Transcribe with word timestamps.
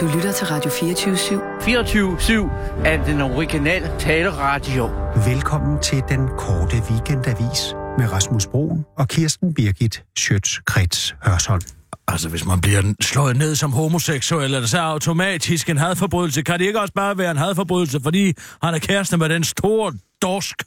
Du 0.00 0.06
lytter 0.14 0.32
til 0.32 0.46
Radio 0.46 0.70
24 0.70 1.16
24-7 1.16 2.86
er 2.86 3.04
den 3.04 3.20
originale 3.20 3.92
taleradio. 3.98 4.86
Velkommen 5.26 5.82
til 5.82 6.02
den 6.08 6.28
korte 6.38 6.76
weekendavis 6.90 7.74
med 7.98 8.12
Rasmus 8.12 8.46
Broen 8.46 8.84
og 8.98 9.08
Kirsten 9.08 9.54
Birgit 9.54 10.04
Schøtz-Krets 10.18 11.14
Hørsholm. 11.22 11.62
Altså, 12.08 12.28
hvis 12.28 12.46
man 12.46 12.60
bliver 12.60 12.94
slået 13.00 13.36
ned 13.36 13.54
som 13.54 13.72
homoseksuel, 13.72 14.54
er 14.54 14.60
det 14.60 14.70
så 14.70 14.78
automatisk 14.78 15.68
en 15.68 15.78
hadforbrydelse? 15.78 16.42
Kan 16.42 16.58
det 16.58 16.66
ikke 16.66 16.80
også 16.80 16.94
bare 16.94 17.18
være 17.18 17.30
en 17.30 17.36
hadforbrydelse, 17.36 18.00
fordi 18.02 18.34
han 18.62 18.74
er 18.74 18.78
kæreste 18.78 19.16
med 19.16 19.28
den 19.28 19.44
store 19.44 19.92
dorsk? 20.22 20.62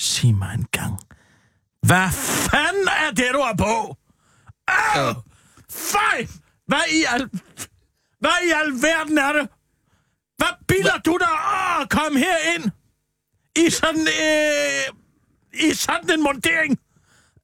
Sig 0.00 0.34
mig 0.34 0.54
en 0.54 0.66
gang. 0.72 1.00
Hvad 1.86 2.10
fanden 2.12 2.88
er 3.08 3.14
det, 3.16 3.26
du 3.32 3.40
har 3.40 3.54
på? 3.58 3.96
Au! 4.68 5.14
Fej! 5.70 6.26
Hvad 6.66 6.78
i 6.92 7.04
al... 7.14 7.28
Hvad 8.20 8.38
i 8.48 8.50
alverden 8.64 9.18
er 9.18 9.32
det? 9.32 9.48
Hvad 10.36 10.54
bilder 10.68 10.98
du 10.98 11.16
dig? 11.20 11.28
Åh, 11.80 11.86
kom 11.86 12.16
her 12.16 12.36
ind! 12.54 12.70
I 13.66 13.70
sådan... 13.70 14.00
Øh, 14.00 15.68
I 15.68 15.74
sådan 15.74 16.10
en 16.10 16.22
montering! 16.22 16.78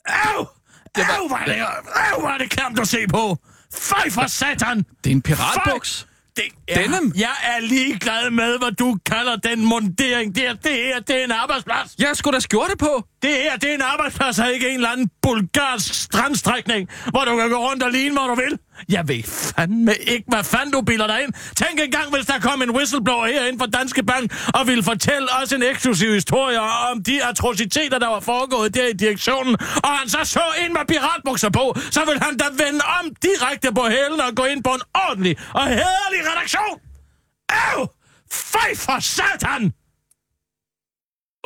Au! 0.09 0.47
Au, 0.95 1.27
er 1.27 1.45
det, 1.45 1.67
au, 2.13 2.21
er 2.21 2.39
det 2.39 2.51
klamt 2.51 2.79
at 2.79 2.89
se 2.89 3.07
på! 3.09 3.37
Fej 3.75 4.11
for 4.11 4.27
satan! 4.27 4.79
Det 5.05 5.11
er 5.11 5.15
en 5.15 5.23
piratbuks. 5.23 6.07
Det 6.37 6.45
er, 6.69 6.83
Denim? 6.83 7.13
Jeg 7.17 7.37
er 7.43 7.61
ligeglad 7.61 8.31
med, 8.31 8.59
hvad 8.59 8.73
du 8.73 8.99
kalder 9.07 9.37
den 9.37 9.65
montering. 9.65 10.35
Det, 10.35 10.47
er, 10.47 10.55
det 10.55 10.73
her, 10.73 11.01
det 11.01 11.21
er 11.21 11.25
en 11.25 11.33
arbejdsplads. 11.33 11.95
Jeg 11.99 12.17
skulle 12.17 12.35
da 12.35 12.41
skjorte 12.41 12.77
på. 12.77 13.05
Det 13.23 13.31
her, 13.31 13.57
det 13.57 13.71
er 13.71 13.75
en 13.75 13.83
arbejdsplads, 13.83 14.39
og 14.39 14.53
ikke 14.53 14.69
en 14.69 14.75
eller 14.75 14.89
anden 14.89 15.11
bulgarsk 15.23 15.95
strandstrækning, 15.95 16.89
hvor 17.11 17.25
du 17.25 17.37
kan 17.37 17.51
gå 17.51 17.57
rundt 17.57 17.83
og 17.83 17.91
ligne, 17.91 18.15
hvor 18.15 18.27
du 18.27 18.35
vil. 18.35 18.59
Jeg 18.89 19.09
ved 19.09 19.23
fandme 19.23 19.95
ikke, 19.95 20.25
hvad 20.29 20.45
fanden 20.45 20.73
du 20.73 20.81
bilder 20.81 21.07
dig 21.07 21.23
ind. 21.23 21.33
Tænk 21.57 21.81
engang, 21.81 22.15
hvis 22.15 22.27
der 22.27 22.39
kom 22.41 22.63
en 22.63 22.71
whistleblower 22.71 23.27
herinde 23.27 23.59
fra 23.59 23.67
Danske 23.67 24.03
Bank 24.03 24.25
og 24.55 24.67
ville 24.67 24.83
fortælle 24.83 25.29
os 25.43 25.53
en 25.53 25.63
eksklusiv 25.63 26.13
historie 26.13 26.61
om 26.61 27.05
de 27.05 27.25
atrociteter, 27.25 27.99
der 27.99 28.09
var 28.09 28.21
foregået 28.21 28.75
der 28.75 28.87
i 28.87 28.93
direktionen, 28.93 29.57
og 29.85 29.91
han 29.99 30.09
så 30.09 30.19
så 30.25 30.45
en 30.67 30.73
med 30.73 30.87
piratbukser 30.89 31.51
på, 31.51 31.77
så 31.91 32.01
ville 32.07 32.21
han 32.23 32.37
da 32.37 32.45
vende 32.65 32.81
om 33.01 33.05
direkte 33.23 33.69
på 33.75 33.89
hælen 33.89 34.21
og 34.21 34.35
gå 34.37 34.45
ind 34.45 34.65
på 34.65 34.71
en 34.71 34.81
ordentlig 34.95 35.37
og 35.55 35.67
hederlig 35.67 36.21
redaktion. 36.33 36.81
Au! 37.49 37.87
Fej 38.31 38.75
for 38.77 39.01
satan! 39.01 39.73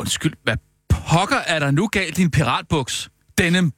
Undskyld, 0.00 0.32
hvad 0.42 0.56
pokker 0.88 1.36
er 1.36 1.58
der 1.58 1.70
nu 1.70 1.86
galt 1.86 2.16
din 2.16 2.30
piratbuks? 2.30 3.10
Denim 3.38 3.72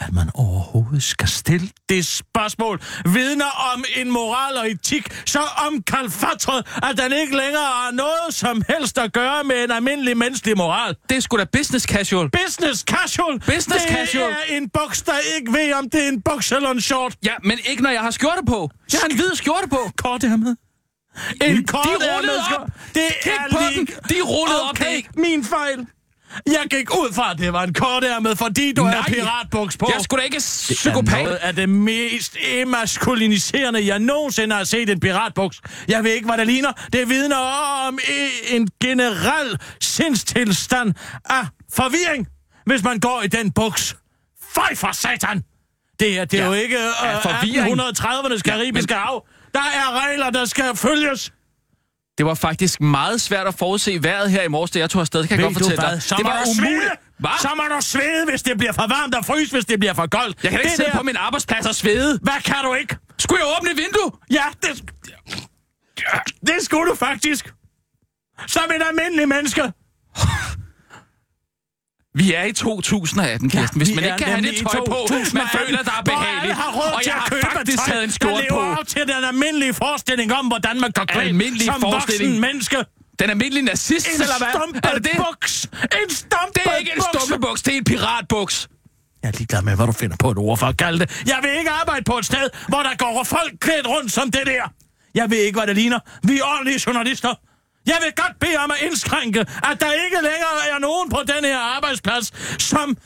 at 0.00 0.12
man 0.12 0.30
overhovedet 0.34 1.02
skal 1.02 1.28
stille 1.28 1.68
det 1.88 2.06
spørgsmål, 2.06 2.80
vidner 3.04 3.72
om 3.74 3.84
en 3.96 4.10
moral 4.10 4.56
og 4.56 4.70
etik, 4.70 5.04
så 5.26 5.40
omkalfatret, 5.66 6.66
at 6.82 6.98
den 6.98 7.12
ikke 7.12 7.36
længere 7.36 7.62
har 7.62 7.90
noget 7.90 8.34
som 8.34 8.62
helst 8.68 8.98
at 8.98 9.12
gøre 9.12 9.44
med 9.44 9.64
en 9.64 9.70
almindelig 9.70 10.16
menneskelig 10.16 10.56
moral. 10.56 10.96
Det 11.08 11.16
er 11.16 11.20
sgu 11.20 11.36
da 11.36 11.44
business 11.52 11.86
casual. 11.86 12.30
Business 12.30 12.80
casual. 12.80 13.38
Business 13.38 13.84
det 13.84 13.96
casual. 13.96 14.30
er 14.30 14.56
en 14.56 14.68
buks, 14.68 15.02
der 15.02 15.12
ikke 15.36 15.52
ved, 15.52 15.72
om 15.72 15.90
det 15.90 16.04
er 16.04 16.08
en 16.08 16.22
buks 16.22 16.52
eller 16.52 16.70
en 16.70 16.80
short. 16.80 17.14
Ja, 17.24 17.34
men 17.44 17.58
ikke 17.64 17.82
når 17.82 17.90
jeg 17.90 18.00
har 18.00 18.10
skjorte 18.10 18.42
på. 18.46 18.70
Jeg 18.92 19.00
har 19.00 19.08
en 19.08 19.16
hvid 19.16 19.34
skjorte 19.34 19.68
på. 19.68 19.90
Kort 19.96 20.22
hermed. 20.22 20.56
En 21.42 21.66
kort 21.66 21.84
de 21.84 22.16
rullede 22.16 22.40
op. 22.58 22.66
Det 22.94 23.02
Kig 23.22 23.32
er 23.32 23.52
på 23.52 23.58
lige... 23.60 23.78
dem. 23.78 23.86
De 23.86 24.14
rullede 24.22 24.62
op. 24.62 24.78
Det 24.78 24.86
er 24.86 24.90
Okay, 24.90 25.02
min 25.16 25.44
fejl. 25.44 25.86
Jeg 26.46 26.66
gik 26.70 26.90
ud 26.90 27.12
fra, 27.14 27.30
at 27.30 27.38
det 27.38 27.52
var 27.52 27.62
en 27.62 27.74
kort 27.74 28.04
ærmet, 28.04 28.38
fordi 28.38 28.72
du 28.72 28.82
Nej. 28.82 28.94
har 28.94 29.02
piratbuks 29.02 29.76
på. 29.76 29.90
Jeg 29.94 30.00
sgu 30.04 30.16
da 30.16 30.22
ikke 30.22 30.34
Det 30.36 30.70
er 30.70 30.74
psykopat. 30.74 31.24
noget 31.24 31.36
af 31.36 31.54
det 31.56 31.68
mest 31.68 32.36
emaskuliniserende, 32.54 33.86
jeg 33.86 33.98
nogensinde 33.98 34.54
har 34.56 34.64
set 34.64 34.90
en 34.90 35.00
piratbuks. 35.00 35.60
Jeg 35.88 36.04
ved 36.04 36.10
ikke, 36.12 36.26
hvad 36.26 36.38
det 36.38 36.46
ligner. 36.46 36.72
Det 36.92 37.08
vidner 37.08 37.36
om 37.86 37.98
en 38.50 38.68
generel 38.82 39.58
sindstilstand 39.80 40.94
af 41.24 41.46
forvirring, 41.72 42.26
hvis 42.66 42.82
man 42.82 43.00
går 43.00 43.22
i 43.24 43.26
den 43.26 43.52
buks. 43.52 43.96
Fej 44.54 44.74
for 44.74 44.92
satan! 44.92 45.44
Det 46.00 46.18
er, 46.18 46.24
det 46.24 46.38
er 46.40 46.42
Ja, 46.44 46.48
jo 46.48 46.52
ikke 46.54 46.76
øh, 46.76 47.22
forvirring. 47.22 47.80
1830'ernes 47.80 48.40
karibiske 48.40 48.94
men- 48.94 48.98
hav. 49.02 49.26
Der 49.54 49.60
er 49.60 50.06
regler, 50.06 50.30
der 50.30 50.44
skal 50.44 50.76
følges. 50.76 51.32
Det 52.20 52.26
var 52.26 52.34
faktisk 52.34 52.80
meget 52.80 53.20
svært 53.20 53.46
at 53.46 53.54
forudse 53.54 54.02
vejret 54.02 54.30
her 54.30 54.42
i 54.42 54.48
morges, 54.48 54.70
da 54.70 54.78
jeg 54.78 54.90
tog 54.90 55.00
afsted. 55.00 55.20
Det 55.20 55.28
kan 55.28 55.38
jeg 55.40 55.44
godt 55.44 55.58
fortælle 55.58 55.82
dig. 55.82 56.02
Så 56.02 56.14
det 56.18 56.24
var 56.24 56.44
umuligt. 56.58 56.90
Hvad? 57.18 57.30
Så 57.40 57.48
må 57.56 57.62
du 57.74 57.80
svede, 57.80 58.24
hvis 58.30 58.42
det 58.42 58.58
bliver 58.58 58.72
for 58.72 58.82
varmt 58.82 59.14
og 59.14 59.24
fryse, 59.24 59.52
hvis 59.52 59.64
det 59.64 59.78
bliver 59.80 59.94
for 59.94 60.06
koldt. 60.06 60.36
Jeg 60.42 60.50
kan 60.50 60.58
da 60.58 60.62
ikke 60.62 60.68
det 60.70 60.76
sidde 60.76 60.90
der- 60.90 60.96
på 60.96 61.02
min 61.02 61.16
arbejdsplads 61.16 61.66
og 61.66 61.74
svede. 61.74 62.18
Hvad 62.22 62.40
kan 62.44 62.54
du 62.64 62.74
ikke? 62.74 62.96
Skulle 63.18 63.40
jeg 63.44 63.56
åbne 63.58 63.70
et 63.70 63.76
vindue? 63.76 64.10
Ja, 64.30 64.44
det... 64.62 64.90
Det 66.46 66.54
skulle 66.62 66.90
du 66.90 66.94
faktisk. 66.94 67.52
Som 68.46 68.62
et 68.76 68.82
almindeligt 68.88 69.28
menneske. 69.28 69.62
Vi 72.14 72.34
er 72.34 72.44
i 72.44 72.52
2018, 72.52 73.50
Kirsten. 73.50 73.78
Hvis 73.80 73.88
vi 73.90 73.94
man 73.94 74.04
ikke 74.04 74.16
kan 74.18 74.26
have 74.26 74.42
det 74.42 74.56
tøj 74.56 74.80
på, 74.86 74.96
man 75.08 75.08
2018, 75.08 75.58
føler, 75.58 75.82
der 75.82 75.90
er 75.90 76.02
hvor 76.04 76.14
behageligt. 76.14 76.54
har 76.54 76.70
råd 76.78 76.92
Og 76.96 77.02
til 77.02 77.10
jeg 77.10 77.22
at 77.24 77.30
købe 77.32 77.46
faktisk 77.58 77.78
tøj, 77.88 78.02
en 78.04 78.10
skjorte 78.10 78.42
der 78.42 78.48
på. 78.50 78.60
op 78.80 78.86
til 78.86 79.02
den 79.02 79.24
almindelige 79.30 79.74
forestilling 79.74 80.32
om, 80.34 80.46
hvordan 80.46 80.80
man 80.80 80.90
går 80.92 81.04
klædt 81.04 81.26
Almindelig 81.28 81.66
som 81.66 81.80
forestilling. 81.80 82.30
voksen 82.30 82.40
menneske. 82.40 82.76
Den 83.20 83.30
almindelige 83.30 83.64
nazist, 83.64 84.06
En 84.08 84.22
eller 84.22 84.38
hvad? 84.38 84.48
Er 84.90 84.94
det 84.94 85.04
det? 85.04 85.10
stumpebuks. 85.14 85.64
En 86.02 86.10
stumpebuks. 86.10 86.52
Det 86.54 86.66
er 86.72 86.76
ikke 86.76 86.92
en 86.96 87.02
stumpebuks, 87.12 87.62
det 87.62 87.72
er 87.74 87.78
en 87.78 87.84
piratbuks. 87.84 88.68
Jeg 89.22 89.28
er 89.28 89.32
ligeglad 89.32 89.62
med, 89.62 89.76
hvad 89.76 89.86
du 89.86 89.92
finder 89.92 90.16
på 90.16 90.30
et 90.30 90.38
ord 90.38 90.58
for 90.58 90.66
at 90.66 90.76
kalde 90.76 90.98
det. 90.98 91.22
Jeg 91.26 91.38
vil 91.42 91.50
ikke 91.58 91.70
arbejde 91.70 92.04
på 92.04 92.18
et 92.18 92.24
sted, 92.26 92.44
hvor 92.68 92.82
der 92.82 92.94
går 92.98 93.24
folk 93.24 93.52
klædt 93.60 93.86
rundt 93.86 94.12
som 94.12 94.30
det 94.30 94.42
der. 94.46 94.62
Jeg 95.14 95.30
ved 95.30 95.38
ikke, 95.38 95.58
hvad 95.58 95.66
det 95.66 95.76
ligner. 95.76 95.98
Vi 96.22 96.38
er 96.38 96.42
ordentlige 96.44 96.80
journalister. 96.86 97.34
Jeg 97.92 97.98
vil 98.04 98.12
godt 98.22 98.36
bede 98.40 98.56
om 98.64 98.70
at 98.70 98.80
indskrænke, 98.86 99.40
at 99.40 99.76
der 99.82 99.92
ikke 100.04 100.18
længere 100.28 100.56
er 100.72 100.78
nogen 100.78 101.10
på 101.10 101.20
den 101.32 101.44
her 101.44 101.58
arbejdsplads, 101.58 102.26
som 102.62 102.96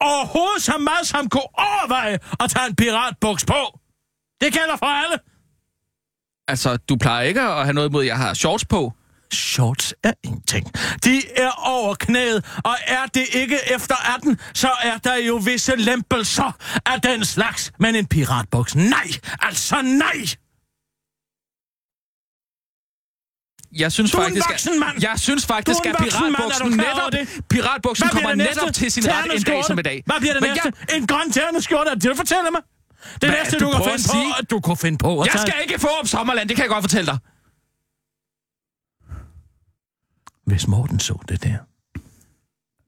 overhovedet 0.00 0.62
så 0.62 0.78
meget 0.78 1.06
som 1.06 1.28
kunne 1.28 1.50
overveje 1.68 2.18
at 2.40 2.50
tage 2.50 2.66
en 2.66 2.76
piratbuks 2.76 3.44
på. 3.44 3.60
Det 4.40 4.52
gælder 4.52 4.76
for 4.76 4.86
alle. 4.86 5.18
Altså, 6.48 6.76
du 6.76 6.96
plejer 6.96 7.22
ikke 7.22 7.40
at 7.40 7.64
have 7.64 7.72
noget 7.72 7.88
imod, 7.88 8.02
at 8.02 8.06
jeg 8.06 8.16
har 8.16 8.34
shorts 8.34 8.64
på. 8.64 8.92
Shorts 9.32 9.94
er 10.02 10.12
ingenting. 10.24 10.72
De 11.04 11.22
er 11.36 11.50
over 11.50 11.94
knæet, 11.94 12.44
og 12.64 12.76
er 12.86 13.06
det 13.06 13.26
ikke 13.32 13.58
efter 13.74 14.14
18, 14.14 14.40
så 14.54 14.70
er 14.82 14.98
der 14.98 15.16
jo 15.16 15.36
visse 15.44 15.76
lempelser 15.76 16.56
af 16.86 17.00
den 17.00 17.24
slags. 17.24 17.72
Men 17.78 17.94
en 17.94 18.06
piratbuks, 18.06 18.74
nej! 18.76 19.08
Altså 19.40 19.82
nej! 19.82 20.26
Jeg 23.78 23.92
synes 23.92 24.10
Du 24.10 24.18
en 24.18 24.24
faktisk, 24.24 24.48
voksen 24.50 24.80
mand. 24.80 25.02
Jeg 25.02 25.14
synes 25.26 25.46
faktisk, 25.46 25.84
Du 25.84 25.88
at 25.88 25.94
mand, 26.00 26.10
piratbuksen 26.10 26.80
over 26.80 26.94
netop... 26.94 27.12
det? 27.12 27.44
Piratbuksen 27.50 28.08
kommer 28.08 28.34
netop 28.34 28.72
til 28.74 28.92
sin 28.92 29.04
ret 29.08 29.36
en 29.36 29.42
dag 29.42 29.64
som 29.64 29.78
i 29.78 29.82
dag. 29.82 30.02
Hvad 30.06 30.16
bliver 30.20 30.32
det 30.32 30.42
Men 30.42 30.50
næste? 30.50 30.72
Jeg, 30.88 30.96
En 30.96 31.06
grøn 31.06 31.32
terneskjorte, 31.32 31.90
er 31.90 31.94
det, 31.94 32.04
du 32.04 32.14
fortæller 32.16 32.50
mig? 32.50 32.60
Det 33.20 33.28
Hvad 33.30 33.30
næste, 33.30 33.58
du, 33.58 33.64
du 33.64 33.70
kan 33.70 33.82
finde 33.84 34.02
på, 34.08 34.12
sige? 34.12 34.34
at 34.38 34.50
du 34.50 34.60
kunne 34.60 34.76
finde 34.76 34.98
på 34.98 35.20
at 35.20 35.26
jeg 35.26 35.32
tage... 35.32 35.46
skal 35.46 35.54
ikke 35.62 35.78
få 35.80 35.88
om 36.00 36.06
Sommerland, 36.06 36.48
det 36.48 36.56
kan 36.56 36.62
jeg 36.62 36.70
godt 36.70 36.82
fortælle 36.82 37.06
dig. 37.06 37.18
Hvis 40.46 40.66
Morten 40.68 41.00
så 41.00 41.18
det 41.28 41.42
der. 41.44 41.56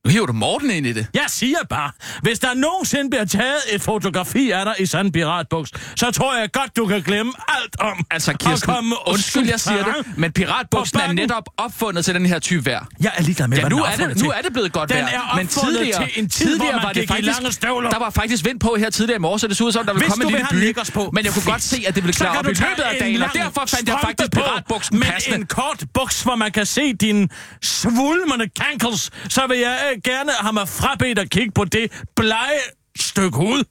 Nu 0.09 0.13
hiver 0.13 0.27
du 0.27 0.33
Morten 0.33 0.71
ind 0.71 0.87
i 0.87 0.93
det. 0.93 1.07
Jeg 1.15 1.25
siger 1.29 1.57
bare, 1.71 1.91
hvis 2.23 2.39
der 2.39 2.55
nogensinde 2.55 3.11
bliver 3.11 3.25
taget 3.25 3.57
et 3.73 3.83
fotografi 3.83 4.51
af 4.51 4.65
dig 4.65 4.75
i 4.79 4.87
sådan 4.87 5.07
en 5.07 5.13
piratbuks, 5.13 5.71
så 5.97 6.11
tror 6.11 6.37
jeg 6.37 6.53
godt, 6.53 6.77
du 6.77 6.87
kan 6.87 7.03
glemme 7.03 7.33
alt 7.49 7.81
om 7.81 8.05
Altså, 8.11 8.33
Kirsten, 8.33 8.75
komme 8.75 8.95
undskyld, 9.07 9.49
jeg 9.49 9.61
siger 9.61 9.85
det, 9.85 9.95
men 10.17 10.33
piratbuksen 10.33 11.01
er 11.01 11.13
netop 11.13 11.43
opfundet 11.57 12.05
til 12.05 12.15
den 12.15 12.27
her 12.27 12.39
type 12.39 12.67
vejr. 12.67 12.85
Jeg 13.01 13.13
er 13.17 13.23
ligeglad 13.23 13.49
med, 13.49 13.57
Ja, 13.57 13.63
hvad 13.63 13.71
nu 13.71 13.77
er, 13.77 13.83
det, 13.83 13.93
opfundet 13.93 14.17
nu 14.17 14.23
til. 14.23 14.31
er 14.39 14.43
det 14.43 14.53
blevet 14.53 14.73
godt 14.73 14.89
Den 14.91 14.97
vejr. 15.05 15.37
men 15.37 15.47
tidligere, 15.47 16.07
til 16.07 16.23
en 16.23 16.29
tid, 16.29 16.47
tidligere 16.47 16.73
hvor 16.73 16.83
var 16.83 16.93
det 16.93 17.09
faktisk, 17.09 17.27
lange 17.41 17.53
støvler. 17.53 17.91
Der 17.91 17.99
var 17.99 18.11
faktisk 18.11 18.45
vind 18.45 18.61
på 18.61 18.77
her 18.79 18.91
tidligere 18.91 19.17
i 19.17 19.21
morges, 19.21 19.41
så 19.41 19.49
det 19.49 19.57
så 19.57 19.65
ud 19.65 19.73
som, 19.73 19.87
der 19.87 19.93
ville 19.93 20.07
Hvis 20.07 20.15
komme 20.15 20.39
en 20.39 20.47
lille. 20.53 20.67
Nickers 20.67 20.91
på, 20.91 21.11
Men 21.13 21.25
jeg 21.25 21.33
kunne 21.33 21.45
godt 21.53 21.63
se, 21.63 21.85
at 21.89 21.95
det 21.95 22.03
ville 22.05 22.15
klare 22.15 22.39
op 22.39 22.45
i 22.45 22.49
løbet 22.49 22.63
af 22.83 22.93
en 22.95 22.99
dagen, 23.01 23.23
og 23.23 23.31
derfor 23.35 23.65
fandt 23.67 23.89
jeg 23.89 23.99
faktisk 24.05 24.31
piratbuksen 24.33 24.99
Men 24.99 25.09
passende. 25.09 25.37
en 25.39 25.47
kort 25.47 25.85
buks, 25.95 26.23
hvor 26.23 26.37
man 26.37 26.53
kan 26.53 26.67
se 26.67 26.93
dine 26.93 27.29
svulmende 27.63 28.49
kankels, 28.61 29.11
så 29.29 29.47
vil 29.49 29.59
jeg 29.59 29.79
gerne 30.05 30.33
have 30.41 30.53
mig 30.53 30.69
frabedt 30.69 31.19
at 31.19 31.31
kigge 31.31 31.51
på 31.53 31.65
det 31.65 32.05
blege 32.17 32.61
stykke 33.01 33.37
hud. 33.37 33.65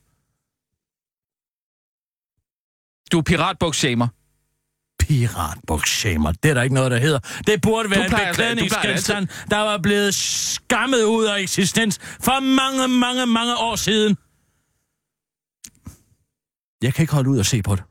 Du 3.12 3.18
er 3.18 3.24
piratbuks-shamer. 3.24 4.08
Piratbuks-shamer, 5.04 6.32
det 6.32 6.50
er 6.50 6.54
der 6.54 6.62
ikke 6.62 6.76
noget, 6.76 6.92
der 6.92 6.98
hedder. 6.98 7.20
Det 7.48 7.62
burde 7.62 7.90
være 7.90 8.04
en 8.04 8.10
plejer- 8.10 8.34
plejer 8.34 8.56
beklædningsgenstand, 8.56 9.28
der 9.52 9.58
var 9.58 9.78
blevet 9.78 10.16
skammet 10.16 11.04
ud 11.04 11.26
af 11.26 11.40
eksistens 11.40 12.00
for 12.00 12.40
mange, 12.40 12.88
mange, 12.88 13.26
mange 13.26 13.58
år 13.58 13.76
siden. 13.76 14.18
Jeg 16.82 16.94
kan 16.94 17.04
ikke 17.04 17.14
holde 17.14 17.30
ud 17.30 17.40
og 17.40 17.46
se 17.46 17.62
på 17.62 17.76
det. 17.76 17.84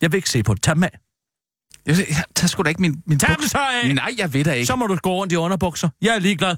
Jeg 0.00 0.12
vil 0.12 0.16
ikke 0.18 0.30
se 0.30 0.42
på 0.42 0.54
det. 0.54 0.62
Tag 0.62 0.74
dem 0.74 0.82
af. 0.82 0.98
Jeg, 1.86 1.96
jeg 2.08 2.24
tager 2.34 2.48
sgu 2.48 2.62
da 2.62 2.68
ikke 2.68 2.80
min, 2.82 3.02
min 3.06 3.18
Tag 3.18 3.28
buks. 3.28 3.40
dem 3.40 3.48
så 3.48 3.58
af. 3.58 3.94
Nej, 3.94 4.14
jeg 4.18 4.32
ved 4.32 4.44
da 4.44 4.52
ikke. 4.52 4.66
Så 4.66 4.76
må 4.76 4.86
du 4.86 4.96
gå 4.96 5.14
rundt 5.14 5.32
i 5.32 5.36
underbukser. 5.36 5.88
Jeg 6.02 6.14
er 6.14 6.18
ligeglad. 6.18 6.56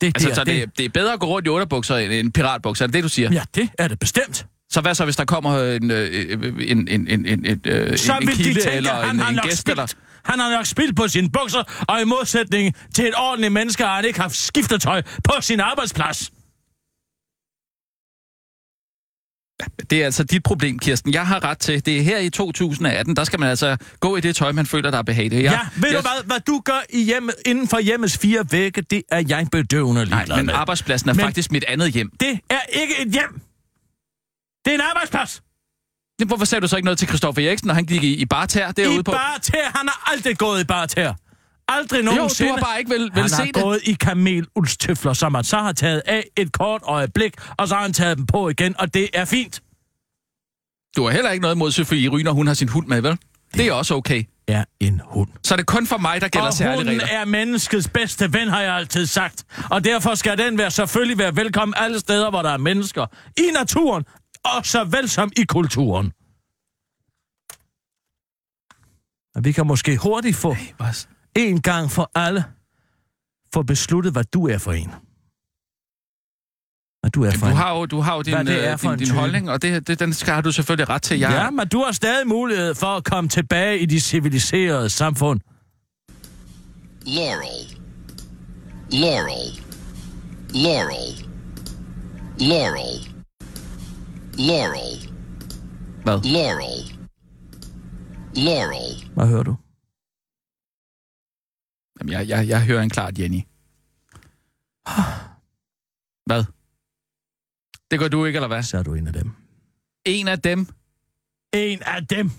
Det, 0.00 0.06
Altså, 0.06 0.28
der, 0.28 0.34
så 0.34 0.44
det, 0.44 0.78
det 0.78 0.84
er 0.84 0.88
bedre 0.88 1.12
at 1.12 1.20
gå 1.20 1.26
rundt 1.26 1.46
i 1.46 1.50
underbukser 1.50 1.96
end 1.96 2.12
en 2.12 2.32
piratbukser, 2.32 2.84
er 2.84 2.86
det 2.86 2.94
det, 2.94 3.02
du 3.04 3.08
siger? 3.08 3.32
Ja, 3.32 3.42
det 3.54 3.68
er 3.78 3.88
det 3.88 3.98
bestemt. 3.98 4.46
Så 4.72 4.80
hvad 4.80 4.94
så, 4.94 5.04
hvis 5.04 5.16
der 5.16 5.24
kommer 5.24 5.62
en, 5.72 5.90
øh, 5.90 6.26
en, 6.60 6.88
en, 6.88 6.88
en, 7.08 7.26
en, 7.26 7.46
en, 7.46 7.60
øh, 7.66 7.98
Så 7.98 8.18
en 8.22 8.28
kilde 8.28 8.60
tænke, 8.60 8.76
eller 8.76 8.92
han 8.94 9.16
en, 9.16 9.20
har 9.20 9.30
en 9.30 9.38
gæst? 9.42 9.58
spildt. 9.60 9.80
Eller? 9.80 9.86
Han 10.24 10.38
har 10.38 10.50
nok 10.56 10.66
spildt 10.66 10.96
på 10.96 11.08
sine 11.08 11.30
bukser, 11.30 11.84
og 11.88 12.00
i 12.00 12.04
modsætning 12.04 12.74
til 12.94 13.04
et 13.04 13.14
ordentligt 13.16 13.52
menneske 13.52 13.84
har 13.84 13.96
han 13.96 14.04
ikke 14.04 14.20
haft 14.20 14.36
skiftetøj 14.36 15.02
på 15.24 15.32
sin 15.40 15.60
arbejdsplads. 15.60 16.30
Det 19.90 20.00
er 20.00 20.04
altså 20.04 20.24
dit 20.24 20.42
problem, 20.42 20.78
Kirsten. 20.78 21.12
Jeg 21.14 21.26
har 21.26 21.44
ret 21.44 21.58
til, 21.58 21.86
det 21.86 21.98
er 21.98 22.02
her 22.02 22.18
i 22.18 22.30
2018, 22.30 23.16
der 23.16 23.24
skal 23.24 23.40
man 23.40 23.48
altså 23.48 23.76
gå 24.00 24.16
i 24.16 24.20
det 24.20 24.36
tøj, 24.36 24.52
man 24.52 24.66
føler, 24.66 24.90
der 24.90 24.98
er 24.98 25.02
behageligt. 25.02 25.42
Ja, 25.42 25.50
Jeg- 25.52 25.68
ved 25.76 25.88
jeg, 25.90 25.96
du 25.98 26.02
hvad? 26.02 26.24
Hvad 26.26 26.40
du 26.46 26.62
gør 26.64 26.80
i 26.90 27.02
hjemmet, 27.04 27.34
inden 27.46 27.68
for 27.68 27.78
hjemmets 27.78 28.18
fire 28.18 28.44
vægge, 28.50 28.82
det 28.82 29.02
er 29.10 29.22
jeg 29.28 29.46
bedøvende 29.52 29.94
Nej, 30.04 30.04
ligeglad 30.04 30.36
men 30.36 30.46
med. 30.46 30.54
arbejdspladsen 30.54 31.10
er 31.10 31.14
Men- 31.14 31.24
faktisk 31.24 31.52
mit 31.52 31.64
andet 31.68 31.92
hjem. 31.92 32.10
Det 32.20 32.38
er 32.50 32.60
ikke 32.72 32.94
et 33.02 33.08
hjem. 33.12 33.40
Det 34.64 34.70
er 34.70 34.74
en 34.74 34.80
arbejdsplads. 34.80 35.42
Hvorfor 36.26 36.44
sagde 36.44 36.62
du 36.62 36.68
så 36.68 36.76
ikke 36.76 36.84
noget 36.84 36.98
til 36.98 37.08
Christoffer 37.08 37.48
Eriksen, 37.48 37.66
når 37.66 37.74
han 37.74 37.84
gik 37.84 38.02
i, 38.02 38.14
i 38.14 38.26
barter 38.26 38.72
derude 38.72 38.94
I 39.00 39.02
på... 39.02 39.10
barter. 39.12 39.58
Han 39.78 39.88
har 39.88 40.12
aldrig 40.12 40.38
gået 40.38 40.60
i 40.60 40.64
barter. 40.64 41.14
Aldrig 41.70 41.98
Jo, 41.98 42.04
nogensinde. 42.04 42.50
du 42.50 42.56
har 42.56 42.62
bare 42.64 42.78
ikke 42.78 42.90
vel, 42.90 43.00
vel 43.02 43.12
han 43.20 43.28
se 43.28 43.36
har 43.36 43.44
det. 43.44 43.54
gået 43.54 43.80
i 43.84 43.92
kamelulstøfler, 43.92 45.12
som 45.12 45.34
han 45.34 45.44
så 45.44 45.56
har 45.58 45.72
taget 45.72 46.02
af 46.06 46.24
et 46.36 46.52
kort 46.52 46.80
øjeblik, 46.84 47.34
og 47.58 47.68
så 47.68 47.74
har 47.74 47.82
han 47.82 47.92
taget 47.92 48.18
dem 48.18 48.26
på 48.26 48.48
igen, 48.48 48.74
og 48.80 48.94
det 48.94 49.08
er 49.14 49.24
fint. 49.24 49.62
Du 50.96 51.04
har 51.04 51.10
heller 51.10 51.30
ikke 51.30 51.42
noget 51.42 51.54
imod 51.54 51.70
Sofie 51.70 52.08
Ryner, 52.08 52.30
hun 52.30 52.46
har 52.46 52.54
sin 52.54 52.68
hund 52.68 52.86
med, 52.86 53.00
vel? 53.00 53.18
Det 53.54 53.66
er 53.66 53.72
også 53.72 53.94
okay. 53.94 54.24
Er 54.48 54.64
en 54.80 55.00
hund. 55.04 55.28
Så 55.42 55.54
er 55.54 55.56
det 55.56 55.66
kun 55.66 55.86
for 55.86 55.98
mig, 55.98 56.20
der 56.20 56.28
gælder 56.28 56.46
og 56.46 56.52
særlige 56.54 56.90
regler. 56.90 57.06
er 57.10 57.24
menneskets 57.24 57.88
bedste 57.88 58.32
ven, 58.32 58.48
har 58.48 58.60
jeg 58.60 58.74
altid 58.74 59.06
sagt. 59.06 59.44
Og 59.70 59.84
derfor 59.84 60.14
skal 60.14 60.38
den 60.38 60.58
være 60.58 60.70
selvfølgelig 60.70 61.18
være 61.18 61.36
velkommen 61.36 61.74
alle 61.76 62.00
steder, 62.00 62.30
hvor 62.30 62.42
der 62.42 62.50
er 62.50 62.56
mennesker. 62.58 63.06
I 63.38 63.50
naturen, 63.54 64.04
og 64.44 64.66
såvel 64.66 65.08
som 65.08 65.32
i 65.36 65.44
kulturen. 65.44 66.12
Og 69.34 69.44
vi 69.44 69.52
kan 69.52 69.66
måske 69.66 69.96
hurtigt 69.96 70.36
få 70.36 70.56
Hvad? 70.76 71.06
En 71.36 71.60
gang 71.60 71.90
for 71.90 72.10
alle 72.14 72.44
få 73.54 73.62
besluttet, 73.62 74.12
hvad 74.12 74.24
du 74.24 74.48
er 74.48 74.58
for 74.58 74.72
en. 74.72 74.90
Hvad 77.00 77.10
du 77.10 77.22
er 77.24 77.30
for 77.30 77.46
Du 77.46 77.50
en. 77.50 77.56
har 77.56 77.78
jo, 77.78 77.86
du 77.86 78.00
har 78.00 78.14
jo 78.16 78.22
din, 78.22 78.34
Hvad 78.34 78.44
det 78.44 78.66
er 78.66 78.72
øh, 78.72 78.78
for 78.78 78.90
din, 78.90 78.98
din 78.98 79.10
holdning, 79.16 79.50
og 79.50 79.62
det, 79.62 79.86
det, 79.86 80.00
den 80.00 80.12
skal 80.14 80.34
har 80.34 80.40
du 80.40 80.52
selvfølgelig 80.52 80.88
ret 80.88 81.02
til. 81.02 81.18
Jeg, 81.18 81.30
Ja, 81.30 81.50
men 81.50 81.68
du 81.68 81.78
har 81.84 81.92
stadig 81.92 82.28
mulighed 82.28 82.74
for 82.74 82.86
at 82.86 83.04
komme 83.04 83.28
tilbage 83.30 83.78
i 83.78 83.86
de 83.86 84.00
civiliserede 84.00 84.90
samfund. 84.90 85.40
Laurel. 87.06 87.78
Laurel. 88.92 89.60
Laurel. 90.54 91.26
Laurel. 92.38 93.14
Laurel. 94.38 95.10
Hvad? 96.04 96.20
Laurel. 96.24 96.96
Laurel. 98.34 99.10
Hvad 99.14 99.26
hører 99.26 99.42
du? 99.42 99.56
Jamen, 102.00 102.12
jeg, 102.12 102.28
jeg, 102.28 102.48
jeg 102.48 102.66
hører 102.66 102.82
en 102.82 102.90
klart 102.90 103.18
Jenny. 103.18 103.40
Hvad? 106.26 106.44
Det 107.90 107.98
gør 107.98 108.08
du 108.08 108.24
ikke, 108.24 108.36
eller 108.36 108.48
hvad? 108.48 108.62
Så 108.62 108.78
er 108.78 108.82
du 108.82 108.94
en 108.94 109.06
af 109.06 109.12
dem. 109.12 109.32
En 110.04 110.28
af 110.28 110.38
dem. 110.38 110.66
En 111.52 111.82
af 111.82 112.06
dem, 112.06 112.30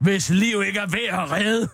hvis 0.00 0.30
liv 0.30 0.62
ikke 0.62 0.80
er 0.80 0.86
ved 0.86 1.08
at 1.08 1.30
redde. 1.30 1.68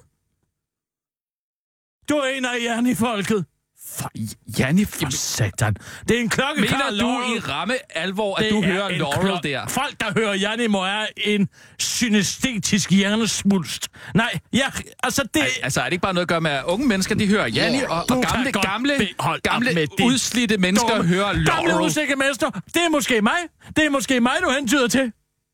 Du 2.08 2.14
er 2.14 2.28
en 2.28 2.44
af 2.44 2.58
jer 2.64 2.90
i 2.90 2.94
folket. 2.94 3.46
For, 3.88 4.10
Janni, 4.58 4.84
For 4.84 5.10
satan. 5.10 5.76
Det 6.08 6.16
er 6.16 6.20
en 6.20 6.28
klokkeklar 6.28 6.90
mener 6.90 7.02
du 7.02 7.34
i 7.36 7.38
ramme 7.38 7.74
alvor, 7.94 8.36
at 8.36 8.44
Det 8.44 8.52
du 8.52 8.60
er 8.60 8.66
hører 8.66 8.88
Laurel 8.88 9.42
der? 9.42 9.66
Folk, 9.66 10.00
der 10.00 10.06
hører 10.16 10.34
Janni, 10.34 10.66
må 10.66 10.84
er 10.84 11.06
en 11.16 11.48
synestetisk 11.78 12.90
hjernesmulst. 12.90 13.88
Nej, 14.14 14.38
jeg, 14.52 14.72
altså 15.02 15.22
det... 15.34 15.42
Ej, 15.42 15.48
altså, 15.62 15.80
er 15.80 15.84
det 15.84 15.92
ikke 15.92 16.02
bare 16.02 16.14
noget 16.14 16.24
at 16.24 16.28
gøre 16.28 16.40
med, 16.40 16.50
at 16.50 16.64
unge 16.64 16.88
mennesker, 16.88 17.14
de 17.14 17.26
hører 17.26 17.46
Janni, 17.46 17.78
og, 17.88 17.96
og 17.96 18.06
gamle, 18.08 18.52
gamle, 18.52 19.08
gamle 19.42 19.74
med 19.74 19.86
udslidte 20.02 20.58
mennesker 20.58 20.88
dumme, 20.88 21.08
hører 21.08 21.26
Gamle 21.26 21.44
Laurel? 21.44 21.86
usikre 21.86 22.16
mester. 22.16 22.50
Det 22.50 22.76
er 22.76 22.90
måske 22.90 23.22
mig. 23.22 23.38
Det 23.76 23.84
er 23.84 23.90
måske 23.90 24.20
mig, 24.20 24.32
du 24.44 24.50
hentyder 24.50 24.88
til. 24.88 25.12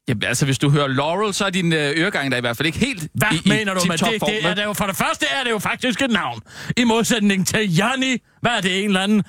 Jamen, 0.09 0.25
altså, 0.25 0.45
hvis 0.45 0.59
du 0.59 0.71
hører 0.71 0.87
Laurel, 0.87 1.35
så 1.35 1.45
er 1.45 1.51
din 1.51 1.73
øh, 1.73 1.93
øregang 1.97 2.31
der 2.33 2.39
i 2.39 2.41
hvert 2.41 2.57
fald 2.57 2.67
ikke 2.67 2.79
helt 2.79 3.09
Hvad 3.15 3.29
i, 3.33 3.49
mener 3.49 3.75
du 3.75 3.81
med 3.89 3.99
det? 3.99 4.21
det 4.27 4.45
er 4.47 4.55
det 4.55 4.65
jo, 4.65 4.73
for 4.73 4.85
det 4.85 4.97
første 4.97 5.27
er 5.41 5.45
det 5.45 5.51
jo 5.51 5.59
faktisk 5.59 6.03
et 6.03 6.11
navn. 6.11 6.41
I 6.77 6.85
modsætning 6.85 7.47
til 7.47 7.75
Janni. 7.77 8.17
Hvad 8.41 8.53
er 8.53 8.61
det, 8.61 8.79
en 8.79 8.85
eller 8.85 9.01
anden 9.01 9.23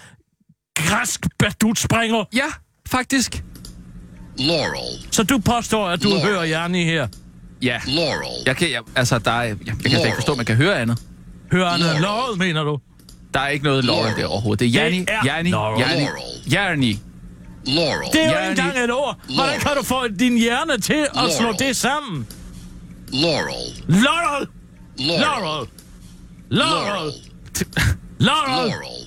græsk 0.76 1.26
badutspringer? 1.40 2.24
Ja, 2.34 2.46
faktisk. 2.90 3.44
Laurel. 4.38 5.08
Så 5.12 5.24
du 5.24 5.38
påstår, 5.38 5.88
at 5.88 6.04
du 6.04 6.10
Nå. 6.10 6.20
hører 6.20 6.44
Janni 6.44 6.84
her. 6.84 7.08
Ja. 7.62 7.80
Laurel. 7.88 8.44
Jeg 8.46 8.56
kan, 8.56 8.72
jeg, 8.72 8.82
altså, 8.96 9.20
der 9.20 9.32
er, 9.32 9.42
jeg, 9.44 9.58
jeg 9.66 9.76
kan 9.76 9.90
slet 9.92 10.06
ikke 10.06 10.16
forstå, 10.16 10.32
at 10.32 10.38
man 10.38 10.46
kan 10.46 10.56
høre 10.56 10.80
andet. 10.82 11.00
Hører 11.52 11.70
han 11.70 11.80
Laurel. 11.80 12.02
Laurel, 12.02 12.38
mener 12.40 12.64
du? 12.64 12.80
Der 13.34 13.40
er 13.40 13.48
ikke 13.48 13.66
noget 13.66 13.86
Laurel 13.86 14.04
Laurel. 14.04 14.22
der 14.22 14.28
overhovedet. 14.28 14.60
Det 14.60 14.66
er 14.68 14.84
Janni, 14.84 15.06
Janni, 15.26 15.50
Laurel. 15.52 15.80
Janni, 15.80 16.04
Laurel. 16.04 16.52
Janni. 16.52 17.00
Laurel. 17.76 18.12
Det 18.14 18.22
er 18.22 18.26
jo 18.26 18.32
Janni. 18.32 18.50
ikke 18.50 18.62
engang 18.62 18.84
et 18.84 18.92
ord. 18.92 19.16
Hvordan 19.26 19.38
Laurel. 19.38 19.62
kan 19.62 19.76
du 19.78 19.84
få 19.84 20.08
din 20.08 20.38
hjerne 20.38 20.78
til 20.78 20.94
at 21.16 21.34
slå 21.38 21.46
Laurel. 21.46 21.60
det 21.60 21.76
sammen? 21.76 22.28
Laurel. 23.14 23.76
Laurel! 23.88 24.48
Laurel. 24.98 25.68
Laurel! 26.50 27.14
Laurel! 28.20 28.72
Laurel. 28.72 29.06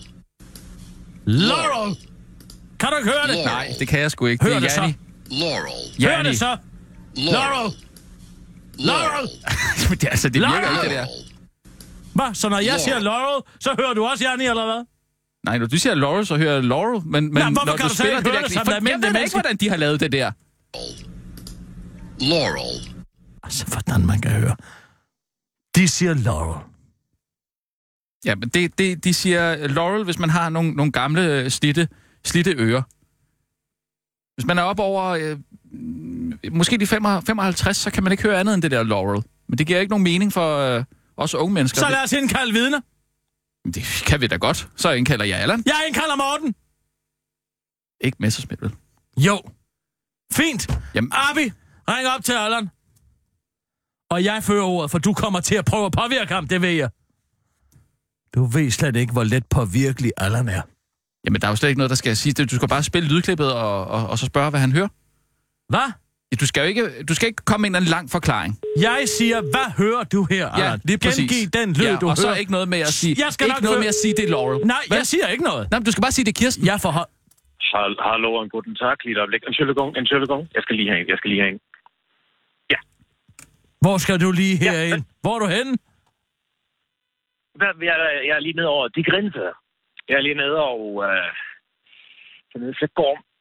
Laurel! 1.24 1.96
Kan 2.80 2.88
du 2.90 2.96
ikke 2.96 3.10
høre 3.10 3.22
det? 3.26 3.34
Laurel. 3.34 3.44
Nej, 3.46 3.74
det 3.78 3.88
kan 3.88 4.00
jeg 4.00 4.10
sgu 4.10 4.26
ikke. 4.26 4.44
Hør 4.44 4.52
det 4.54 4.62
det 4.62 4.70
så. 4.72 4.92
Laurel. 5.30 6.04
Hør 6.16 6.22
det 6.22 6.38
så! 6.38 6.56
Laurel! 7.16 7.72
Laurel! 8.78 9.28
Men 9.88 9.98
det, 10.00 10.08
altså, 10.10 10.28
det 10.28 10.40
virker 10.40 10.60
Laurel. 10.60 10.84
ikke, 10.84 10.96
det 10.96 10.98
der. 10.98 11.06
Hvad? 12.14 12.34
Så 12.34 12.48
når 12.48 12.56
jeg 12.58 12.66
Laurel. 12.66 12.80
siger 12.80 12.98
Laurel, 12.98 13.42
så 13.60 13.74
hører 13.78 13.94
du 13.94 14.06
også 14.06 14.24
Janni, 14.24 14.46
eller 14.46 14.64
hvad? 14.64 14.84
Nej, 15.44 15.58
når 15.58 15.66
du 15.66 15.78
siger 15.78 15.94
Laurel, 15.94 16.26
så 16.26 16.36
hører 16.36 16.52
jeg 16.54 16.64
Laurel, 16.64 17.02
men, 17.06 17.24
men 17.24 17.32
Nå, 17.32 17.50
hvorfor 17.50 17.66
når 17.66 17.76
kan 17.76 17.82
du 17.82 17.88
du 17.88 17.94
spiller 17.94 18.16
det 18.16 18.26
høre 18.26 18.36
der... 18.36 18.42
det 18.42 18.52
som 18.52 18.64
for, 18.66 18.72
jeg 18.72 19.12
ved 19.14 19.20
ikke, 19.20 19.30
hvordan 19.34 19.56
de 19.56 19.68
har 19.68 19.76
lavet 19.76 20.00
det 20.00 20.12
der. 20.12 20.32
Laurel. 22.20 22.94
Altså, 23.42 23.66
hvordan 23.66 24.06
man 24.06 24.20
kan 24.20 24.30
høre. 24.30 24.56
De 25.76 25.88
siger 25.88 26.14
Laurel. 26.14 26.60
Ja, 28.24 28.34
men 28.34 28.48
det, 28.48 28.78
det, 28.78 29.04
de 29.04 29.14
siger 29.14 29.66
Laurel, 29.68 30.04
hvis 30.04 30.18
man 30.18 30.30
har 30.30 30.48
nogle, 30.48 30.70
nogle 30.70 30.92
gamle, 30.92 31.50
slitte, 31.50 31.88
slitte 32.24 32.54
ører. 32.58 32.82
Hvis 34.34 34.46
man 34.46 34.58
er 34.58 34.62
op 34.62 34.80
over 34.80 35.04
øh, 35.04 35.38
måske 36.52 36.78
de 36.78 36.86
55, 36.86 37.76
så 37.76 37.90
kan 37.90 38.02
man 38.02 38.12
ikke 38.12 38.22
høre 38.22 38.40
andet 38.40 38.54
end 38.54 38.62
det 38.62 38.70
der 38.70 38.82
Laurel. 38.82 39.22
Men 39.48 39.58
det 39.58 39.66
giver 39.66 39.80
ikke 39.80 39.90
nogen 39.90 40.04
mening 40.04 40.32
for 40.32 40.58
øh, 40.58 40.84
os 41.16 41.34
unge 41.34 41.54
mennesker. 41.54 41.80
Så 41.80 41.88
lad 41.90 42.02
os 42.04 42.12
indkalde 42.12 42.52
vidner. 42.52 42.80
Det, 43.64 44.02
kan 44.06 44.20
vi 44.20 44.26
da 44.26 44.36
godt. 44.36 44.68
Så 44.76 44.90
indkalder 44.92 45.24
jeg 45.24 45.38
Allan. 45.40 45.62
Jeg 45.66 45.84
indkalder 45.86 46.16
Morten. 46.16 46.54
Ikke 48.00 48.16
Messersmith, 48.20 48.62
vel? 48.62 48.72
Jo. 49.16 49.40
Fint. 50.32 50.80
Jamen, 50.94 51.12
Arbi, 51.12 51.52
ring 51.88 52.08
op 52.08 52.24
til 52.24 52.32
Allan. 52.32 52.70
Og 54.10 54.24
jeg 54.24 54.42
fører 54.42 54.64
ordet, 54.64 54.90
for 54.90 54.98
du 54.98 55.12
kommer 55.12 55.40
til 55.40 55.54
at 55.54 55.64
prøve 55.64 55.86
at 55.86 55.92
påvirke 55.92 56.34
ham, 56.34 56.48
det 56.48 56.62
ved 56.62 56.68
jeg. 56.70 56.90
Du 58.34 58.44
ved 58.44 58.70
slet 58.70 58.96
ikke, 58.96 59.12
hvor 59.12 59.24
let 59.24 59.46
påvirkelig 59.46 60.12
Allan 60.16 60.48
er. 60.48 60.62
jamen, 61.24 61.40
der 61.40 61.46
er 61.46 61.52
jo 61.52 61.56
slet 61.56 61.68
ikke 61.68 61.78
noget, 61.78 61.90
der 61.90 61.96
skal 61.96 62.16
sige. 62.16 62.32
Du 62.32 62.56
skal 62.56 62.68
bare 62.68 62.82
spille 62.82 63.08
lydklippet 63.08 63.52
og, 63.52 63.84
og, 63.86 64.06
og 64.06 64.18
så 64.18 64.26
spørge, 64.26 64.50
hvad 64.50 64.60
han 64.60 64.72
hører. 64.72 64.88
Hvad? 65.68 65.92
Ja, 66.32 66.36
Du 66.42 66.46
skal 66.50 66.60
jo 66.64 66.68
ikke, 66.72 66.84
du 67.08 67.14
skal 67.16 67.26
ikke 67.30 67.42
komme 67.50 67.62
med 67.62 67.68
en 67.70 67.74
eller 67.74 67.80
anden 67.86 67.90
lang 67.96 68.06
forklaring. 68.16 68.52
Jeg 68.88 69.00
siger, 69.18 69.38
hvad 69.54 69.68
hører 69.82 70.04
du 70.14 70.20
her, 70.34 70.44
Allan? 70.48 70.70
Ja, 70.70 70.88
lige 70.90 70.98
præcis. 71.04 71.30
Gengiv 71.32 71.44
den 71.58 71.68
lyd, 71.80 71.84
ja, 71.92 71.96
du 72.02 72.06
og 72.12 72.16
hører. 72.20 72.34
så 72.34 72.40
ikke 72.42 72.52
noget 72.56 72.68
med 72.74 72.80
at 72.88 72.94
sige... 73.00 73.12
Jeg 73.24 73.30
skal 73.32 73.44
ikke 73.46 73.54
nok 73.56 73.62
noget 73.62 73.76
føre- 73.76 73.84
med 73.84 73.90
at 73.94 73.98
sige, 74.02 74.12
det 74.18 74.24
er 74.28 74.32
Laurel. 74.36 74.58
Nej, 74.74 74.82
Hvad? 74.88 74.96
jeg 75.00 75.06
siger 75.12 75.26
ikke 75.34 75.44
noget. 75.50 75.64
Nej, 75.70 75.78
men 75.80 75.84
du 75.88 75.92
skal 75.94 76.02
bare 76.06 76.14
sige, 76.16 76.24
det 76.28 76.32
er 76.36 76.40
Kirsten. 76.42 76.62
Jeg 76.70 76.78
forhold... 76.86 77.10
Hall- 77.74 78.00
Hallo, 78.08 78.30
en 78.44 78.50
guten 78.54 78.74
Tag, 78.80 78.96
lige 79.04 79.14
et 79.16 79.18
øjeblik. 79.22 79.42
Entschuldigung, 79.50 79.88
Entschuldigung. 80.00 80.42
Jeg 80.56 80.62
skal 80.64 80.74
lige 80.78 80.88
en, 81.00 81.08
jeg 81.12 81.18
skal 81.20 81.30
lige 81.32 81.42
have 81.44 81.52
en. 81.54 81.60
Hvor 83.84 83.96
skal 84.04 84.20
du 84.24 84.30
lige 84.42 84.56
herind? 84.64 85.02
Hvor 85.22 85.34
er 85.36 85.40
du 85.44 85.48
henne? 85.56 85.72
Hvad, 87.58 87.72
jeg, 87.88 87.96
er- 88.06 88.22
jeg 88.28 88.34
er 88.38 88.42
lige 88.46 88.56
nede 88.58 88.68
over 88.76 88.88
de 88.96 89.02
grænser. 89.10 89.50
Jeg 90.08 90.14
er 90.18 90.24
lige 90.28 90.34
nede 90.42 90.56
og... 90.70 90.80
Øh, 91.08 91.30
så 92.50 92.58
nede 92.58 92.74
i. 92.82 93.31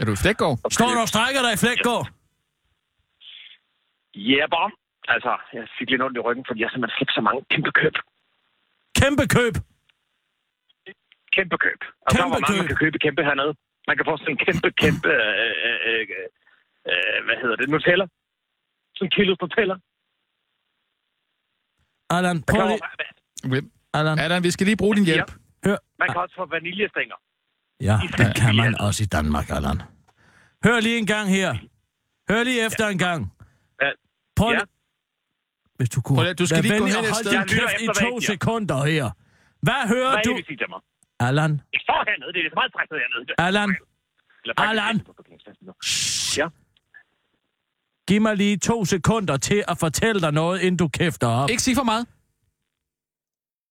Er 0.00 0.04
du 0.06 0.12
i 0.12 0.20
Flækgaard? 0.24 0.56
Står 0.76 0.88
du 0.94 1.00
og 1.06 1.08
strækker 1.14 1.40
dig 1.46 1.52
i 1.56 1.60
Flækgaard? 1.62 2.04
Ja, 4.14 4.44
bom. 4.54 4.72
Altså, 5.14 5.32
jeg 5.56 5.64
fik 5.78 5.88
lidt 5.90 6.02
ondt 6.02 6.16
i 6.18 6.20
ryggen, 6.26 6.44
fordi 6.48 6.60
jeg 6.62 6.70
simpelthen 6.70 6.98
fik 7.00 7.10
så 7.16 7.20
mange 7.26 7.40
kæmpe 7.52 7.72
køb. 7.80 7.96
Kæmpe 9.00 9.24
køb. 9.36 9.54
Kæmpe 11.36 11.56
køb. 11.64 11.80
Og 12.06 12.10
Kæmpe 12.10 12.18
der 12.18 12.28
var 12.34 12.40
mange, 12.44 12.58
man 12.62 12.68
kan 12.72 12.80
købe 12.84 12.98
kæmpe 13.06 13.22
hernede. 13.28 13.52
Man 13.88 13.96
kan 13.96 14.04
få 14.08 14.14
sådan 14.16 14.32
en 14.34 14.40
kæmpe, 14.46 14.68
kæmpe... 14.82 15.08
Øh, 15.08 15.54
øh, 15.66 15.78
øh, 15.88 16.02
øh, 16.90 17.18
hvad 17.26 17.36
hedder 17.42 17.56
det? 17.60 17.68
Nutella. 17.68 18.06
Sådan 18.96 19.06
en 19.06 19.10
kilo 19.16 19.32
Nutella. 19.40 19.76
Allan, 22.16 22.36
prøv 22.50 22.62
lige... 22.68 23.70
Allan, 23.98 24.18
Allan, 24.24 24.42
vi 24.46 24.50
skal 24.50 24.64
lige 24.66 24.80
bruge 24.82 24.96
din 24.96 25.04
hjælp. 25.04 25.30
hør. 25.66 25.78
man 25.98 26.08
kan 26.12 26.20
også 26.24 26.34
få 26.40 26.44
vaniljestænger. 26.46 27.16
Ja, 27.88 27.96
det 28.18 28.34
kan 28.36 28.56
man 28.56 28.80
også 28.80 29.02
i 29.02 29.06
Danmark, 29.06 29.50
Allan. 29.50 29.82
Hør 30.64 30.80
lige 30.80 30.98
en 30.98 31.06
gang 31.06 31.28
her. 31.28 31.50
Hør 32.30 32.42
lige 32.42 32.66
efter 32.66 32.88
en 32.88 32.98
gang. 32.98 33.32
Ja. 33.82 33.90
Prøv 34.36 34.50
Ja. 34.52 34.60
Hvis 35.76 35.88
du 35.90 36.00
kunne 36.00 36.16
Prøv 36.16 36.24
lige- 36.24 36.34
du 36.34 36.46
skal 36.46 36.62
lige 36.62 36.78
gå 36.78 36.86
hen 36.86 37.04
et 37.04 37.16
sted. 37.16 37.32
Jeg 37.32 37.44
kæft 37.48 37.80
i 37.80 37.86
hvad 37.86 37.94
to 37.94 38.20
siger. 38.20 38.32
sekunder 38.32 38.84
her. 38.84 39.10
Hvad 39.66 39.88
hører 39.88 40.10
Hvad 40.10 40.18
er 40.18 40.22
du? 40.22 40.68
mig? 40.68 40.80
Allan, 41.20 41.50
Jeg 41.72 41.80
står 41.86 42.04
hernede. 42.10 42.32
Det 42.32 42.40
er 42.46 42.50
så 42.50 42.54
meget 42.60 42.72
presset 42.76 42.96
hernede. 43.02 43.34
Allan, 43.38 43.70
Allan. 44.68 44.96
Ja. 46.38 46.48
giv 48.08 48.20
mig 48.20 48.36
lige 48.36 48.56
to 48.56 48.84
sekunder 48.84 49.36
til 49.36 49.64
at 49.68 49.78
fortælle 49.78 50.20
dig 50.20 50.32
noget, 50.32 50.60
inden 50.60 50.76
du 50.76 50.88
kæfter 50.88 51.26
op. 51.26 51.50
Ikke 51.50 51.62
sige 51.62 51.76
for 51.76 51.82
meget. 51.84 52.06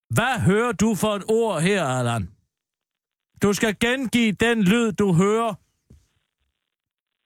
Hvad 0.10 0.40
hører 0.40 0.72
du 0.72 0.96
for 0.96 1.16
et 1.16 1.24
ord 1.30 1.62
her, 1.62 1.84
Allan? 1.86 2.30
Du 3.42 3.54
skal 3.54 3.76
gengive 3.80 4.32
den 4.32 4.64
lyd, 4.64 4.92
du 4.92 5.14
hører 5.14 5.54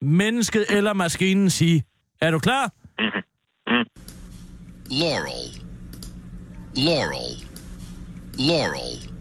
mennesket 0.06 0.66
eller 0.70 0.94
maskinen 0.94 1.50
sige. 1.50 1.84
Er 2.22 2.32
du 2.32 2.40
klar? 2.40 2.72
Laurel. 4.90 5.62
Laurel. 6.76 7.48
Laurel. 8.38 9.12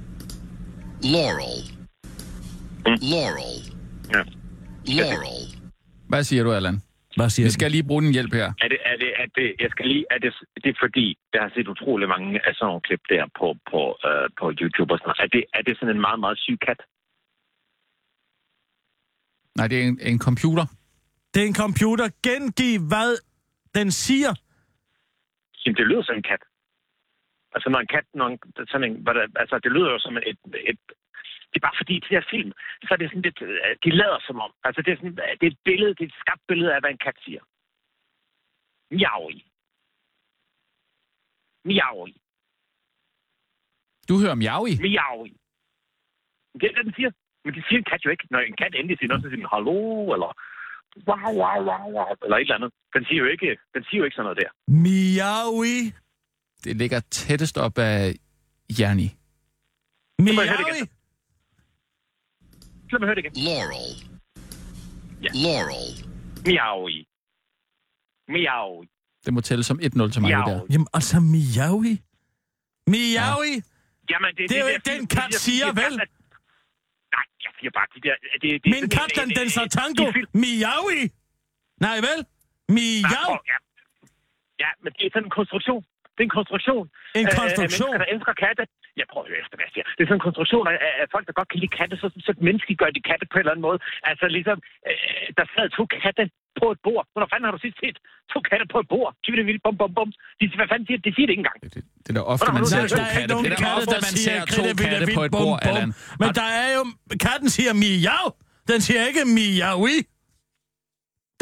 Laurel. 1.03 1.61
Laurel. 2.87 3.75
Ja. 4.13 4.23
Laurel. 4.87 5.61
Hvad 6.09 6.25
siger 6.25 6.45
du, 6.45 6.53
Allan? 6.53 6.83
Hvad 7.17 7.31
siger 7.31 7.47
Vi 7.47 7.51
skal 7.51 7.71
lige 7.71 7.89
bruge 7.91 8.03
din 8.03 8.13
hjælp 8.13 8.33
her. 8.41 8.49
Er 8.65 8.69
det, 8.73 8.79
er 8.91 8.97
det, 9.03 9.11
er 9.23 9.27
det, 9.39 9.49
jeg 9.61 9.71
skal 9.71 9.87
lige, 9.93 10.05
er 10.11 10.19
det, 10.25 10.33
det 10.65 10.71
er 10.75 10.79
fordi, 10.85 11.07
jeg 11.35 11.41
har 11.43 11.51
set 11.55 11.69
utrolig 11.69 12.09
mange 12.09 12.31
af 12.47 12.53
sådan 12.55 12.67
nogle 12.67 12.81
klip 12.81 13.03
der 13.09 13.25
på, 13.39 13.47
på, 13.71 13.81
øh, 14.09 14.27
på 14.39 14.45
YouTube 14.61 14.91
og 14.93 14.99
sådan 14.99 15.09
noget. 15.09 15.25
Er 15.25 15.31
det, 15.37 15.43
er 15.59 15.63
det 15.67 15.75
sådan 15.79 15.95
en 15.95 16.01
meget, 16.07 16.21
meget 16.25 16.39
syg 16.39 16.59
kat? 16.67 16.81
Nej, 19.59 19.67
det 19.69 19.77
er 19.81 19.85
en, 19.91 19.99
en 20.13 20.21
computer. 20.29 20.67
Det 21.35 21.43
er 21.43 21.47
en 21.53 21.61
computer. 21.65 22.07
Gengiv, 22.27 22.81
hvad 22.93 23.11
den 23.79 23.91
siger. 23.91 24.33
Jamen, 25.61 25.77
det 25.77 25.87
lyder 25.87 26.03
som 26.03 26.17
en 26.17 26.27
kat. 26.33 26.43
Altså, 27.55 27.69
når 27.71 27.81
en 27.85 27.91
kat, 27.95 28.07
når 28.15 28.27
en, 28.33 28.39
sådan 28.71 28.87
en, 28.89 28.97
hvad 29.05 29.15
der, 29.15 29.27
altså, 29.43 29.57
det 29.65 29.73
lyder 29.73 29.91
jo 29.95 29.99
som 29.99 30.17
et, 30.17 30.41
et, 30.71 30.81
det 31.55 31.61
er 31.61 31.69
bare 31.69 31.81
fordi, 31.83 31.95
de 32.05 32.15
der 32.15 32.31
film, 32.35 32.53
så 32.83 32.89
er 32.95 32.99
det 32.99 33.11
sådan 33.11 33.27
lidt, 33.29 33.43
øh, 33.43 33.77
de 33.85 33.91
lader 34.01 34.19
som 34.27 34.37
om. 34.47 34.53
Altså, 34.67 34.83
det 34.83 34.91
er, 34.93 34.97
sådan, 34.97 35.17
det 35.41 35.47
er 35.47 35.53
et 35.55 35.63
billede, 35.65 35.95
det 35.97 36.05
er 36.05 36.11
et 36.13 36.21
skabt 36.25 36.43
billede 36.49 36.75
af, 36.75 36.81
hvad 36.81 36.91
en 36.91 37.05
kat 37.07 37.19
siger. 37.25 37.43
Miaui. 38.91 39.39
Miaui. 41.69 42.15
Du 44.09 44.15
hører 44.23 44.37
miau 44.43 44.63
i. 44.67 44.73
Miaui. 44.87 45.33
Det 46.61 46.67
er 46.69 46.75
det, 46.77 46.85
den 46.89 46.95
siger. 46.99 47.11
Men 47.45 47.55
det 47.55 47.65
siger 47.69 47.79
en 47.79 47.91
kat 47.93 48.05
jo 48.05 48.11
ikke. 48.11 48.27
Når 48.31 48.39
en 48.39 48.57
kat 48.63 48.75
endelig 48.75 48.99
siger 48.99 49.09
noget, 49.09 49.23
så 49.23 49.29
siger 49.29 49.43
den 49.43 49.53
hallo, 49.55 50.13
eller 50.15 50.31
wow, 51.09 51.31
wow, 51.41 51.59
wow, 51.69 51.87
wow, 51.97 52.15
eller 52.25 52.37
et 52.37 52.41
eller 52.41 52.55
andet. 52.55 52.71
Den 52.95 53.05
siger 53.05 53.21
jo 53.25 53.29
ikke, 53.35 53.49
den 53.75 53.85
siger 53.85 53.99
jo 53.99 54.05
ikke 54.05 54.17
sådan 54.17 54.27
noget 54.29 54.43
der. 54.43 54.51
Miaui. 54.85 55.77
Det 56.65 56.77
ligger 56.77 57.01
tættest 57.01 57.57
op 57.59 57.79
af 57.79 58.15
Jerni. 58.79 59.09
det 60.19 60.25
Miaui. 60.25 60.81
Lad 62.95 63.01
mig 63.01 63.07
høre 63.11 63.17
det 63.19 63.25
igen. 63.25 63.35
Laurel. 63.49 63.91
Ja. 65.25 65.31
Laurel. 65.45 65.91
Miaui. 66.47 66.97
Miaui. 68.35 68.87
Det 69.25 69.31
må 69.35 69.41
tælle 69.49 69.65
som 69.71 69.77
1-0 69.81 69.83
til 69.85 69.99
mig, 70.01 70.11
det 70.13 70.21
der. 70.23 70.45
Miaui. 70.47 70.67
Jamen, 70.73 70.89
altså 70.99 71.17
miaui. 71.35 71.93
Miaui. 72.93 73.53
Jamen, 74.11 74.31
det, 74.37 74.43
Det 74.51 74.57
er 74.59 74.65
jo 74.67 74.71
ikke 74.75 74.87
den 74.93 75.03
kat 75.17 75.35
siger, 75.47 75.67
vel? 75.83 75.95
Nej, 77.17 77.25
jeg 77.45 77.53
siger 77.59 77.71
bare, 77.79 77.87
de 77.95 78.01
der... 78.07 78.15
Det, 78.43 78.49
det, 78.65 78.71
Min 78.75 78.85
kat, 78.97 79.11
en- 79.13 79.21
den 79.21 79.29
en- 79.31 79.37
danser 79.41 79.65
tango. 79.79 80.05
Miaui. 80.43 81.01
Nej, 81.87 81.97
vel? 82.07 82.19
Miau. 82.77 83.31
ja. 83.53 83.57
ja, 84.65 84.71
men 84.83 84.91
det 84.97 85.03
er 85.07 85.11
sådan 85.15 85.27
en 85.31 85.35
konstruktion. 85.39 85.83
Det 86.15 86.21
er 86.25 86.29
en 86.31 86.37
konstruktion. 86.41 86.85
En 86.91 87.27
af- 87.27 87.31
af 87.31 87.37
konstruktion? 87.43 87.89
mennesker, 87.91 88.03
der 88.05 88.09
elsker 88.15 88.35
katte. 88.45 88.63
Jeg 89.01 89.07
prøver 89.13 89.27
jo 89.33 89.37
efter, 89.43 89.55
hvad 89.57 89.65
jeg 89.69 89.73
siger. 89.77 89.87
Det 89.97 90.01
er 90.03 90.09
sådan 90.09 90.21
en 90.23 90.27
konstruktion 90.29 90.65
af, 90.73 90.77
af 91.03 91.07
folk, 91.15 91.25
der 91.29 91.35
godt 91.41 91.49
kan 91.53 91.59
lide 91.63 91.73
katte, 91.81 91.95
så, 92.03 92.07
så 92.27 92.31
mennesker 92.49 92.73
gør 92.83 92.91
de 92.97 93.03
katte 93.11 93.25
på 93.31 93.37
en 93.37 93.43
eller 93.45 93.55
anden 93.55 93.67
måde. 93.69 93.79
Altså 94.11 94.25
ligesom, 94.37 94.59
øh, 94.89 95.25
der 95.39 95.45
sad 95.55 95.67
to 95.79 95.83
katte 96.05 96.25
på 96.61 96.67
et 96.75 96.79
bord. 96.87 97.05
Hvornår 97.13 97.29
fanden 97.33 97.47
har 97.49 97.55
du 97.57 97.61
sidst 97.67 97.79
set 97.85 97.97
to 98.33 98.39
katte 98.51 98.65
på 98.75 98.79
et 98.83 98.89
bord? 98.95 99.11
Det 99.25 99.47
vildt, 99.51 99.63
bum, 99.67 99.77
bum, 99.81 99.93
bum. 99.99 100.09
De, 100.41 100.45
hvad 100.61 100.69
fanden 100.73 100.87
siger 100.89 100.99
de? 101.05 101.11
Siger 101.17 101.27
det 101.29 101.35
ikke 101.35 101.45
engang. 101.45 101.59
Det, 101.65 101.71
det 102.05 102.09
er 102.13 102.17
da 102.19 102.23
ofte, 102.35 102.49
man 102.59 102.65
ser 102.73 102.83
to 102.97 103.03
er 103.07 103.11
katte. 103.17 103.33
Det 103.45 103.53
er 103.53 103.61
da 103.65 103.69
ofte, 103.81 103.97
man 104.09 104.15
siger 104.23 104.41
ser 104.47 104.57
to 104.59 104.63
katte 104.85 105.07
på 105.19 105.23
et 105.27 105.33
bord, 105.39 105.59
bum. 105.63 105.69
Allan. 105.69 105.91
Men 106.23 106.29
der 106.41 106.49
er 106.63 106.69
jo... 106.77 106.83
Katten 107.27 107.49
siger 107.57 107.73
miau. 107.83 108.27
Den 108.71 108.79
siger 108.87 109.03
ikke 109.11 109.23
miaui. 109.37 109.97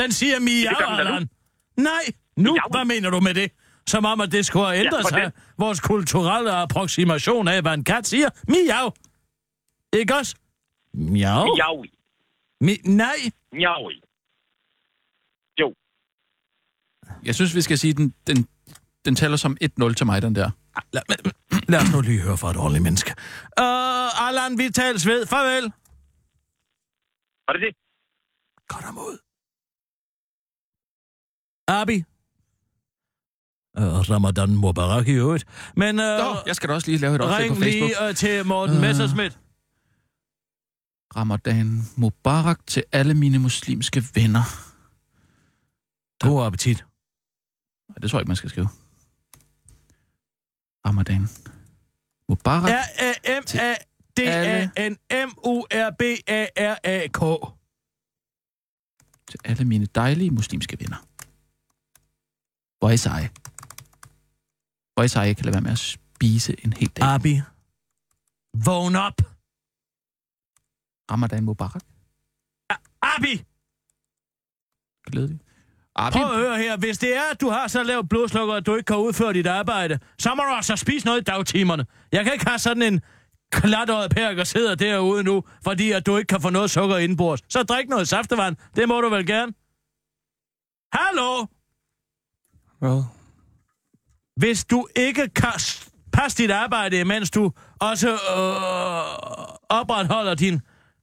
Den 0.01 0.11
siger 0.19 0.37
miau. 0.49 0.81
Allan. 1.01 1.25
Nej, 1.91 2.05
nu, 2.47 2.51
hvad 2.75 2.85
mener 2.93 3.09
du 3.15 3.21
med 3.29 3.35
det? 3.41 3.49
Som 3.87 4.05
om, 4.05 4.21
at 4.21 4.33
det 4.33 4.47
skulle 4.47 4.67
have 4.67 4.79
ændret 4.85 5.03
for 5.03 5.09
sig. 5.09 5.21
det- 5.25 5.33
Vores 5.59 5.81
kulturelle 5.81 6.53
approximation 6.53 7.49
af, 7.49 7.63
hvad 7.63 7.75
en 7.75 7.85
kat 7.85 8.07
siger. 8.07 8.29
Miau. 8.49 8.91
Ikke 9.93 10.15
også? 10.15 10.37
Miau. 10.95 11.45
Miaui. 11.55 11.91
Mi 12.61 12.77
nej. 12.85 13.15
Miaui. 13.53 14.03
Jo. 15.61 15.75
Jeg 17.25 17.35
synes, 17.35 17.55
vi 17.55 17.61
skal 17.61 17.79
sige, 17.79 17.93
den, 17.95 18.15
den, 18.27 18.49
den 19.05 19.15
tæller 19.17 19.37
som 19.37 19.57
1-0 19.65 19.95
til 19.95 20.07
mig, 20.07 20.23
den 20.23 20.35
der. 20.35 20.51
Lad, 20.93 21.03
lad 21.69 21.81
os 21.81 21.93
nu 21.93 22.01
lige 22.01 22.21
høre 22.21 22.39
fra 22.39 22.51
et 22.51 22.57
ordentligt 22.57 22.83
menneske. 22.83 23.11
Uh, 23.61 24.29
Allan, 24.29 24.59
vi 24.59 24.71
tales 24.71 25.07
ved. 25.07 25.27
Farvel. 25.27 25.63
Var 27.47 27.53
det 27.53 27.63
det? 27.63 27.77
Godt 28.69 28.85
om 28.85 28.99
ud. 28.99 29.19
Abi. 31.69 32.05
Uh, 33.79 33.85
Ramadan 34.11 34.57
Mubarak 34.57 35.09
i 35.09 35.13
øvrigt. 35.13 35.45
Men 35.77 35.99
uh, 35.99 36.05
Nå, 36.05 36.37
jeg 36.47 36.57
skal 36.57 36.69
da 36.69 36.75
også 36.75 36.89
lige 36.91 36.99
lave 36.99 37.15
et 37.15 37.21
opslag 37.21 37.49
på 37.49 37.55
ring 37.55 37.63
Facebook. 37.63 37.91
lige 37.91 38.09
uh, 38.09 38.15
til 38.15 38.47
Morten 38.47 38.77
uh. 38.77 38.83
Øh. 38.83 38.89
Messerschmidt. 38.89 39.39
Ramadan 41.17 41.83
Mubarak 41.97 42.59
til 42.67 42.85
alle 42.93 43.15
mine 43.15 43.39
muslimske 43.39 44.05
venner. 44.15 44.43
God 46.21 46.47
appetit. 46.47 46.85
Nej, 47.89 47.97
Det 48.03 48.11
tror 48.11 48.19
jeg 48.19 48.23
ikke, 48.23 48.29
man 48.29 48.37
skal 48.37 48.51
skrive. 48.51 48.69
Ramadan 50.87 51.29
Mubarak. 52.29 52.71
Ja. 52.71 52.83
R-A-M-A-D-A-N-M-U-R-B-A-R-A-K. 56.03 57.21
Til 59.31 59.41
alle 59.45 59.65
mine 59.65 59.87
dejlige 59.87 60.31
muslimske 60.31 60.77
venner. 60.81 60.97
Hvor 62.79 62.89
er 62.89 62.93
I 62.93 62.97
seje. 62.97 63.31
Hvor 64.95 65.03
er 65.03 65.05
I 65.05 65.09
seje, 65.09 65.27
jeg 65.27 65.37
kan 65.37 65.45
lade 65.45 65.55
være 65.55 65.63
med 65.63 65.71
at 65.71 65.79
spise 65.79 66.65
en 66.65 66.73
hel 66.73 66.89
dag. 66.89 67.05
Abi. 67.15 67.41
Vågn 68.65 68.97
op. 68.97 69.17
Ramadan 71.11 71.45
Mubarak. 71.45 71.83
Abi. 73.03 73.45
Glædelig. 75.11 75.41
Abi, 75.97 76.13
Prøv 76.13 76.31
at 76.31 76.37
høre 76.37 76.59
her. 76.59 76.77
Hvis 76.77 76.99
det 76.99 77.17
er, 77.17 77.31
at 77.33 77.41
du 77.41 77.49
har 77.49 77.69
så 77.69 77.83
lavt 77.83 78.09
blodsukker, 78.09 78.55
at 78.55 78.67
du 78.67 78.75
ikke 78.75 78.87
kan 78.87 78.97
udføre 78.97 79.33
dit 79.33 79.47
arbejde, 79.47 79.99
så 80.19 80.35
må 80.35 80.43
du 80.43 80.49
altså 80.49 80.77
spise 80.77 81.07
noget 81.07 81.21
i 81.21 81.25
dagtimerne. 81.25 81.87
Jeg 82.13 82.25
kan 82.25 82.33
ikke 82.33 82.47
have 82.47 82.59
sådan 82.59 82.83
en 82.83 83.01
klatøjet 83.53 84.11
pæk 84.11 84.39
og 84.39 84.47
sidder 84.47 84.75
derude 84.75 85.25
nu, 85.25 85.45
fordi 85.65 85.93
at 85.93 86.07
du 86.07 86.17
ikke 86.17 86.29
kan 86.29 86.41
få 86.41 86.51
noget 86.51 86.71
sukker 86.71 86.97
indenbords. 86.97 87.41
Så 87.53 87.63
drik 87.63 87.89
noget 87.89 88.09
saftevand. 88.09 88.57
Det 88.77 88.89
må 88.89 89.01
du 89.01 89.09
vel 89.09 89.27
gerne. 89.27 89.53
Hallo? 90.93 91.47
Hvad? 92.79 93.05
Hvis 94.37 94.65
du 94.65 94.87
ikke 94.97 95.29
kan 95.29 95.53
passe 96.13 96.39
dit 96.39 96.51
arbejde, 96.51 97.05
mens 97.05 97.31
du 97.31 97.53
også 97.81 98.11
øh, 98.11 99.79
opretholder 99.79 100.35
din 100.35 100.61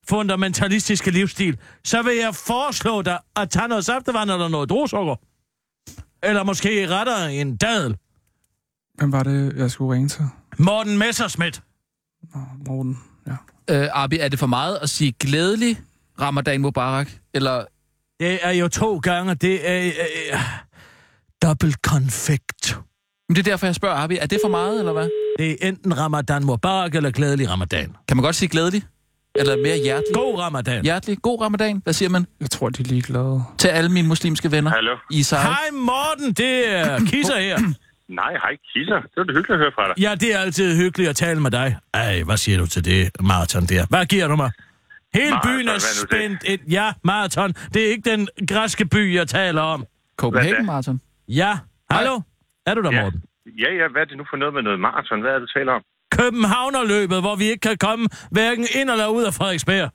fundamentalistiske 0.10 1.12
livsstil, 1.12 1.58
så 1.84 2.02
vil 2.02 2.16
jeg 2.16 2.36
foreslå 2.36 3.02
dig 3.02 3.20
at 3.36 3.50
tage 3.50 3.68
noget 3.68 3.86
saftevand 3.86 4.32
eller 4.32 4.48
noget 4.48 4.70
drusukker. 4.70 5.16
Eller 6.24 6.44
måske 6.44 6.88
rettere 6.90 7.34
en 7.34 7.58
dadel. 7.58 7.98
Hvem 8.96 9.12
var 9.12 9.24
det, 9.24 9.54
jeg 9.58 9.72
skulle 9.72 9.94
ringe 9.96 10.10
til? 10.10 10.26
Morten 10.58 10.98
Messerschmidt. 10.98 11.62
Nå, 12.36 12.40
Morten. 12.68 13.00
Ja. 13.28 13.84
øh, 13.84 13.90
Abi, 13.94 14.18
er 14.18 14.28
det 14.30 14.40
for 14.40 14.48
meget 14.48 14.76
at 14.82 14.90
sige 14.90 15.12
glædelig 15.20 15.82
Ramadan 16.22 16.62
Mubarak? 16.62 17.10
Eller 17.34 17.66
Det 18.20 18.40
er 18.46 18.52
jo 18.52 18.68
to 18.68 18.98
gange. 18.98 19.36
Det 19.36 19.70
er 19.70 19.86
øh, 19.86 19.94
øh, 20.34 20.40
dobbelt 21.42 21.82
konfekt. 21.82 22.78
Men 23.30 23.36
det 23.36 23.48
er 23.48 23.52
derfor, 23.52 23.68
jeg 23.68 23.76
spørger 23.76 23.96
Abi, 23.96 24.18
er 24.22 24.26
det 24.26 24.40
for 24.44 24.50
meget, 24.50 24.80
eller 24.80 24.94
hvad? 24.94 25.10
Det 25.40 25.52
er 25.52 25.68
enten 25.68 25.98
Ramadan 25.98 26.46
Mubarak 26.46 26.96
eller 26.96 27.12
glædelig 27.12 27.50
Ramadan. 27.50 27.96
Kan 28.08 28.18
man 28.18 28.24
godt 28.24 28.36
sige 28.36 28.50
glædelig? 28.50 28.84
Eller 29.36 29.58
mere 29.58 29.78
hjertelig? 29.78 30.14
God 30.14 30.40
Ramadan. 30.40 30.84
Hjertelig. 30.84 31.22
God 31.22 31.42
ramadan. 31.42 31.82
Hvad 31.84 31.94
siger 31.94 32.10
man? 32.10 32.26
Jeg 32.40 32.50
tror, 32.50 32.70
de 32.70 32.82
er 32.84 32.88
ligeglade. 32.88 33.44
Til 33.58 33.68
alle 33.68 33.92
mine 33.92 34.08
muslimske 34.08 34.52
venner. 34.52 34.72
Hallo? 34.72 34.96
I. 35.12 35.26
Hej 35.32 35.70
Morten, 35.74 36.34
det 36.34 36.76
er 36.76 37.00
Kisser 37.00 37.40
her. 37.40 37.58
Nej, 38.22 38.32
hej, 38.32 38.52
Kisser. 38.74 38.96
Det 38.96 39.12
var 39.18 39.24
det 39.24 39.36
hyggeligt 39.36 39.52
at 39.52 39.58
høre 39.58 39.72
fra 39.76 39.88
dig. 39.88 40.00
Ja, 40.04 40.16
det 40.16 40.36
er 40.36 40.40
altid 40.40 40.76
hyggeligt 40.78 41.10
at 41.10 41.16
tale 41.16 41.40
med 41.42 41.52
dig. 41.52 41.78
Ej, 41.94 42.24
hvad 42.24 42.38
siger 42.38 42.58
du 42.58 42.66
til 42.68 42.86
det 42.86 43.10
maraton 43.20 43.66
der? 43.66 43.86
Hvad 43.90 44.06
giver 44.06 44.28
du 44.28 44.36
mig? 44.36 44.52
Hele 45.14 45.30
Marathon, 45.30 45.52
byen 45.58 45.68
er 45.68 45.80
spændt 45.80 46.42
et... 46.46 46.60
Ja, 46.72 46.94
maraton. 47.04 47.54
Det 47.74 47.86
er 47.86 47.90
ikke 47.90 48.10
den 48.12 48.28
græske 48.48 48.86
by, 48.86 49.16
jeg 49.16 49.28
taler 49.28 49.62
om. 49.62 49.86
Copenhagen? 50.18 50.66
Marathon. 50.66 51.02
Ja, 51.28 51.58
hallo? 51.92 52.20
Er 52.70 52.74
du 52.78 52.82
der, 52.88 52.92
Ja. 52.96 53.02
Morten? 53.04 53.20
Ja, 53.64 53.70
ja, 53.80 53.86
hvad 53.94 54.02
er 54.02 54.10
det 54.12 54.18
nu 54.22 54.26
for 54.32 54.38
noget 54.42 54.54
med 54.58 54.64
noget 54.68 54.80
maraton? 54.88 55.22
Hvad 55.22 55.32
er 55.32 55.38
det, 55.40 55.46
du 55.48 55.52
taler 55.60 55.72
om? 55.78 55.84
Københavnerløbet, 56.20 57.20
hvor 57.26 57.36
vi 57.42 57.46
ikke 57.54 57.64
kan 57.70 57.78
komme 57.88 58.06
hverken 58.36 58.66
ind 58.80 58.88
eller 58.94 59.08
ud 59.18 59.24
af 59.30 59.34
Frederiksberg. 59.40 59.90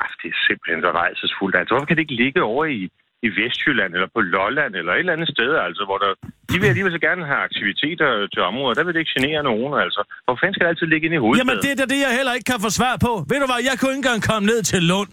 Ah, 0.00 0.10
det 0.20 0.28
er 0.34 0.38
simpelthen 0.48 0.80
så 0.86 0.90
rejsesfuldt. 1.02 1.54
Altså, 1.58 1.70
hvorfor 1.72 1.88
kan 1.88 1.96
det 1.96 2.04
ikke 2.06 2.18
ligge 2.24 2.40
over 2.52 2.64
i, 2.78 2.80
i 3.26 3.28
Vestjylland 3.38 3.90
eller 3.96 4.08
på 4.16 4.20
Lolland 4.34 4.72
eller 4.80 4.92
et 4.92 4.98
eller 5.04 5.16
andet 5.16 5.28
sted, 5.36 5.50
altså, 5.68 5.82
hvor 5.88 5.98
der... 6.04 6.10
De 6.50 6.56
vil 6.60 6.68
alligevel 6.72 6.92
så 6.98 7.02
gerne 7.08 7.22
have 7.30 7.40
aktiviteter 7.48 8.08
til 8.34 8.42
områder. 8.50 8.74
Der 8.78 8.84
vil 8.84 8.94
det 8.94 9.00
ikke 9.04 9.14
genere 9.18 9.42
nogen, 9.50 9.72
altså. 9.84 10.00
Hvor 10.26 10.36
fanden 10.40 10.54
skal 10.54 10.64
det 10.66 10.72
altid 10.72 10.86
ligge 10.92 11.04
inde 11.06 11.16
i 11.18 11.22
hovedstaden? 11.24 11.48
Jamen, 11.48 11.58
det 11.64 11.70
er 11.74 11.78
da 11.82 11.86
det, 11.94 12.00
jeg 12.06 12.12
heller 12.18 12.34
ikke 12.36 12.48
kan 12.52 12.60
få 12.66 12.70
svar 12.80 12.94
på. 13.06 13.12
Ved 13.30 13.38
du 13.42 13.46
hvad, 13.50 13.60
jeg 13.68 13.74
kunne 13.78 13.92
ikke 13.94 14.02
engang 14.04 14.20
komme 14.30 14.44
ned 14.52 14.60
til 14.70 14.80
Lund. 14.92 15.10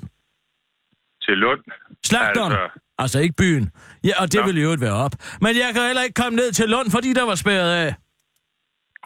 Til 1.26 1.36
Lund. 1.44 1.62
Slagteren. 2.10 2.52
Altså, 2.52 2.68
Altså- 3.02 3.20
ikke 3.20 3.36
byen. 3.44 3.66
Ja, 4.04 4.14
og 4.22 4.26
det 4.32 4.40
Nå. 4.40 4.46
ville 4.46 4.62
jo 4.62 4.70
ikke 4.72 4.82
være 4.90 5.00
op. 5.06 5.14
Men 5.44 5.52
jeg 5.64 5.70
kan 5.76 5.82
heller 5.90 6.04
ikke 6.08 6.18
komme 6.22 6.36
ned 6.42 6.52
til 6.52 6.70
Lund, 6.70 6.88
fordi 6.92 7.10
der 7.20 7.26
var 7.32 7.36
spærret 7.36 7.72
af. 7.86 7.90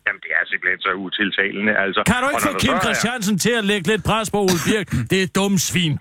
Jamen, 0.07 0.21
det 0.25 0.31
er 0.39 0.43
simpelthen 0.51 0.79
så 0.87 0.91
utiltalende, 1.05 1.73
altså. 1.83 1.99
Kan 2.11 2.15
du 2.23 2.27
ikke 2.31 2.43
få 2.49 2.53
Kim 2.63 2.69
så 2.69 2.75
er- 2.75 2.83
Christiansen 2.85 3.35
til 3.45 3.53
at 3.61 3.65
lægge 3.71 3.85
lidt 3.91 4.03
pres 4.09 4.31
på 4.31 4.39
Ole 4.47 4.59
Birk? 4.67 4.87
Det 5.11 5.17
er 5.23 5.27
dumt 5.39 5.61
svin. 5.61 5.95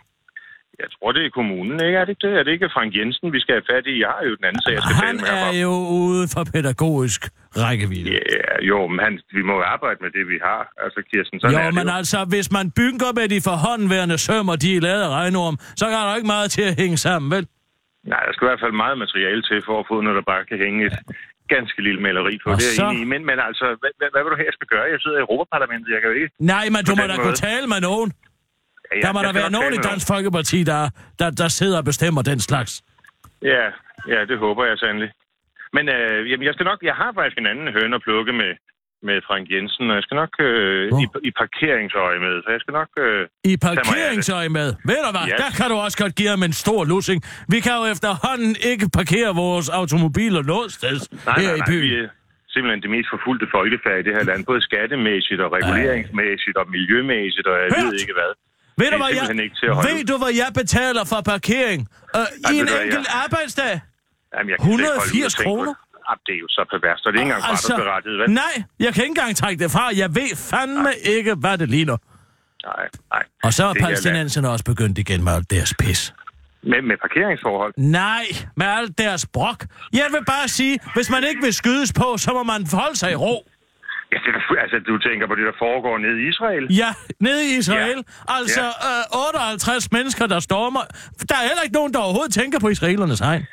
Jeg 0.82 0.90
tror, 0.94 1.12
det 1.16 1.22
er 1.26 1.30
kommunen, 1.40 1.76
ikke? 1.86 1.96
Er 2.00 2.04
det 2.04 2.12
ikke 2.14 2.24
det? 2.28 2.32
Er 2.38 2.42
det 2.46 2.52
ikke 2.56 2.68
Frank 2.76 2.90
Jensen, 2.98 3.26
vi 3.36 3.40
skal 3.44 3.54
have 3.58 3.66
fat 3.72 3.84
i? 3.92 3.94
Jeg 4.04 4.08
har 4.14 4.22
jo 4.28 4.32
den 4.38 4.44
anden 4.48 4.62
sag, 4.64 4.72
jeg 4.76 4.82
skal 4.82 4.96
Han 5.06 5.16
med 5.16 5.28
er 5.48 5.52
jo 5.68 5.74
ude 6.02 6.24
for 6.34 6.42
pædagogisk 6.54 7.20
rækkevidde. 7.62 8.10
Ja, 8.36 8.54
jo, 8.70 8.78
men 8.92 9.00
han, 9.06 9.12
vi 9.36 9.42
må 9.48 9.52
jo 9.60 9.64
arbejde 9.74 9.98
med 10.04 10.10
det, 10.16 10.24
vi 10.32 10.38
har. 10.48 10.60
Altså, 10.84 10.98
Kirsten, 11.10 11.36
sådan 11.40 11.52
Jo, 11.54 11.58
er 11.60 11.64
det 11.70 11.74
men 11.80 11.88
altså, 11.98 12.18
hvis 12.34 12.48
man 12.58 12.66
bygger 12.80 13.10
med 13.18 13.26
de 13.34 13.40
forhåndværende 13.50 14.18
sømmer, 14.26 14.54
de 14.64 14.68
er 14.76 14.80
lavet 14.80 15.02
af 15.08 15.10
regnorm, 15.20 15.54
så 15.80 15.84
kan 15.90 15.94
der 16.06 16.16
ikke 16.18 16.30
meget 16.36 16.48
til 16.56 16.62
at 16.70 16.74
hænge 16.82 16.96
sammen, 17.06 17.28
vel? 17.36 17.44
Nej, 18.12 18.22
der 18.26 18.32
skal 18.32 18.44
i 18.46 18.50
hvert 18.50 18.64
fald 18.64 18.72
meget 18.84 18.96
materiale 19.04 19.42
til 19.48 19.58
for 19.68 19.76
at 19.80 19.86
få 19.90 19.96
noget, 20.00 20.16
der 20.20 20.26
bare 20.32 20.44
kan 20.50 20.58
hænge 20.64 20.80
et 20.86 20.96
ganske 21.54 21.78
lille 21.86 22.00
maleri 22.06 22.34
på. 22.44 22.48
Og 22.50 22.56
det 22.60 22.66
er 22.70 22.76
så- 22.80 22.88
enig 22.90 23.02
i. 23.02 23.04
Men, 23.12 23.20
men 23.30 23.36
altså, 23.48 23.66
hvad, 23.80 23.92
hvad, 23.98 24.08
hvad, 24.12 24.20
vil 24.22 24.30
du 24.32 24.36
have, 24.40 24.48
jeg 24.50 24.56
skal 24.58 24.68
gøre? 24.74 24.84
Jeg 24.94 25.00
sidder 25.04 25.18
i 25.18 25.24
Europaparlamentet, 25.26 25.88
jeg 25.94 26.00
kan 26.00 26.08
jo 26.12 26.16
ikke... 26.22 26.30
Nej, 26.54 26.64
men 26.74 26.80
du 26.88 26.92
må 27.00 27.04
da 27.06 27.14
måde. 27.16 27.24
kunne 27.26 27.40
tale 27.50 27.66
med 27.74 27.80
nogen. 27.88 28.08
Ja, 28.94 29.00
Der 29.06 29.12
må 29.16 29.20
der 29.26 29.32
være 29.40 29.50
nogen 29.58 29.72
i 29.78 29.80
Dansk 29.90 30.06
Folkeparti, 30.12 30.58
der, 30.72 30.82
der, 31.20 31.28
der 31.42 31.48
sidder 31.58 31.78
og 31.82 31.86
bestemmer 31.90 32.22
den 32.30 32.40
slags. 32.48 32.72
Ja, 33.52 33.64
ja, 34.12 34.20
det 34.30 34.36
håber 34.44 34.62
jeg 34.70 34.76
sandelig. 34.84 35.10
Men 35.76 35.84
øh, 35.96 36.30
jamen, 36.30 36.44
jeg 36.48 36.54
skal 36.54 36.66
nok... 36.70 36.78
Jeg 36.90 36.94
har 37.02 37.10
faktisk 37.18 37.38
en 37.38 37.46
anden 37.52 37.68
høne 37.76 37.94
at 37.98 38.02
plukke 38.06 38.32
med, 38.42 38.50
med 39.08 39.16
Frank 39.28 39.44
Jensen, 39.54 39.84
og 39.90 39.94
jeg 39.98 40.04
skal 40.06 40.16
nok 40.22 40.32
øh, 40.48 40.84
i, 41.02 41.04
i 41.28 41.30
parkeringsøje 41.42 42.18
med, 42.26 42.34
så 42.44 42.48
jeg 42.56 42.60
skal 42.64 42.74
nok... 42.80 42.90
Øh, 43.06 43.20
I 43.52 43.52
parkeringsøje 43.68 44.48
med. 44.58 44.68
Ved 44.90 45.00
du 45.06 45.10
hvad, 45.16 45.26
Yes. 45.28 45.38
der 45.44 45.50
kan 45.58 45.66
du 45.72 45.76
også 45.86 45.98
godt 46.02 46.14
give 46.20 46.30
ham 46.34 46.42
en 46.48 46.54
stor 46.64 46.80
lussing. 46.92 47.18
Vi 47.54 47.58
kan 47.66 47.72
jo 47.80 47.84
efterhånden 47.94 48.52
ikke 48.70 48.84
parkere 48.98 49.30
vores 49.44 49.68
automobiler 49.80 50.42
nåstes 50.52 51.00
nej, 51.12 51.38
her 51.40 51.48
nej, 51.48 51.54
i 51.54 51.62
nej, 51.62 51.68
byen. 51.70 51.90
vi 51.90 51.94
er 52.04 52.08
simpelthen 52.54 52.80
det 52.84 52.90
mest 52.96 53.08
forfulgte 53.14 53.46
folkefærd 53.56 53.96
i 54.02 54.04
det 54.08 54.12
her 54.18 54.24
land, 54.30 54.40
både 54.50 54.60
skattemæssigt 54.68 55.40
og 55.44 55.48
reguleringsmæssigt 55.58 56.56
og 56.60 56.66
miljømæssigt, 56.76 57.46
og 57.50 57.56
jeg 57.62 57.68
Hørt. 57.76 57.84
ved 57.86 57.94
ikke 58.04 58.16
hvad. 58.20 58.32
Ved 58.80 58.88
du, 58.92 58.96
hvad 59.02 59.12
jeg, 59.20 59.26
ikke 59.46 59.60
ved 59.88 60.00
du, 60.10 60.14
hvad 60.22 60.32
jeg 60.42 60.50
betaler 60.60 61.04
for 61.12 61.20
parkering? 61.32 61.80
Uh, 62.18 62.20
I 62.20 62.58
ved 62.58 62.60
en 62.60 62.68
enkelt 62.84 63.06
jeg- 63.08 63.22
arbejdsdag? 63.24 63.74
Jamen, 64.34 64.48
jeg 64.52 64.58
kan 64.58 64.66
slet 64.66 64.80
ikke 64.80 65.00
holde 65.02 65.16
ud 65.18 65.26
180 65.26 65.26
og 65.26 65.32
tænke 65.32 65.48
på 65.48 65.50
kroner? 65.50 65.74
Jamen, 66.08 66.20
det 66.26 66.34
er 66.34 66.40
jo 66.44 66.48
så 66.56 66.62
perverst, 66.70 67.06
og 67.06 67.12
det 67.12 67.18
er 67.18 67.22
ikke 67.22 67.32
engang 67.34 67.50
Altså, 67.50 67.68
fradragsberettiget, 67.68 68.18
vel? 68.18 68.30
nej, 68.30 68.54
jeg 68.84 68.94
kan 68.94 69.02
ikke 69.04 69.10
engang 69.16 69.36
trække 69.36 69.58
det 69.64 69.70
fra. 69.70 69.84
Jeg 70.02 70.14
ved 70.14 70.30
fandme 70.50 70.90
ikke, 71.16 71.34
hvad 71.34 71.58
det 71.58 71.68
ligner. 71.68 71.96
Nej, 72.66 72.88
nej. 73.14 73.22
Og 73.44 73.52
så 73.52 73.64
er 73.64 73.74
palæstinenserne 73.80 74.48
også 74.48 74.64
begyndt 74.64 74.98
igen 74.98 75.24
med 75.24 75.42
deres 75.54 75.74
pis. 75.80 76.14
Med, 76.62 76.82
med 76.82 76.96
parkeringsforhold. 76.96 77.72
Nej, 77.76 78.24
med 78.56 78.66
alt 78.66 78.98
deres 78.98 79.26
brok. 79.26 79.64
Jeg 79.92 80.06
vil 80.10 80.24
bare 80.24 80.48
sige, 80.48 80.78
hvis 80.94 81.10
man 81.10 81.24
ikke 81.28 81.40
vil 81.42 81.54
skydes 81.54 81.92
på, 81.92 82.14
så 82.16 82.30
må 82.32 82.42
man 82.42 82.66
holde 82.72 82.96
sig 82.98 83.12
i 83.12 83.14
ro. 83.14 83.48
Ja, 84.12 84.16
det, 84.24 84.30
er- 84.34 84.60
altså, 84.64 84.78
du 84.90 84.94
tænker 85.08 85.26
på 85.30 85.34
det, 85.38 85.44
der 85.50 85.56
foregår 85.66 85.94
nede 86.04 86.16
i 86.22 86.24
Israel? 86.32 86.64
Ja, 86.82 86.90
nede 87.26 87.40
i 87.48 87.50
Israel. 87.60 87.98
Ja. 88.28 88.36
Altså 88.38 88.64
øh, 88.88 89.28
58 89.28 89.92
mennesker, 89.96 90.24
der 90.26 90.40
stormer. 90.40 90.82
Der 91.30 91.36
er 91.42 91.44
heller 91.50 91.62
ikke 91.66 91.76
nogen, 91.80 91.92
der 91.94 92.00
overhovedet 92.06 92.32
tænker 92.40 92.58
på 92.64 92.68
israelernes 92.76 93.20
egen. 93.30 93.44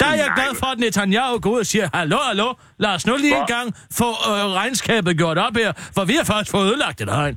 Der 0.00 0.06
er 0.12 0.16
jeg 0.22 0.30
Nej, 0.30 0.38
glad 0.38 0.50
for, 0.60 0.66
at 0.74 0.78
Netanyahu 0.84 1.34
går 1.44 1.50
ud 1.56 1.60
og 1.64 1.66
siger, 1.72 1.86
hallo, 1.98 2.18
hallo, 2.30 2.48
lad 2.84 2.92
os 2.96 3.06
nu 3.08 3.14
lige 3.24 3.34
Hvor- 3.34 3.42
en 3.42 3.50
gang 3.56 3.66
få 4.00 4.08
øh, 4.30 4.44
regnskabet 4.60 5.12
gjort 5.22 5.38
op 5.46 5.54
her, 5.62 5.70
for 5.96 6.02
vi 6.10 6.14
har 6.20 6.26
faktisk 6.32 6.50
fået 6.56 6.66
ødelagt 6.70 6.98
et 7.06 7.10
hegn. 7.20 7.36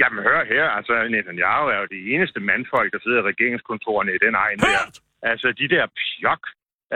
Jamen, 0.00 0.20
hør 0.28 0.40
her, 0.54 0.64
altså, 0.78 0.92
Netanyahu 1.14 1.64
er 1.74 1.78
jo 1.82 1.86
det 1.96 2.00
eneste 2.14 2.38
mandfolk, 2.50 2.88
der 2.94 3.00
sidder 3.04 3.18
i 3.22 3.26
regeringskontorerne 3.32 4.10
i 4.16 4.20
den 4.26 4.34
egen 4.44 4.58
der. 4.58 4.66
Hørt! 4.72 4.94
Altså, 5.32 5.48
de 5.60 5.66
der 5.74 5.84
pjok, 6.00 6.42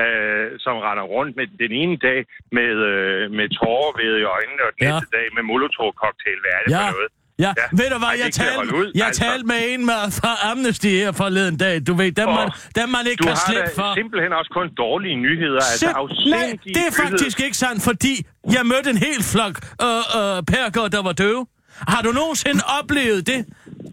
øh, 0.03 0.47
som 0.65 0.75
render 0.87 1.05
rundt 1.15 1.33
med 1.39 1.47
den 1.65 1.73
ene 1.83 1.97
dag 2.09 2.21
med, 2.59 2.73
øh, 2.91 3.21
med 3.39 3.47
tårer 3.59 3.91
ved 4.01 4.13
i 4.23 4.25
øjnene, 4.37 4.63
og 4.67 4.73
den 4.77 4.83
Ja. 4.87 4.91
næste 4.93 5.09
dag 5.17 5.27
med 5.37 5.43
molotov-cocktail. 5.51 6.39
Hvad 6.45 6.53
er 6.59 6.63
det 6.65 6.71
Ja. 6.77 6.83
for 6.87 6.93
noget? 6.97 7.11
Ja, 7.47 7.53
Ja. 7.61 7.67
ved 7.81 7.89
du 7.95 7.99
hvad, 8.03 8.13
Ej, 8.15 8.25
jeg 8.25 8.31
talte, 8.45 8.73
ud, 8.81 8.89
jeg 9.01 9.07
altså. 9.07 9.23
talte 9.25 9.45
med 9.53 9.61
en 9.73 9.81
med, 9.91 10.01
fra 10.21 10.33
Amnesty 10.51 10.91
her 11.03 11.13
forleden 11.23 11.57
dag. 11.65 11.75
Du 11.89 11.93
ved, 12.01 12.11
dem, 12.21 12.29
Åh, 12.29 12.35
man, 12.39 12.47
dem 12.79 12.89
man 12.97 13.03
ikke 13.11 13.21
Du 13.23 13.27
kan 13.29 13.37
har 13.39 13.45
slippe 13.51 13.73
for. 13.81 13.89
simpelthen 14.01 14.33
også 14.41 14.51
kun 14.59 14.67
dårlige 14.85 15.17
nyheder. 15.27 15.63
Altså, 15.71 15.87
Sim- 15.87 15.93
Nej, 15.93 16.03
afsindige 16.03 16.75
det 16.77 16.83
er 16.89 16.91
nyheder. 16.91 17.03
faktisk 17.05 17.37
ikke 17.47 17.57
sandt, 17.65 17.81
fordi 17.91 18.15
jeg 18.57 18.63
mødte 18.73 18.89
en 18.97 19.01
hel 19.09 19.21
flok 19.33 19.55
øh, 19.87 20.05
øh, 20.19 20.37
perker, 20.55 20.83
der 20.97 21.03
var 21.09 21.15
døve. 21.25 21.43
Har 21.89 22.03
du 22.03 22.11
nogensinde 22.13 22.61
oplevet 22.81 23.27
det? 23.27 23.47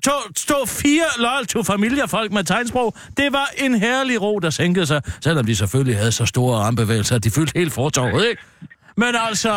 Stå, 0.03 0.11
stå 0.35 0.55
fire 0.67 1.03
loyal 1.19 1.45
to 1.45 1.63
familiefolk 1.63 2.31
med 2.31 2.43
tegnsprog. 2.43 2.95
Det 3.17 3.33
var 3.33 3.49
en 3.57 3.75
herlig 3.75 4.21
ro, 4.21 4.39
der 4.39 4.49
sænkede 4.49 4.85
sig, 4.85 5.01
selvom 5.21 5.45
de 5.45 5.55
selvfølgelig 5.55 5.97
havde 5.97 6.11
så 6.11 6.25
store 6.25 6.63
armbevægelser, 6.65 7.15
at 7.15 7.23
de 7.23 7.31
fyldte 7.31 7.59
helt 7.59 7.73
fortorvet, 7.73 8.25
ikke? 8.29 8.41
Men 8.97 9.15
altså, 9.29 9.49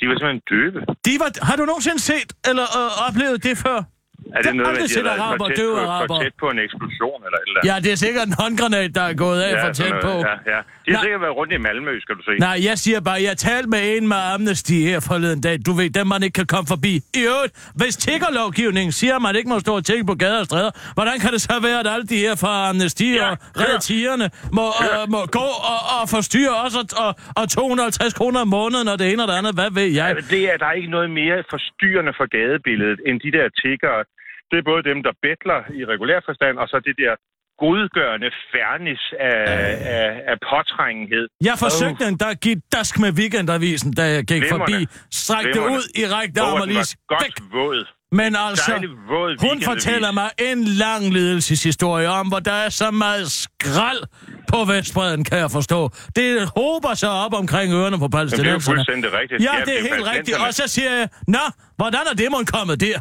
De 0.00 0.08
var 0.08 0.14
simpelthen 0.18 0.40
døbe. 0.50 0.78
de 1.06 1.10
var, 1.20 1.44
har 1.44 1.56
du 1.56 1.64
nogensinde 1.64 2.00
set 2.00 2.32
eller 2.48 2.62
øh, 2.62 3.08
oplevet 3.08 3.42
det 3.44 3.58
før? 3.58 3.82
Er 4.36 4.42
det 4.42 4.56
noget, 4.56 4.76
med, 4.80 4.88
de 4.88 5.08
har 5.08 5.16
araber, 5.22 5.36
for 5.44 5.48
tæt, 5.48 5.56
på, 6.08 6.14
for 6.14 6.22
tæt 6.22 6.32
på 6.40 6.46
en 6.50 6.58
eksplosion 6.58 7.18
eller 7.26 7.38
et 7.38 7.46
eller 7.46 7.60
andet? 7.60 7.74
Ja, 7.74 7.80
det 7.84 7.92
er 7.92 7.96
sikkert 8.06 8.26
en 8.28 8.34
håndgranat, 8.42 8.94
der 8.94 9.02
er 9.02 9.14
gået 9.14 9.40
af 9.42 9.52
for 9.64 9.72
sådan 9.72 9.92
tæt 9.92 10.00
på. 10.02 10.08
Ja, 10.30 10.34
ja. 10.54 10.60
De 10.86 10.92
har 10.94 11.02
sikkert 11.06 11.22
været 11.26 11.36
rundt 11.40 11.52
i 11.52 11.58
Malmø, 11.66 11.92
skal 12.04 12.14
du 12.18 12.22
se. 12.28 12.32
Nej, 12.48 12.56
jeg 12.68 12.76
siger 12.84 13.00
bare, 13.08 13.18
jeg 13.28 13.36
talte 13.48 13.68
med 13.74 13.80
en 13.96 14.04
med 14.12 14.20
Amnesty 14.34 14.78
her 14.90 15.00
forleden 15.10 15.40
dag. 15.46 15.56
Du 15.66 15.72
ved, 15.78 15.88
dem 15.98 16.06
man 16.14 16.22
ikke 16.26 16.36
kan 16.40 16.48
komme 16.54 16.68
forbi. 16.74 16.92
I 17.20 17.22
øvrigt, 17.32 17.52
hvis 17.80 17.94
tiggerlovgivningen 18.06 18.92
siger, 19.00 19.14
at 19.18 19.22
man 19.28 19.34
ikke 19.38 19.48
må 19.54 19.58
stå 19.66 19.72
og 19.80 19.84
tigge 19.88 20.04
på 20.10 20.14
gader 20.24 20.40
og 20.44 20.46
stræder, 20.50 20.72
hvordan 20.98 21.16
kan 21.24 21.30
det 21.34 21.40
så 21.48 21.56
være, 21.68 21.78
at 21.82 21.88
alle 21.94 22.06
de 22.12 22.18
her 22.24 22.34
fra 22.42 22.52
Amnesty 22.68 23.08
Ja, 23.14 23.30
og 23.30 23.36
Red. 23.60 23.78
Tigerne 23.88 24.26
må, 24.58 24.66
øh, 24.84 25.02
må 25.14 25.20
gå 25.38 25.48
og, 25.72 25.80
og 25.96 26.04
forstyrre 26.16 26.54
os 26.64 26.74
og, 26.80 26.86
og, 27.04 27.10
og 27.40 27.44
250 27.48 28.14
kroner 28.18 28.40
om 28.46 28.48
måneden 28.58 28.86
og 28.92 28.96
det 29.00 29.06
ene 29.12 29.20
og 29.24 29.28
det 29.30 29.36
andet? 29.40 29.52
Hvad 29.60 29.70
ved 29.78 29.88
jeg? 30.00 30.08
Ja, 30.16 30.22
det 30.34 30.42
er, 30.52 30.56
der 30.62 30.66
er 30.72 30.76
ikke 30.80 30.92
noget 30.96 31.10
mere 31.20 31.36
forstyrrende 31.54 32.12
for 32.18 32.26
gadebilledet, 32.36 32.98
end 33.08 33.16
de 33.24 33.30
der 33.36 33.46
tiggere. 33.64 34.00
Det 34.50 34.56
er 34.58 34.66
både 34.72 34.82
dem, 34.90 34.98
der 35.06 35.12
bedler 35.26 35.60
i 35.78 35.80
regulær 35.92 36.20
forstand, 36.28 36.54
og 36.62 36.66
så 36.72 36.76
det 36.88 36.96
der 37.02 37.12
godgørende 37.64 38.30
fernis 38.52 39.02
af, 39.20 39.42
af, 39.98 40.10
af 40.30 40.36
påtrængenhed. 40.50 41.24
Jeg 41.48 41.56
forsøgte 41.58 42.04
en 42.08 42.18
at 42.34 42.40
give 42.40 42.60
dask 42.76 42.98
med 42.98 43.10
weekendavisen, 43.12 43.92
da 43.92 44.02
jeg 44.02 44.24
gik 44.24 44.42
Glimrende. 44.42 44.72
forbi. 44.72 44.86
Strækte 45.12 45.52
det 45.52 45.58
ud 45.76 45.84
i 45.94 46.06
rækte 46.06 46.40
arm 46.40 46.60
og 46.60 46.66
lige 46.68 46.86
godt 47.08 47.38
våd. 47.52 47.86
Men 48.12 48.36
altså, 48.36 48.72
hun 49.40 49.62
fortæller 49.62 50.10
mig 50.12 50.30
en 50.38 50.64
lang 50.64 51.12
lidelseshistorie 51.12 52.08
om, 52.08 52.28
hvor 52.28 52.38
der 52.38 52.52
er 52.52 52.68
så 52.68 52.90
meget 52.90 53.30
skrald 53.30 54.02
på 54.48 54.64
Vestbreden, 54.64 55.24
kan 55.24 55.38
jeg 55.38 55.50
forstå. 55.50 55.90
Det 56.16 56.50
hober 56.56 56.94
sig 56.94 57.10
op 57.10 57.34
omkring 57.34 57.72
ørerne 57.72 57.98
på 57.98 58.08
Men 58.12 58.12
det 58.12 58.16
er 58.16 58.18
jo 58.18 58.18
palæstinenserne. 58.18 58.76
fuldstændig 58.76 59.12
rigtigt. 59.12 59.42
Ja, 59.42 59.50
det 59.66 59.72
er 59.76 59.80
jo 59.80 59.94
helt 59.94 60.06
rigtigt. 60.06 60.36
palæstinenserne. 60.36 60.46
Og 60.48 60.54
så 60.54 60.68
siger 60.68 60.90
jeg, 60.98 61.08
nå, 61.28 61.44
hvordan 61.76 62.00
er 62.10 62.14
det, 62.14 62.28
man 62.30 62.44
kommet 62.56 62.80
der? 62.80 63.00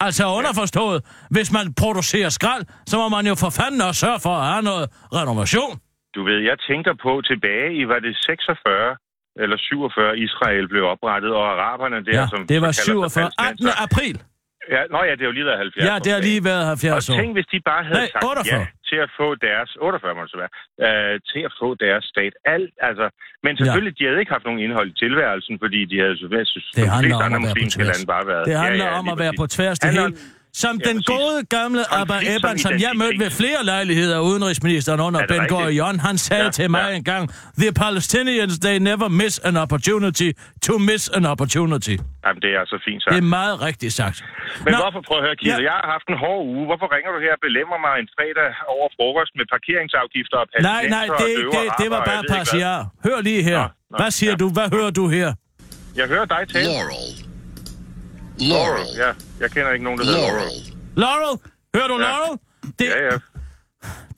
Altså 0.00 0.24
underforstået, 0.38 0.98
hvis 1.30 1.52
man 1.52 1.74
producerer 1.82 2.28
skrald, 2.28 2.64
så 2.86 2.96
må 2.96 3.08
man 3.08 3.26
jo 3.26 3.34
for 3.34 3.50
fanden 3.50 3.80
også 3.80 4.00
sørge 4.00 4.20
for 4.26 4.34
at 4.40 4.46
have 4.52 4.62
noget 4.62 4.86
renovation. 5.18 5.72
Du 6.14 6.20
ved, 6.24 6.38
jeg 6.50 6.56
tænker 6.68 6.92
på 7.02 7.12
tilbage 7.30 7.68
i, 7.80 7.82
var 7.92 7.98
det 8.06 8.12
46 8.16 8.96
eller 9.42 9.56
47, 9.56 10.18
Israel 10.18 10.68
blev 10.68 10.84
oprettet, 10.94 11.32
og 11.40 11.44
araberne 11.54 12.04
der, 12.04 12.20
Ja, 12.20 12.26
som 12.32 12.46
det 12.46 12.60
var 12.62 12.72
som 12.72 12.84
kalder 12.94 13.08
sig 13.08 13.22
47. 13.22 13.24
18. 13.24 13.32
palæstinensere. 13.38 13.82
april. 13.86 14.16
Ja, 14.74 14.80
nå 14.94 14.98
ja, 15.08 15.12
det 15.18 15.22
har 15.24 15.30
jo 15.32 15.36
lige 15.38 15.48
været 15.50 15.58
70. 15.58 15.84
Ja, 15.88 15.94
det 16.04 16.10
har 16.16 16.20
lige 16.30 16.42
været 16.50 16.64
70 16.66 17.08
Og 17.08 17.14
år. 17.14 17.18
tænk, 17.20 17.30
hvis 17.38 17.48
de 17.52 17.58
bare 17.70 17.82
havde 17.90 18.02
Nej, 18.04 18.14
sagt 18.14 18.24
48. 18.24 18.60
ja 18.60 18.66
til 18.90 18.98
at 19.06 19.10
få 19.20 19.28
deres... 19.46 19.70
48 19.80 20.14
må 20.16 20.22
det 20.26 20.30
så 20.34 20.38
være. 20.42 20.52
Øh, 20.86 21.14
til 21.32 21.40
at 21.48 21.52
få 21.60 21.68
deres 21.84 22.04
stat. 22.12 22.32
Alt, 22.54 22.72
altså, 22.88 23.06
men 23.44 23.52
selvfølgelig, 23.58 23.94
ja. 23.94 23.98
de 23.98 24.04
havde 24.08 24.20
ikke 24.22 24.32
haft 24.36 24.46
nogen 24.48 24.60
indhold 24.66 24.88
i 24.94 24.96
tilværelsen, 25.04 25.54
fordi 25.64 25.80
de 25.90 25.96
havde 26.04 26.16
så 26.22 26.28
været, 26.34 26.48
Det 26.78 26.86
handler 26.96 27.16
om 27.26 27.32
at 27.38 27.42
være 27.46 27.54
på 27.62 27.68
tværs. 27.76 28.04
bare 28.14 28.26
været. 28.32 28.44
Det 28.50 28.56
handler 28.66 28.84
ja, 28.84 28.92
ja, 28.92 28.98
om 29.00 29.06
at 29.14 29.18
være 29.24 29.34
på 29.42 29.46
tværs. 29.56 29.76
Det 29.78 29.86
Handler 29.88 30.06
hele. 30.08 30.16
Som 30.62 30.74
Ja, 30.80 30.88
den 30.88 30.96
præcis. 30.96 31.06
gode 31.14 31.36
gamle 31.56 31.82
Abba 32.00 32.16
som 32.20 32.32
Ebban, 32.34 32.56
som 32.66 32.72
jeg 32.86 32.92
mødte 33.02 33.18
ved 33.24 33.30
flere 33.40 33.60
lejligheder, 33.72 34.18
udenrigsministeren 34.30 35.00
under 35.06 35.20
Er 35.20 35.26
Ben? 35.32 35.42
Gurion, 35.52 35.96
han 36.08 36.16
sagde 36.26 36.44
Ja, 36.44 36.50
til 36.58 36.70
mig 36.70 36.86
ja. 36.90 36.96
engang, 37.00 37.22
The 37.62 37.70
Palestinians, 37.84 38.54
they 38.66 38.76
never 38.90 39.08
miss 39.22 39.36
an 39.48 39.56
opportunity 39.64 40.28
to 40.66 40.74
miss 40.90 41.04
an 41.18 41.24
opportunity. 41.34 41.96
Jamen, 42.24 42.40
det 42.44 42.50
er 42.54 42.60
altså 42.64 42.76
fint 42.88 43.00
sagt. 43.02 43.12
Det 43.14 43.18
er 43.26 43.28
meget 43.40 43.56
rigtigt 43.68 43.92
sagt. 44.00 44.16
Men 44.64 44.70
Nå, 44.72 44.78
hvorfor, 44.84 45.00
prøv 45.08 45.16
at 45.20 45.24
høre, 45.26 45.36
Kira, 45.42 45.56
Ja. 45.56 45.62
jeg 45.70 45.74
har 45.80 45.86
haft 45.94 46.06
en 46.12 46.18
hård 46.24 46.42
uge. 46.54 46.64
Hvorfor 46.70 46.88
ringer 46.94 47.10
du 47.14 47.18
her 47.26 47.32
og 47.38 47.42
belemmer 47.46 47.78
mig 47.86 47.94
en 48.02 48.08
fredag 48.16 48.48
over 48.74 48.86
frokost 48.96 49.32
med 49.38 49.46
parkeringsafgifter 49.54 50.36
og 50.42 50.46
Nej, 50.72 50.82
nej, 50.96 51.04
det, 51.22 51.34
og 51.46 51.52
det, 51.54 51.64
det 51.82 51.88
var 51.94 52.00
bare 52.10 52.22
partier. 52.36 52.74
Hør 53.06 53.18
lige 53.28 53.42
her. 53.50 53.62
Nå, 53.62 53.68
nå, 53.90 53.96
Hvad 54.00 54.10
siger 54.18 54.34
ja. 54.36 54.36
du? 54.42 54.46
Hvad 54.56 54.68
hører 54.76 54.90
du 55.00 55.04
her? 55.16 55.28
Jeg 56.00 56.06
hører 56.12 56.24
dig 56.34 56.42
tale. 56.52 56.64
Laurel. 56.68 57.25
Laurel. 58.40 58.86
Ja, 58.96 59.10
jeg 59.40 59.50
kender 59.50 59.70
ikke 59.72 59.84
nogen, 59.84 59.98
der 59.98 60.04
hedder 60.04 60.20
Laurel. 60.20 60.50
Laurel. 60.96 61.38
Hører 61.74 61.88
du 61.88 61.94
Ja. 61.94 62.00
Laurel? 62.08 62.38
Det, 62.78 62.86
Ja, 62.86 63.04
ja. 63.04 63.18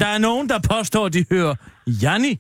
Der 0.01 0.07
er 0.07 0.19
nogen, 0.19 0.49
der 0.49 0.59
påstår, 0.71 1.07
at 1.07 1.13
de 1.13 1.25
hører 1.33 1.55
Janni. 1.87 2.39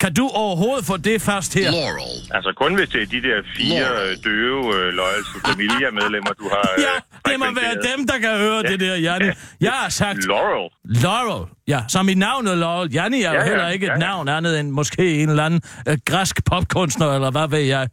Kan 0.00 0.14
du 0.14 0.28
overhovedet 0.34 0.84
få 0.86 0.96
det 0.96 1.22
fast 1.22 1.54
her? 1.54 1.70
Laurel. 1.70 2.14
Altså 2.36 2.52
kun 2.56 2.74
hvis 2.74 2.88
det 2.88 3.02
er 3.02 3.06
de 3.06 3.22
der 3.28 3.38
fire 3.56 3.80
Laurel. 3.80 4.10
øh, 4.10 4.24
døve 4.24 4.64
øh, 4.76 4.92
Loyal 4.98 5.24
Familia-medlemmer, 5.46 6.32
du 6.32 6.44
har 6.54 6.68
øh, 6.78 6.82
Ja, 6.86 7.30
det 7.30 7.38
må 7.38 7.44
være 7.62 7.74
dem, 7.90 8.06
der 8.06 8.18
kan 8.18 8.36
høre 8.38 8.62
det 8.62 8.80
der, 8.80 8.96
Janni. 8.96 9.26
Jeg 9.60 9.72
har 9.72 9.88
sagt 9.88 10.24
Laurel. 10.26 10.70
Laurel. 10.84 11.46
Ja, 11.68 11.80
som 11.88 12.08
i 12.08 12.14
navnet 12.14 12.58
Laurel. 12.58 12.92
Janni 12.92 13.22
er 13.22 13.28
jo 13.30 13.34
Ja, 13.34 13.42
ja, 13.42 13.48
heller 13.48 13.68
ikke 13.68 13.86
et 13.86 13.88
ja, 13.88 13.92
ja. 13.92 13.98
navn 13.98 14.28
andet 14.28 14.60
end 14.60 14.70
måske 14.70 15.22
en 15.22 15.28
eller 15.28 15.44
anden 15.44 15.62
øh, 15.88 15.98
græsk 16.04 16.44
popkunstner, 16.44 17.14
eller 17.14 17.30
hvad 17.30 17.48
ved 17.48 17.58
jeg. 17.76 17.88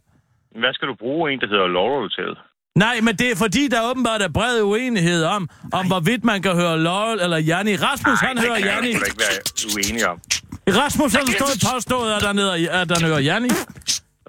Hvad 0.62 0.72
skal 0.74 0.88
du 0.88 0.94
bruge 0.94 1.32
en, 1.32 1.40
der 1.40 1.46
hedder 1.46 1.66
Laurel 1.66 2.10
til? 2.10 2.30
Nej, 2.76 3.00
men 3.00 3.16
det 3.16 3.30
er 3.30 3.36
fordi, 3.36 3.68
der 3.68 3.90
åbenbart 3.90 4.22
er 4.22 4.28
bred 4.28 4.62
uenighed 4.62 5.24
om, 5.24 5.48
om 5.72 5.86
hvorvidt 5.86 6.24
man 6.24 6.42
kan 6.42 6.54
høre 6.54 6.78
Laurel 6.82 7.20
eller 7.20 7.38
Janni. 7.38 7.76
Rasmus, 7.76 8.18
han 8.20 8.38
hører 8.38 8.54
det 8.54 8.62
kan 8.64 8.72
Janni. 8.72 8.90
jeg 8.92 8.96
sgu 8.96 9.04
da 9.04 9.06
ikke 9.06 9.18
være 9.18 9.90
uenig 9.90 10.08
om. 10.08 10.18
Rasmus, 10.68 11.12
han 11.12 11.26
stået 11.26 11.64
påstået, 11.74 12.12
at 12.12 12.22
han, 12.22 12.38
hedder, 12.38 12.70
at 12.70 12.90
han 12.90 13.02
hører 13.08 13.18
Janni. 13.20 13.48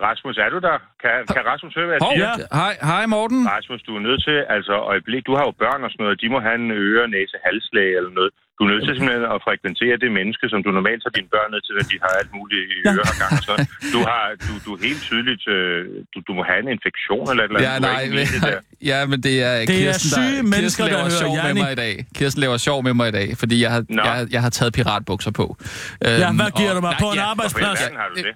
Rasmus, 0.08 0.36
er 0.46 0.50
du 0.56 0.60
der? 0.68 0.78
Kan, 1.04 1.14
kan 1.36 1.42
Rasmus 1.52 1.72
høre, 1.78 1.88
hvad 1.90 1.98
jeg 2.00 2.04
siger? 2.14 2.32
Ja. 2.40 2.60
hej, 2.62 2.74
hej 2.92 3.04
Morten. 3.16 3.42
Rasmus, 3.56 3.82
du 3.88 3.92
er 4.00 4.04
nødt 4.08 4.22
til, 4.28 4.38
altså 4.58 4.74
øjeblik, 4.94 5.22
du 5.30 5.34
har 5.38 5.44
jo 5.50 5.54
børn 5.64 5.82
og 5.86 5.90
sådan 5.92 6.04
noget, 6.06 6.18
de 6.24 6.28
må 6.34 6.40
have 6.48 6.58
en 6.64 6.72
øre, 6.90 7.04
næse, 7.16 7.36
halslæge 7.48 7.94
eller 8.00 8.14
noget. 8.20 8.32
Du 8.58 8.62
er 8.66 8.70
nødt 8.74 8.84
til 8.88 8.94
simpelthen 8.98 9.26
at 9.36 9.40
frekventere 9.48 9.96
det 10.04 10.10
menneske, 10.20 10.46
som 10.54 10.60
du 10.66 10.70
normalt 10.80 11.00
tager 11.04 11.16
dine 11.20 11.30
børn 11.36 11.50
ned 11.54 11.62
til, 11.66 11.74
når 11.78 11.86
de 11.92 11.98
har 12.06 12.12
alt 12.22 12.32
muligt 12.40 12.64
i 12.76 12.78
øregang 13.02 13.34
noget. 13.50 13.62
Du 13.96 14.00
har, 14.10 14.24
du, 14.46 14.52
du 14.66 14.70
er 14.76 14.80
helt 14.88 15.02
tydeligt, 15.10 15.44
øh, 15.56 15.80
du, 16.14 16.18
du 16.28 16.32
må 16.38 16.42
have 16.50 16.60
en 16.66 16.70
infektion 16.78 17.24
eller 17.32 17.44
et 17.44 17.50
eller 17.50 17.60
andet. 17.60 17.70
Ja, 17.70 17.76
er 17.78 17.84
nej, 17.90 18.02
ikke 18.06 18.34
det 18.36 18.42
der. 18.50 18.60
ja, 18.92 19.00
men 19.12 19.18
det 19.28 19.36
er 19.50 19.54
er 19.62 19.66
Kirsten, 19.78 20.10
syge 20.18 20.38
der, 20.38 20.44
mennesker, 20.56 20.62
Kirsten 20.64 20.84
der 20.86 20.92
laver 20.92 21.08
hører 21.10 21.22
sjov 21.24 21.34
med 21.48 21.54
mig 21.64 21.70
i 21.78 21.80
dag. 21.86 21.94
Kirsten 22.20 22.40
laver 22.46 22.58
sjov 22.68 22.78
med 22.88 22.94
mig 23.00 23.08
i 23.14 23.16
dag, 23.20 23.28
fordi 23.42 23.56
jeg 23.66 23.72
har, 23.76 23.82
jeg, 24.10 24.16
jeg 24.36 24.42
har 24.46 24.52
taget 24.60 24.72
piratbukser 24.78 25.32
på. 25.42 25.46
Ja, 25.58 26.28
Øhm, 26.30 26.36
hvad 26.42 26.50
giver 26.60 26.72
og- 26.72 26.78
du 26.78 26.82
mig 26.88 26.94
nej, 26.96 27.04
på 27.04 27.08
en 27.14 27.20
ja, 27.22 27.26
arbejdsplads? 27.32 27.80
alverden 27.82 27.98
har 28.02 28.08
du 28.14 28.16
det? 28.30 28.36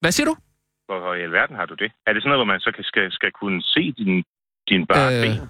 Hvad 0.00 0.12
siger 0.12 0.26
du? 0.26 0.36
Hvorfor 0.86 1.14
i 1.14 1.22
alverden 1.22 1.56
har 1.56 1.66
du 1.66 1.74
det? 1.74 1.92
Er 2.06 2.12
det 2.12 2.22
sådan 2.22 2.30
noget, 2.30 2.38
hvor 2.38 2.52
man 2.52 2.60
så 2.60 2.72
kan, 2.76 2.84
skal, 2.84 3.12
skal 3.12 3.30
kunne 3.30 3.62
se 3.62 3.92
din, 3.98 4.24
din 4.68 4.86
bare 4.86 5.14
Øh, 5.16 5.22
ben? 5.22 5.48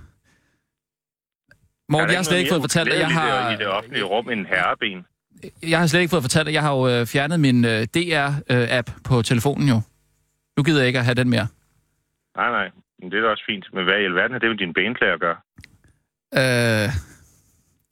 Morten, 1.88 2.10
jeg 2.10 2.18
har 2.18 2.22
slet 2.22 2.38
ikke 2.38 2.50
fået 2.50 2.62
fortalt, 2.62 2.92
at 2.92 2.98
jeg 2.98 3.08
har... 3.10 3.50
I 3.50 3.56
det 3.56 3.66
offentlige 3.66 4.04
rum 4.04 4.30
end 4.30 4.46
herreben. 4.46 5.06
Jeg 5.62 5.78
har 5.78 5.86
slet 5.86 6.00
ikke 6.00 6.10
fået 6.10 6.22
fortalt, 6.22 6.48
at 6.48 6.54
jeg 6.54 6.62
har 6.62 6.72
jo 6.76 6.88
øh, 6.88 7.06
fjernet 7.06 7.40
min 7.40 7.64
øh, 7.64 7.80
DR-app 7.96 8.88
på 9.08 9.22
telefonen 9.22 9.68
jo. 9.68 9.80
Nu 10.56 10.62
gider 10.62 10.80
jeg 10.80 10.86
ikke 10.86 10.98
at 10.98 11.04
have 11.04 11.14
den 11.14 11.30
mere. 11.30 11.46
Nej, 12.36 12.50
nej. 12.50 12.70
Men 12.98 13.10
det 13.10 13.18
er 13.18 13.22
da 13.22 13.28
også 13.28 13.44
fint. 13.48 13.64
Men 13.74 13.84
hvad 13.84 13.98
i 14.00 14.04
alverden 14.04 14.32
har 14.32 14.38
det 14.38 14.48
med 14.50 14.58
din 14.58 14.74
benklæder 14.74 15.14
at 15.14 15.20
gøre? 15.20 15.38
Øh, 16.40 16.88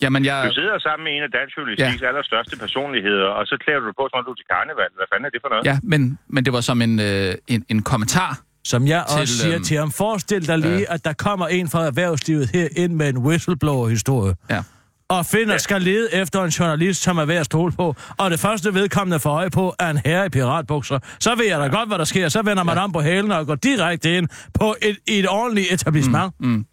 jamen, 0.04 0.22
jeg... 0.30 0.38
Du 0.48 0.54
sidder 0.60 0.76
sammen 0.86 1.02
med 1.06 1.12
en 1.16 1.22
af 1.28 1.30
dansk 1.38 1.52
journalistiks 1.56 2.02
ja. 2.02 2.08
allerstørste 2.10 2.54
personligheder, 2.64 3.28
og 3.38 3.42
så 3.50 3.54
klæder 3.64 3.80
du 3.82 3.86
dig 3.90 3.96
på, 4.00 4.04
som 4.10 4.16
om 4.20 4.24
du 4.28 4.30
er 4.34 4.38
til 4.42 4.48
karneval. 4.54 4.90
Hvad 4.98 5.06
fanden 5.10 5.24
er 5.28 5.32
det 5.34 5.40
for 5.44 5.50
noget? 5.52 5.64
Ja, 5.70 5.76
men, 5.92 6.00
men 6.34 6.40
det 6.44 6.52
var 6.56 6.62
som 6.70 6.78
en, 6.86 6.94
øh, 7.00 7.34
en, 7.54 7.60
en 7.72 7.80
kommentar. 7.92 8.32
Som 8.72 8.86
jeg 8.86 9.04
Til, 9.08 9.20
også 9.20 9.38
siger 9.38 9.54
øhm, 9.54 9.64
til 9.64 9.76
ham, 9.76 9.90
forestil 9.90 10.46
dig 10.46 10.58
lige, 10.58 10.90
at 10.90 11.04
der 11.04 11.12
kommer 11.12 11.46
en 11.46 11.68
fra 11.68 11.86
erhvervslivet 11.86 12.50
her 12.54 12.68
ind 12.76 12.92
med 12.92 13.08
en 13.08 13.18
whistleblower-historie. 13.18 14.34
Ja. 14.50 14.62
Og 15.08 15.26
finder 15.26 15.58
skal 15.58 15.82
lede 15.82 16.14
efter 16.14 16.42
en 16.42 16.50
journalist, 16.50 17.02
som 17.02 17.18
er 17.18 17.24
værd 17.24 17.38
at 17.38 17.46
stole 17.46 17.72
på, 17.72 17.96
og 18.18 18.30
det 18.30 18.40
første 18.40 18.74
vedkommende 18.74 19.20
for 19.20 19.30
øje 19.30 19.50
på 19.50 19.74
er 19.78 19.90
en 19.90 20.00
herre 20.04 20.26
i 20.26 20.28
piratbukser. 20.28 20.98
Så 21.20 21.34
ved 21.34 21.46
jeg 21.46 21.60
da 21.60 21.66
godt, 21.66 21.88
hvad 21.88 21.98
der 21.98 22.04
sker. 22.04 22.28
Så 22.28 22.42
vender 22.42 22.62
man 22.62 22.78
om 22.78 22.92
på 22.92 23.00
hælene 23.00 23.36
og 23.36 23.46
går 23.46 23.54
direkte 23.54 24.16
ind 24.16 24.28
på 24.54 24.74
et, 24.82 24.96
et 25.06 25.28
ordentligt 25.28 25.72
etablissement. 25.72 26.32
Mm. 26.40 26.48
Mm. 26.48 26.66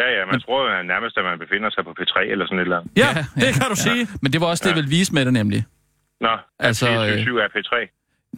Ja, 0.00 0.06
ja, 0.16 0.22
man 0.32 0.40
tror 0.44 0.58
jo 0.62 0.82
nærmest, 0.94 1.14
at 1.20 1.24
man 1.30 1.38
befinder 1.44 1.70
sig 1.74 1.82
på 1.88 1.92
P3 1.98 2.14
eller 2.32 2.44
sådan 2.46 2.58
et 2.58 2.62
eller 2.62 2.78
andet. 2.80 2.90
Ja, 3.02 3.10
det 3.42 3.50
kan 3.58 3.66
du 3.72 3.76
sige. 3.88 4.02
Men 4.22 4.28
det 4.32 4.38
var 4.42 4.46
også 4.52 4.62
det, 4.64 4.70
jeg 4.72 4.76
ville 4.80 4.92
vise 4.98 5.10
med 5.16 5.22
det 5.28 5.32
nemlig. 5.40 5.60
Nå, 6.26 6.32
Altså, 6.68 6.86
altså, 6.86 7.14
24 7.14 7.42
er 7.44 7.48
P3. 7.56 7.72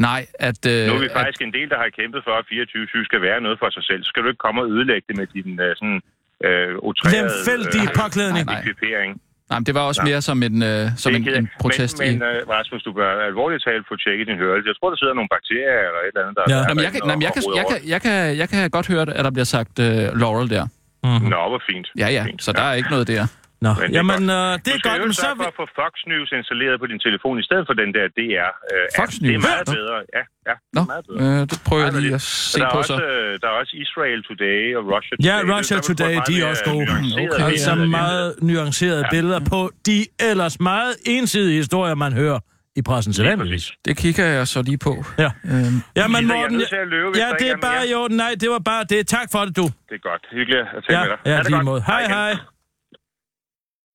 Nej, 0.08 0.22
at... 0.48 0.60
Øh, 0.72 0.86
Nu 0.88 0.92
er 0.98 1.02
vi 1.06 1.10
at, 1.12 1.16
faktisk 1.18 1.42
en 1.48 1.52
del, 1.58 1.66
der 1.72 1.78
har 1.82 1.88
kæmpet 2.00 2.20
for, 2.26 2.34
at 2.40 2.44
24 2.48 3.04
skal 3.10 3.20
være 3.28 3.38
noget 3.46 3.56
for 3.62 3.68
sig 3.76 3.84
selv. 3.90 4.00
Så 4.04 4.08
skal 4.10 4.20
du 4.24 4.28
ikke 4.32 4.42
komme 4.46 4.58
og 4.62 4.66
ødelægge 4.74 5.04
det 5.08 5.16
med 5.20 5.26
din 5.36 5.50
uh, 5.66 5.70
sådan 5.80 5.98
øh, 6.46 6.70
utrærede 6.88 7.16
Lemfældige 7.22 7.88
påklædning. 8.02 8.44
nej, 8.46 8.54
nej. 8.54 8.60
ekvipering. 8.62 9.10
nej, 9.50 9.58
men 9.58 9.64
det 9.68 9.74
var 9.78 9.84
også 9.90 10.02
Nå. 10.02 10.08
mere 10.10 10.20
som 10.28 10.38
en, 10.48 10.56
øh, 10.70 10.84
som 11.04 11.10
en, 11.16 11.22
en 11.40 11.48
protest 11.62 11.94
Men, 11.98 12.06
men 12.08 12.16
i... 12.22 12.42
uh, 12.42 12.48
Rasmus, 12.56 12.80
du 12.88 12.92
bør 12.98 13.10
alvorligt 13.30 13.62
talt 13.68 13.84
få 13.90 13.94
tjekket 14.04 14.24
din 14.30 14.38
hørelse. 14.44 14.64
Jeg 14.70 14.76
tror, 14.78 14.88
der 14.92 14.98
sidder 15.02 15.14
nogle 15.18 15.30
bakterier 15.36 15.78
eller 15.88 16.00
et 16.06 16.08
eller 16.12 16.22
andet, 16.24 16.36
der 16.38 16.44
Ja. 16.52 16.56
der 16.60 16.68
Nå, 16.68 16.74
men 16.76 16.82
jeg, 16.86 16.92
kan, 16.94 17.00
nej, 17.08 17.16
men 17.18 17.22
jeg, 17.26 17.32
kan, 17.36 17.42
jeg, 17.60 17.64
kan, 17.70 17.78
jeg, 17.92 18.00
kan, 18.04 18.16
jeg 18.40 18.46
kan 18.52 18.60
godt 18.76 18.86
høre, 18.92 19.02
at 19.18 19.24
der 19.26 19.32
bliver 19.36 19.50
sagt 19.56 19.74
øh, 19.86 19.86
Laurel 20.22 20.48
der. 20.56 20.64
Rundt. 21.04 21.28
Nå, 21.34 21.40
hvor 21.52 21.62
fint. 21.70 21.86
Ja, 22.02 22.08
ja, 22.16 22.22
Fint. 22.28 22.42
så 22.44 22.50
der 22.52 22.62
er 22.70 22.74
ikke 22.80 22.90
noget 22.96 23.08
der. 23.08 23.24
Nå, 23.66 23.70
Men 23.72 23.76
det 23.82 23.88
er 23.88 23.92
jamen, 24.00 24.22
godt. 24.28 24.38
øh, 24.38 24.58
det 24.58 24.66
Du 24.66 24.70
er 24.70 24.78
skal 24.78 24.90
godt, 24.90 25.00
jo 25.02 25.06
men 25.10 25.14
så... 25.14 25.22
sørge 25.24 25.36
for 25.42 25.48
at 25.52 25.56
få 25.60 25.64
Fox 25.80 25.92
News 26.12 26.28
installeret 26.40 26.76
på 26.82 26.86
din 26.92 27.00
telefon, 27.06 27.34
i 27.42 27.44
stedet 27.48 27.64
for 27.68 27.74
den 27.82 27.88
der 27.96 28.04
DR. 28.18 28.50
Øh, 28.72 28.86
Fox 28.98 29.08
app. 29.08 29.12
Det 29.24 29.28
er 29.28 29.32
News? 29.32 29.44
meget 29.50 29.66
Nå. 29.68 29.72
bedre. 29.78 29.96
Ja, 30.16 30.22
ja, 30.48 30.54
det 30.60 30.74
Nå, 30.76 30.80
er 30.84 30.88
meget 30.92 31.04
bedre. 31.08 31.20
øh, 31.40 31.40
det 31.50 31.58
prøver 31.68 31.82
jeg 31.86 31.92
lige 32.06 32.14
det- 32.14 32.14
at 32.14 32.22
Så 32.22 32.50
se 32.52 32.58
der 32.60 32.66
er, 32.66 32.72
på 32.74 32.78
også, 32.82 32.96
så. 33.00 33.04
øh, 33.10 33.30
der 33.42 33.46
er 33.52 33.56
også 33.62 33.72
Israel 33.84 34.20
Today 34.28 34.62
og 34.78 34.82
Russia 34.94 35.14
Ja, 35.28 35.36
Today. 35.38 35.52
Russia 35.54 35.74
Der 35.76 35.80
vil 35.80 35.82
du 35.82 35.86
få 35.88 35.94
Today, 36.00 36.16
de 36.28 36.34
er 36.42 36.46
også 36.52 36.64
gode. 36.72 36.86
Okay, 37.34 37.44
Altså 37.50 37.72
meget 38.00 38.28
nuancerede 38.50 39.04
billeder 39.14 39.40
på 39.52 39.60
de 39.88 39.98
ellers 40.30 40.54
meget 40.70 40.92
ensidige 41.16 41.56
historier, 41.62 41.94
man 42.06 42.12
hører 42.22 42.38
i 42.76 42.82
pressen 42.82 43.12
til 43.12 43.24
Lige 43.24 43.30
vanligvis. 43.30 43.62
præcis. 43.62 43.78
Det 43.84 43.96
kigger 43.96 44.24
jeg 44.26 44.48
så 44.48 44.62
lige 44.62 44.78
på. 44.78 45.04
Ja. 45.18 45.30
Øhm, 45.44 45.54
Jamen, 45.54 45.64
Lisa, 45.64 45.96
jeg 45.96 46.14
er 46.16 46.22
Morten, 46.22 46.60
at 46.60 46.88
løbe, 46.88 47.18
ja, 47.18 47.26
der 47.28 47.36
det 47.36 47.48
er 47.48 47.52
er 47.52 47.60
bare 47.60 47.88
i 47.88 47.94
orden. 47.94 48.16
Nej, 48.16 48.34
det 48.40 48.50
var 48.50 48.58
bare 48.58 48.84
det. 48.84 49.06
Tak 49.08 49.30
for 49.32 49.44
det, 49.44 49.56
du. 49.56 49.62
Det 49.62 49.72
er 49.94 49.98
godt. 49.98 50.26
Hyggeligt 50.32 50.60
at 50.76 50.84
tale 50.88 50.98
Ja, 50.98 51.04
med 51.04 51.10
dig. 51.10 51.18
ja 51.26 51.36
Ha' 51.36 51.42
det 51.42 51.50
lige 51.50 51.62
måde. 51.62 51.82
Hej, 51.86 52.06
hej. 52.06 52.30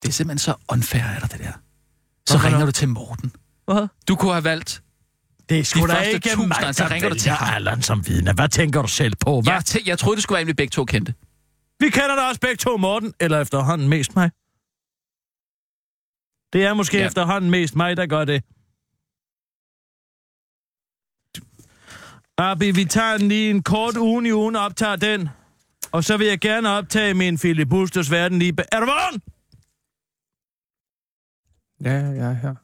det 0.02 0.08
er 0.10 0.12
simpelthen 0.14 0.40
så 0.40 0.54
unfair 0.72 1.04
af 1.04 1.22
dig, 1.22 1.32
det 1.32 1.40
der. 1.40 1.52
Så 1.52 2.34
Hvorfor 2.34 2.46
ringer 2.48 2.60
da? 2.60 2.66
du 2.66 2.72
til 2.72 2.88
Morten. 2.90 3.32
Hvad? 3.66 3.88
Du 4.08 4.16
kunne 4.16 4.32
have 4.34 4.44
valgt... 4.44 4.82
Det 5.50 5.56
er 5.58 5.62
De 5.62 5.66
sgu 5.66 5.88
da 5.88 5.94
første 5.94 6.12
ikke 6.14 6.30
tusind, 6.30 6.48
mig, 6.48 6.76
så 6.76 6.84
der 6.84 6.92
ringer 6.94 7.10
du 7.10 7.16
til 7.16 7.32
ham. 7.32 7.56
Allan 7.56 7.82
som 7.82 8.08
vidne. 8.08 8.34
Hvad 8.34 8.50
tænker 8.50 8.82
du 8.82 8.88
selv 8.88 9.14
på? 9.26 9.42
Hvad? 9.42 9.54
Jeg, 9.54 9.62
tæ- 9.70 9.84
jeg 9.86 10.00
troede, 10.00 10.16
det 10.16 10.24
skulle 10.24 10.38
være 10.38 10.46
vi 10.46 10.54
begge 10.54 10.72
to 10.72 10.86
kendte. 10.86 11.14
Vi 11.80 11.90
kender 11.90 12.16
da 12.16 12.22
også 12.22 12.42
begge 12.42 12.56
to, 12.56 12.78
Morten. 12.78 13.14
Eller 13.20 13.42
efterhånden 13.42 13.90
mest 13.90 14.16
mig. 14.16 14.32
Det 16.54 16.66
er 16.66 16.74
måske 16.74 16.98
ja. 16.98 17.06
efterhånden 17.06 17.52
mest 17.52 17.76
mig, 17.76 17.98
der 17.98 18.06
gør 18.06 18.26
det. 18.26 18.44
Abi, 22.38 22.72
vi 22.72 22.86
tager 22.86 23.18
lige 23.18 23.50
en 23.50 23.64
kort 23.64 23.98
uge 23.98 24.28
i 24.28 24.34
ugen 24.34 24.56
og 24.56 24.66
optager 24.66 24.96
den. 24.96 25.30
Og 25.92 26.04
så 26.04 26.18
vil 26.18 26.28
jeg 26.28 26.40
gerne 26.40 26.70
optage 26.70 27.14
min 27.14 27.38
filibusters 27.38 28.12
verden 28.12 28.40
lige... 28.40 28.54
Er 28.72 28.80
du 28.80 28.86
vågen? 28.86 29.22
Ja, 31.84 31.94
jeg 31.94 32.32
er 32.32 32.34
her. 32.34 32.56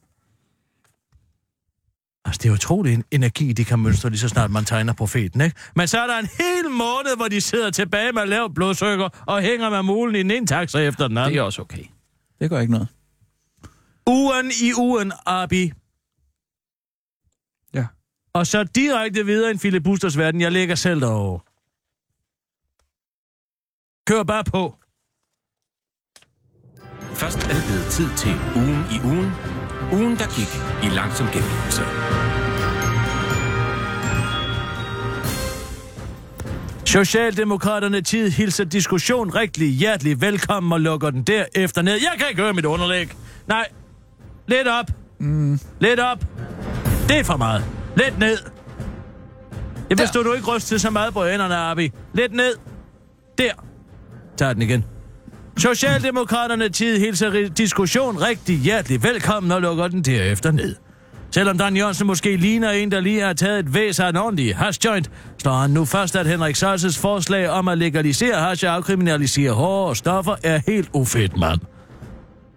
Altså, 2.25 2.39
det 2.43 2.49
er 2.49 2.53
utrolig 2.53 2.93
en 2.93 3.03
energi, 3.11 3.53
de 3.53 3.65
kan 3.65 3.79
mønstre 3.79 4.09
lige 4.09 4.19
så 4.19 4.27
snart 4.27 4.51
man 4.51 4.65
tegner 4.65 4.93
profeten, 4.93 5.41
ikke? 5.41 5.55
Men 5.75 5.87
så 5.87 5.99
er 5.99 6.07
der 6.07 6.17
en 6.19 6.25
hel 6.37 6.69
måned, 6.69 7.15
hvor 7.17 7.27
de 7.27 7.41
sidder 7.41 7.69
tilbage 7.69 8.11
med 8.11 8.25
lavt 8.25 8.55
blodsukker 8.55 9.09
og 9.27 9.41
hænger 9.41 9.69
med 9.69 9.81
mulen 9.81 10.15
i 10.15 10.19
den 10.19 10.31
ene 10.31 10.47
taxa 10.47 10.79
efter 10.79 11.07
den 11.07 11.17
anden. 11.17 11.33
Det 11.33 11.39
er 11.39 11.43
også 11.43 11.61
okay. 11.61 11.83
Det 12.39 12.49
gør 12.49 12.59
ikke 12.59 12.71
noget. 12.71 12.87
Ugen 14.07 14.51
i 14.61 14.73
ugen, 14.77 15.11
Abi. 15.25 15.71
Og 18.33 18.47
så 18.47 18.63
direkte 18.63 19.25
videre 19.25 19.49
i 19.49 19.53
en 19.53 19.59
filibusters 19.59 20.17
verden. 20.17 20.41
Jeg 20.41 20.51
ligger 20.51 20.75
selv 20.75 21.01
derovre. 21.01 21.39
Kør 24.07 24.23
bare 24.23 24.43
på. 24.43 24.75
Først 27.13 27.37
er 27.37 27.53
det 27.53 27.63
blevet 27.67 27.85
tid 27.91 28.09
til 28.17 28.33
ugen 28.55 28.83
i 28.95 28.97
ugen. 29.05 29.31
Ugen, 29.93 30.17
der 30.17 30.27
gik 30.37 30.51
i 30.83 30.95
langsom 30.95 31.27
gengivelse. 31.27 31.83
Socialdemokraterne 36.85 38.01
tid 38.01 38.29
hilser 38.29 38.63
diskussion 38.63 39.35
rigtig 39.35 39.69
hjertelig 39.69 40.21
velkommen 40.21 40.73
og 40.73 40.81
lukker 40.81 41.09
den 41.09 41.23
derefter 41.23 41.81
ned. 41.81 41.93
Jeg 41.93 42.13
kan 42.17 42.27
ikke 42.29 42.41
høre 42.41 42.53
mit 42.53 42.65
underlæg. 42.65 43.09
Nej. 43.47 43.67
Lidt 44.47 44.67
op. 44.67 44.85
Mm. 45.19 45.59
Lidt 45.79 45.99
op. 45.99 46.25
Det 47.07 47.19
er 47.19 47.23
for 47.23 47.37
meget. 47.37 47.80
Lidt 47.95 48.19
ned. 48.19 48.37
Jeg 49.89 49.97
Der. 49.97 50.03
forstår 50.03 50.23
du 50.23 50.33
ikke 50.33 50.55
ryste 50.55 50.79
så 50.79 50.89
meget 50.89 51.13
på 51.13 51.25
hænderne, 51.25 51.55
Abi. 51.55 51.91
Lidt 52.13 52.33
ned. 52.33 52.55
Der. 53.37 53.51
Tag 54.37 54.53
den 54.53 54.61
igen. 54.61 54.85
Socialdemokraterne 55.57 56.69
tid 56.69 56.99
hilser 56.99 57.49
diskussion 57.57 58.21
rigtig 58.21 58.57
hjertelig 58.57 59.03
velkommen 59.03 59.51
og 59.51 59.61
lukker 59.61 59.87
den 59.87 60.01
derefter 60.01 60.51
ned. 60.51 60.75
Selvom 61.31 61.57
Dan 61.57 61.77
Jørgensen 61.77 62.07
måske 62.07 62.37
ligner 62.37 62.69
en, 62.71 62.91
der 62.91 62.99
lige 62.99 63.21
har 63.21 63.33
taget 63.33 63.59
et 63.59 63.73
væs 63.73 63.99
af 63.99 64.09
en 64.09 64.17
ordentlig 64.17 64.55
hashjoint, 64.55 65.11
slår 65.37 65.53
han 65.53 65.69
nu 65.69 65.85
først, 65.85 66.15
at 66.15 66.27
Henrik 66.27 66.55
Salses 66.55 66.97
forslag 66.97 67.49
om 67.49 67.67
at 67.67 67.77
legalisere 67.77 68.35
hash 68.35 68.65
og 68.65 68.73
afkriminalisere 68.73 69.51
hårde 69.51 69.95
stoffer 69.95 70.35
er 70.43 70.61
helt 70.67 70.89
ufedt, 70.93 71.37
mand. 71.37 71.59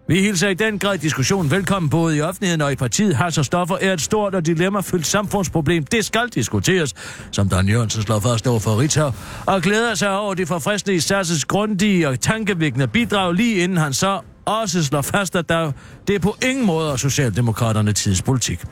Vi 0.06 0.20
hilser 0.22 0.48
i 0.48 0.54
den 0.54 0.78
grad 0.78 0.98
diskussion 0.98 1.50
velkommen 1.50 1.90
både 1.90 2.16
i 2.16 2.20
offentligheden 2.20 2.60
og 2.60 2.72
i 2.72 2.76
partiet. 2.76 3.16
Hash 3.16 3.38
og 3.38 3.44
stoffer 3.44 3.76
er 3.80 3.92
et 3.92 4.00
stort 4.00 4.34
og 4.34 4.46
dilemmafyldt 4.46 5.06
samfundsproblem. 5.06 5.84
Det 5.84 6.04
skal 6.04 6.28
diskuteres, 6.28 6.94
som 7.30 7.48
Dan 7.48 7.68
Jørgensen 7.68 8.02
slår 8.02 8.20
først 8.20 8.46
over 8.46 8.60
for 8.60 8.80
Ritzau, 8.80 9.10
og 9.46 9.62
glæder 9.62 9.94
sig 9.94 10.18
over 10.18 10.34
det 10.34 10.48
forfriskende 10.48 10.96
i 10.96 11.00
Sasses 11.00 11.44
grundige 11.44 12.08
og 12.08 12.20
tankevækkende 12.20 12.88
bidrag, 12.88 13.34
lige 13.34 13.56
inden 13.56 13.78
han 13.78 13.92
så 13.92 14.20
også 14.44 14.84
slår 14.84 15.02
fast, 15.02 15.36
at 15.36 15.48
der, 15.48 15.72
det 16.08 16.14
er 16.14 16.18
på 16.18 16.36
ingen 16.42 16.66
måde 16.66 16.92
er 16.92 16.96
Socialdemokraterne 16.96 17.92
tidspolitik. 17.92 18.64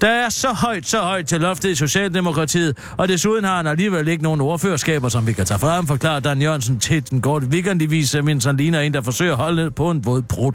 Der 0.00 0.08
er 0.08 0.28
så 0.28 0.48
højt, 0.48 0.86
så 0.86 1.00
højt 1.00 1.26
til 1.26 1.40
loftet 1.40 1.70
i 1.70 1.74
Socialdemokratiet, 1.74 2.78
og 2.96 3.08
desuden 3.08 3.44
har 3.44 3.56
han 3.56 3.66
alligevel 3.66 4.08
ikke 4.08 4.22
nogen 4.22 4.40
ordførerskaber, 4.40 5.08
som 5.08 5.26
vi 5.26 5.32
kan 5.32 5.46
tage 5.46 5.60
frem, 5.60 5.86
forklarer 5.86 6.20
Dan 6.20 6.42
Jørgensen 6.42 6.80
til 6.80 7.10
den 7.10 7.20
gode 7.20 7.46
weekendivis, 7.46 8.16
mens 8.24 8.44
han 8.44 8.56
ligner 8.56 8.80
en, 8.80 8.94
der 8.94 9.02
forsøger 9.02 9.32
at 9.32 9.38
holde 9.38 9.70
på 9.70 9.90
en 9.90 10.04
våd 10.04 10.22
brud. 10.22 10.52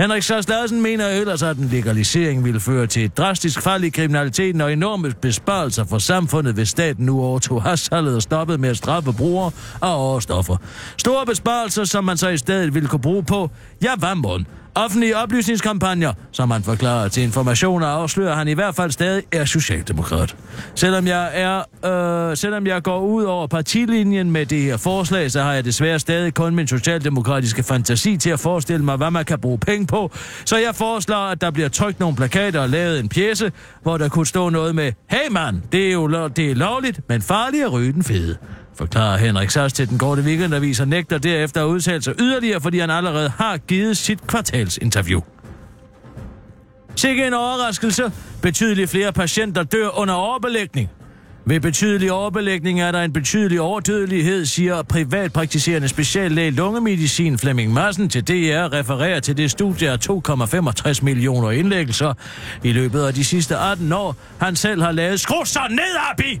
Henrik 0.00 0.22
Sars 0.22 0.48
Larsen 0.48 0.82
mener 0.82 1.08
ellers, 1.08 1.42
at 1.42 1.56
en 1.56 1.64
legalisering 1.64 2.44
ville 2.44 2.60
føre 2.60 2.86
til 2.86 3.04
et 3.04 3.16
drastisk 3.16 3.62
fald 3.62 3.84
i 3.84 3.88
kriminaliteten 3.88 4.60
og 4.60 4.72
enorme 4.72 5.12
besparelser 5.20 5.84
for 5.84 5.98
samfundet, 5.98 6.54
hvis 6.54 6.68
staten 6.68 7.06
nu 7.06 7.22
overtog 7.22 7.62
hashsalget 7.62 8.16
og 8.16 8.22
stoppede 8.22 8.58
med 8.58 8.68
at 8.68 8.76
straffe 8.76 9.12
brugere 9.12 9.50
af 9.82 9.98
overstoffer. 9.98 10.56
Store 10.96 11.26
besparelser, 11.26 11.84
som 11.84 12.04
man 12.04 12.16
så 12.16 12.28
i 12.28 12.36
stedet 12.36 12.74
ville 12.74 12.88
kunne 12.88 13.00
bruge 13.00 13.24
på, 13.24 13.50
ja, 13.82 13.96
hvad? 13.96 14.44
Offentlige 14.76 15.16
oplysningskampagner, 15.16 16.12
som 16.32 16.50
han 16.50 16.62
forklarer 16.62 17.08
til 17.08 17.22
informationer, 17.22 17.86
afslører 17.86 18.34
han 18.34 18.48
i 18.48 18.52
hvert 18.52 18.74
fald 18.74 18.90
stadig 18.90 19.22
er 19.32 19.44
socialdemokrat. 19.44 20.36
Selvom 20.74 21.06
jeg, 21.06 21.30
er, 21.34 22.30
øh, 22.30 22.36
selvom 22.36 22.66
jeg 22.66 22.82
går 22.82 23.00
ud 23.00 23.24
over 23.24 23.46
partilinjen 23.46 24.30
med 24.30 24.46
det 24.46 24.60
her 24.62 24.76
forslag, 24.76 25.30
så 25.30 25.42
har 25.42 25.52
jeg 25.52 25.64
desværre 25.64 25.98
stadig 25.98 26.34
kun 26.34 26.54
min 26.54 26.68
socialdemokratiske 26.68 27.62
fantasi 27.62 28.16
til 28.16 28.30
at 28.30 28.40
forestille 28.40 28.84
mig, 28.84 28.96
hvad 28.96 29.10
man 29.10 29.24
kan 29.24 29.38
bruge 29.40 29.58
penge 29.58 29.86
på. 29.86 30.10
Så 30.44 30.56
jeg 30.56 30.74
foreslår, 30.74 31.16
at 31.30 31.40
der 31.40 31.50
bliver 31.50 31.68
trykt 31.68 32.00
nogle 32.00 32.16
plakater 32.16 32.60
og 32.60 32.68
lavet 32.68 33.00
en 33.00 33.08
pjæse, 33.08 33.52
hvor 33.82 33.96
der 33.98 34.08
kunne 34.08 34.26
stå 34.26 34.48
noget 34.48 34.74
med, 34.74 34.92
hey 35.10 35.30
mand, 35.30 35.62
det 35.72 35.88
er 35.88 35.92
jo 35.92 36.06
lo- 36.06 36.28
det 36.28 36.50
er 36.50 36.54
lovligt, 36.54 37.00
men 37.08 37.22
farligt 37.22 37.64
at 37.64 37.72
ryge 37.72 37.92
den 37.92 38.04
fede 38.04 38.36
forklarer 38.78 39.18
Henrik 39.18 39.50
Sass 39.50 39.74
til 39.74 39.88
den 39.88 39.98
korte 39.98 40.22
weekendavis 40.22 40.80
og 40.80 40.88
nægter 40.88 41.18
derefter 41.18 41.62
at 41.62 41.66
udtale 41.66 42.02
sig 42.02 42.14
yderligere, 42.20 42.60
fordi 42.60 42.78
han 42.78 42.90
allerede 42.90 43.28
har 43.28 43.56
givet 43.56 43.96
sit 43.96 44.26
kvartalsinterview. 44.26 45.20
Sikke 46.96 47.26
en 47.26 47.34
overraskelse. 47.34 48.12
Betydeligt 48.42 48.90
flere 48.90 49.12
patienter 49.12 49.62
dør 49.62 49.98
under 49.98 50.14
overbelægning. 50.14 50.90
Ved 51.46 51.60
betydelig 51.60 52.12
overbelægning 52.12 52.80
er 52.80 52.92
der 52.92 53.02
en 53.02 53.12
betydelig 53.12 53.60
overdødelighed, 53.60 54.46
siger 54.46 54.82
privatpraktiserende 54.82 55.88
speciallæge 55.88 56.50
lungemedicin 56.50 57.38
Flemming 57.38 57.72
Madsen 57.72 58.08
til 58.08 58.28
DR, 58.28 58.72
refererer 58.72 59.20
til 59.20 59.36
det 59.36 59.50
studie 59.50 59.90
af 59.90 59.98
2,65 60.10 61.02
millioner 61.02 61.50
indlæggelser 61.50 62.14
i 62.62 62.72
løbet 62.72 63.02
af 63.02 63.14
de 63.14 63.24
sidste 63.24 63.56
18 63.56 63.92
år, 63.92 64.16
han 64.40 64.56
selv 64.56 64.82
har 64.82 64.92
lavet. 64.92 65.20
Skru 65.20 65.44
så 65.44 65.60
ned, 65.70 65.96
Abi! 66.10 66.40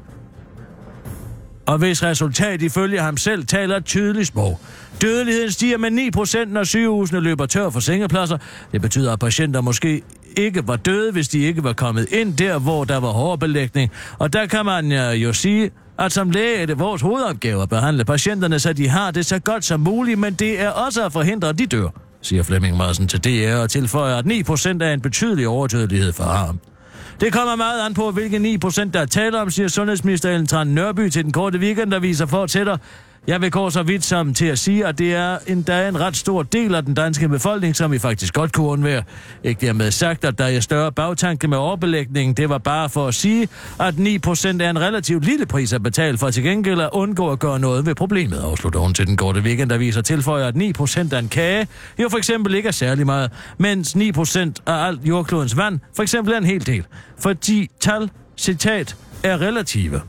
Og 1.66 1.78
hvis 1.78 2.02
resultat 2.02 2.62
ifølge 2.62 3.00
ham 3.00 3.16
selv 3.16 3.46
taler 3.46 3.76
et 3.76 3.84
tydeligt 3.84 4.26
sprog. 4.26 4.60
Dødeligheden 5.02 5.50
stiger 5.50 5.78
med 5.78 6.44
9%, 6.46 6.52
når 6.52 6.64
sygehusene 6.64 7.20
løber 7.20 7.46
tør 7.46 7.70
for 7.70 7.80
sengepladser. 7.80 8.38
Det 8.72 8.82
betyder, 8.82 9.12
at 9.12 9.18
patienter 9.18 9.60
måske 9.60 10.02
ikke 10.36 10.68
var 10.68 10.76
døde, 10.76 11.12
hvis 11.12 11.28
de 11.28 11.38
ikke 11.38 11.64
var 11.64 11.72
kommet 11.72 12.06
ind 12.12 12.36
der, 12.36 12.58
hvor 12.58 12.84
der 12.84 12.96
var 12.96 13.08
hård 13.08 13.40
belægning. 13.40 13.90
Og 14.18 14.32
der 14.32 14.46
kan 14.46 14.64
man 14.64 14.92
øh, 14.92 15.22
jo 15.22 15.32
sige, 15.32 15.70
at 15.98 16.12
som 16.12 16.30
læge 16.30 16.56
er 16.56 16.66
det 16.66 16.78
vores 16.78 17.02
hovedopgave 17.02 17.62
at 17.62 17.68
behandle 17.68 18.04
patienterne, 18.04 18.58
så 18.58 18.72
de 18.72 18.88
har 18.88 19.10
det 19.10 19.26
så 19.26 19.38
godt 19.38 19.64
som 19.64 19.80
muligt, 19.80 20.18
men 20.18 20.34
det 20.34 20.60
er 20.60 20.70
også 20.70 21.06
at 21.06 21.12
forhindre, 21.12 21.48
at 21.48 21.58
de 21.58 21.66
dør, 21.66 21.88
siger 22.22 22.42
Flemming 22.42 22.76
Madsen 22.76 23.08
til 23.08 23.24
DR 23.24 23.56
og 23.56 23.70
tilføjer, 23.70 24.16
at 24.16 24.26
9% 24.26 24.84
er 24.84 24.92
en 24.92 25.00
betydelig 25.00 25.48
overdødelighed 25.48 26.12
for 26.12 26.24
ham. 26.24 26.58
Det 27.20 27.32
kommer 27.32 27.56
meget 27.56 27.86
an 27.86 27.94
på, 27.94 28.10
hvilke 28.10 28.36
9% 28.64 28.90
der 28.90 29.00
er 29.00 29.06
tale 29.06 29.40
om, 29.40 29.50
siger 29.50 29.68
sundhedsminister 29.68 30.30
Ellen 30.30 30.46
Tran 30.46 30.66
Nørby 30.66 31.08
til 31.08 31.24
den 31.24 31.32
korte 31.32 31.58
weekend, 31.58 31.90
der 31.90 31.98
viser 31.98 32.26
fortsætter. 32.26 32.76
Jeg 33.26 33.40
vil 33.40 33.50
gå 33.50 33.70
så 33.70 33.82
vidt 33.82 34.04
som 34.04 34.34
til 34.34 34.46
at 34.46 34.58
sige, 34.58 34.86
at 34.86 34.98
det 34.98 35.14
er 35.14 35.38
en, 35.46 35.62
der 35.62 35.74
er 35.74 35.88
en 35.88 36.00
ret 36.00 36.16
stor 36.16 36.42
del 36.42 36.74
af 36.74 36.84
den 36.84 36.94
danske 36.94 37.28
befolkning, 37.28 37.76
som 37.76 37.92
vi 37.92 37.98
faktisk 37.98 38.34
godt 38.34 38.52
kunne 38.52 38.66
undvære. 38.66 39.02
Ikke 39.44 39.66
dermed 39.66 39.90
sagt, 39.90 40.24
at 40.24 40.38
der 40.38 40.44
er 40.44 40.60
større 40.60 40.92
bagtanke 40.92 41.48
med 41.48 41.58
overbelægningen. 41.58 42.34
Det 42.34 42.48
var 42.48 42.58
bare 42.58 42.88
for 42.88 43.08
at 43.08 43.14
sige, 43.14 43.48
at 43.80 43.94
9% 43.94 44.62
er 44.62 44.70
en 44.70 44.80
relativt 44.80 45.24
lille 45.24 45.46
pris 45.46 45.72
at 45.72 45.82
betale 45.82 46.18
for 46.18 46.30
til 46.30 46.42
gengæld 46.42 46.80
at 46.80 46.88
undgå 46.92 47.32
at 47.32 47.38
gøre 47.38 47.58
noget 47.58 47.86
ved 47.86 47.94
problemet, 47.94 48.38
afslutter 48.38 48.80
hun 48.80 48.94
til 48.94 49.06
den 49.06 49.16
korte 49.16 49.40
weekend, 49.40 49.70
der 49.70 49.78
viser 49.78 50.02
tilføjer, 50.02 50.46
at 50.46 50.54
9% 50.56 51.14
af 51.14 51.18
en 51.18 51.28
kage 51.28 51.66
jo 51.98 52.08
for 52.08 52.18
eksempel 52.18 52.54
ikke 52.54 52.66
er 52.66 52.72
særlig 52.72 53.06
meget, 53.06 53.30
mens 53.58 53.96
9% 53.96 54.38
af 54.66 54.86
alt 54.86 55.00
jordklodens 55.04 55.56
vand 55.56 55.80
for 55.96 56.02
eksempel 56.02 56.34
er 56.34 56.38
en 56.38 56.44
hel 56.44 56.66
del. 56.66 56.84
Fordi 57.18 57.70
tal, 57.80 58.10
citat, 58.36 58.96
er 59.22 59.40
relative. 59.40 60.00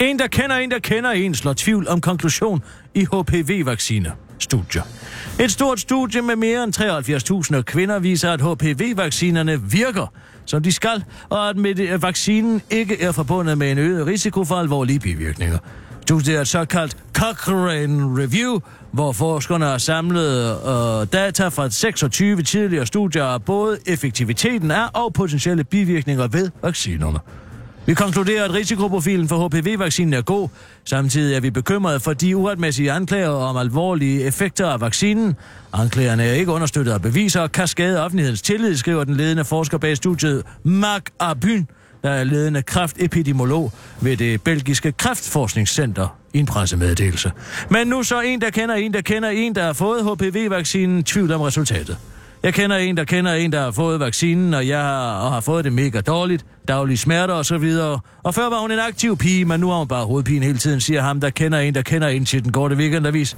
En, 0.00 0.18
der 0.18 0.26
kender 0.26 0.56
en, 0.56 0.70
der 0.70 0.78
kender 0.78 1.10
en, 1.10 1.34
slår 1.34 1.52
tvivl 1.52 1.88
om 1.88 2.00
konklusion 2.00 2.62
i 2.94 3.04
HPV-vaccine. 3.04 4.12
Studier. 4.38 4.82
Et 5.40 5.50
stort 5.50 5.80
studie 5.80 6.22
med 6.22 6.36
mere 6.36 6.64
end 6.64 7.54
73.000 7.56 7.62
kvinder 7.62 7.98
viser, 7.98 8.32
at 8.32 8.40
HPV-vaccinerne 8.40 9.62
virker, 9.62 10.12
som 10.44 10.62
de 10.62 10.72
skal, 10.72 11.04
og 11.28 11.48
at 11.48 11.56
med 11.56 11.74
det, 11.74 12.02
vaccinen 12.02 12.62
ikke 12.70 13.02
er 13.02 13.12
forbundet 13.12 13.58
med 13.58 13.72
en 13.72 13.78
øget 13.78 14.06
risiko 14.06 14.44
for 14.44 14.54
alvorlige 14.54 15.00
bivirkninger. 15.00 15.58
Studiet 16.02 16.36
er 16.36 16.40
et 16.40 16.48
såkaldt 16.48 16.96
Cochrane 17.14 18.22
Review, 18.22 18.60
hvor 18.92 19.12
forskerne 19.12 19.64
har 19.64 19.78
samlet 19.78 20.50
øh, 20.50 21.06
data 21.12 21.48
fra 21.48 21.70
26 21.70 22.42
tidligere 22.42 22.86
studier 22.86 23.24
af 23.24 23.42
både 23.42 23.78
effektiviteten 23.86 24.70
af 24.70 24.88
og 24.94 25.12
potentielle 25.12 25.64
bivirkninger 25.64 26.28
ved 26.28 26.50
vaccinerne. 26.62 27.18
Vi 27.86 27.94
konkluderer, 27.94 28.44
at 28.44 28.54
risikoprofilen 28.54 29.28
for 29.28 29.48
HPV-vaccinen 29.48 30.14
er 30.14 30.22
god. 30.22 30.48
Samtidig 30.84 31.36
er 31.36 31.40
vi 31.40 31.50
bekymrede 31.50 32.00
for 32.00 32.12
de 32.12 32.36
uretmæssige 32.36 32.92
anklager 32.92 33.28
om 33.28 33.56
alvorlige 33.56 34.22
effekter 34.22 34.66
af 34.66 34.80
vaccinen. 34.80 35.36
Anklagerne 35.72 36.24
er 36.24 36.32
ikke 36.32 36.52
understøttet 36.52 36.92
af 36.92 37.02
beviser 37.02 37.40
og 37.40 37.52
kan 37.52 37.68
skade 37.68 38.04
offentlighedens 38.04 38.42
tillid, 38.42 38.76
skriver 38.76 39.04
den 39.04 39.16
ledende 39.16 39.44
forsker 39.44 39.78
bag 39.78 39.96
studiet 39.96 40.42
Mark 40.62 41.10
Arbyn, 41.18 41.64
der 42.02 42.10
er 42.10 42.24
ledende 42.24 42.62
kræftepidemiolog 42.62 43.72
ved 44.00 44.16
det 44.16 44.42
belgiske 44.42 44.92
kræftforskningscenter 44.92 46.18
i 46.32 46.38
en 46.38 46.46
pressemeddelelse. 46.46 47.32
Men 47.70 47.86
nu 47.86 48.02
så 48.02 48.20
en, 48.20 48.40
der 48.40 48.50
kender 48.50 48.74
en, 48.74 48.94
der 48.94 49.00
kender 49.00 49.28
en, 49.28 49.54
der 49.54 49.64
har 49.64 49.72
fået 49.72 50.04
HPV-vaccinen, 50.04 51.04
tvivl 51.04 51.32
om 51.32 51.40
resultatet. 51.40 51.96
Jeg 52.44 52.54
kender 52.54 52.76
en, 52.76 52.96
der 52.96 53.04
kender 53.04 53.32
en, 53.32 53.52
der 53.52 53.60
har 53.60 53.70
fået 53.70 54.00
vaccinen, 54.00 54.54
og 54.54 54.68
jeg 54.68 54.80
har, 54.80 55.16
og 55.16 55.32
har 55.32 55.40
fået 55.40 55.64
det 55.64 55.72
mega 55.72 56.00
dårligt, 56.00 56.46
daglige 56.68 56.96
smerter 56.96 57.34
og 57.34 57.46
så 57.46 57.58
videre. 57.58 58.00
Og 58.22 58.34
før 58.34 58.48
var 58.48 58.60
hun 58.60 58.70
en 58.70 58.78
aktiv 58.78 59.16
pige, 59.16 59.44
men 59.44 59.60
nu 59.60 59.68
har 59.68 59.78
hun 59.78 59.88
bare 59.88 60.04
hovedpine 60.04 60.46
hele 60.46 60.58
tiden, 60.58 60.80
siger 60.80 61.02
ham, 61.02 61.20
der 61.20 61.30
kender 61.30 61.58
en, 61.58 61.74
der 61.74 61.82
kender 61.82 62.08
en 62.08 62.24
til 62.24 62.44
den 62.44 62.52
korte 62.52 62.76
weekendavis. 62.76 63.36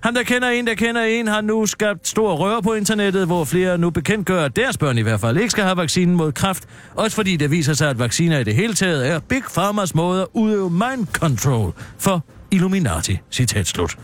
Han, 0.00 0.14
der 0.14 0.22
kender 0.22 0.48
en, 0.48 0.66
der 0.66 0.74
kender 0.74 1.02
en, 1.02 1.26
har 1.26 1.40
nu 1.40 1.66
skabt 1.66 2.08
stor 2.08 2.34
røre 2.34 2.62
på 2.62 2.74
internettet, 2.74 3.26
hvor 3.26 3.44
flere 3.44 3.78
nu 3.78 3.90
bekendtgør, 3.90 4.44
at 4.44 4.56
deres 4.56 4.78
børn 4.78 4.98
i 4.98 5.02
hvert 5.02 5.20
fald 5.20 5.36
ikke 5.36 5.50
skal 5.50 5.64
have 5.64 5.76
vaccinen 5.76 6.16
mod 6.16 6.32
kræft. 6.32 6.64
Også 6.94 7.16
fordi 7.16 7.36
det 7.36 7.50
viser 7.50 7.74
sig, 7.74 7.90
at 7.90 7.98
vacciner 7.98 8.38
i 8.38 8.44
det 8.44 8.54
hele 8.54 8.74
taget 8.74 9.08
er 9.08 9.18
Big 9.18 9.42
Pharmas 9.54 9.94
måde 9.94 10.22
at 10.22 10.28
udøve 10.32 10.70
mind 10.70 11.06
control 11.12 11.72
for 11.98 12.24
Illuminati. 12.50 13.18
Citat 13.30 13.66
slut. 13.66 13.98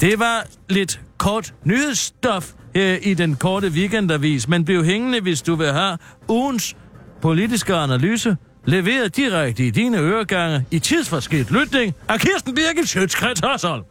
Det 0.00 0.18
var 0.18 0.46
lidt 0.68 1.00
kort 1.18 1.54
nyhedsstof 1.64 2.52
her 2.74 2.96
i 3.02 3.14
den 3.14 3.36
korte 3.36 3.68
weekendavis, 3.68 4.48
men 4.48 4.64
bliv 4.64 4.84
hængende, 4.84 5.20
hvis 5.20 5.42
du 5.42 5.54
vil 5.54 5.72
have 5.72 5.98
ugens 6.28 6.76
politiske 7.22 7.74
analyse 7.74 8.36
leveret 8.64 9.16
direkte 9.16 9.66
i 9.66 9.70
dine 9.70 9.98
øregange 9.98 10.66
i 10.70 10.78
tidsforsket 10.78 11.50
lytning 11.50 11.94
af 12.08 12.20
Kirsten 12.20 12.54
Birgit 12.54 12.88
Sjøtskrets 12.88 13.40
Hørsholm. 13.40 13.82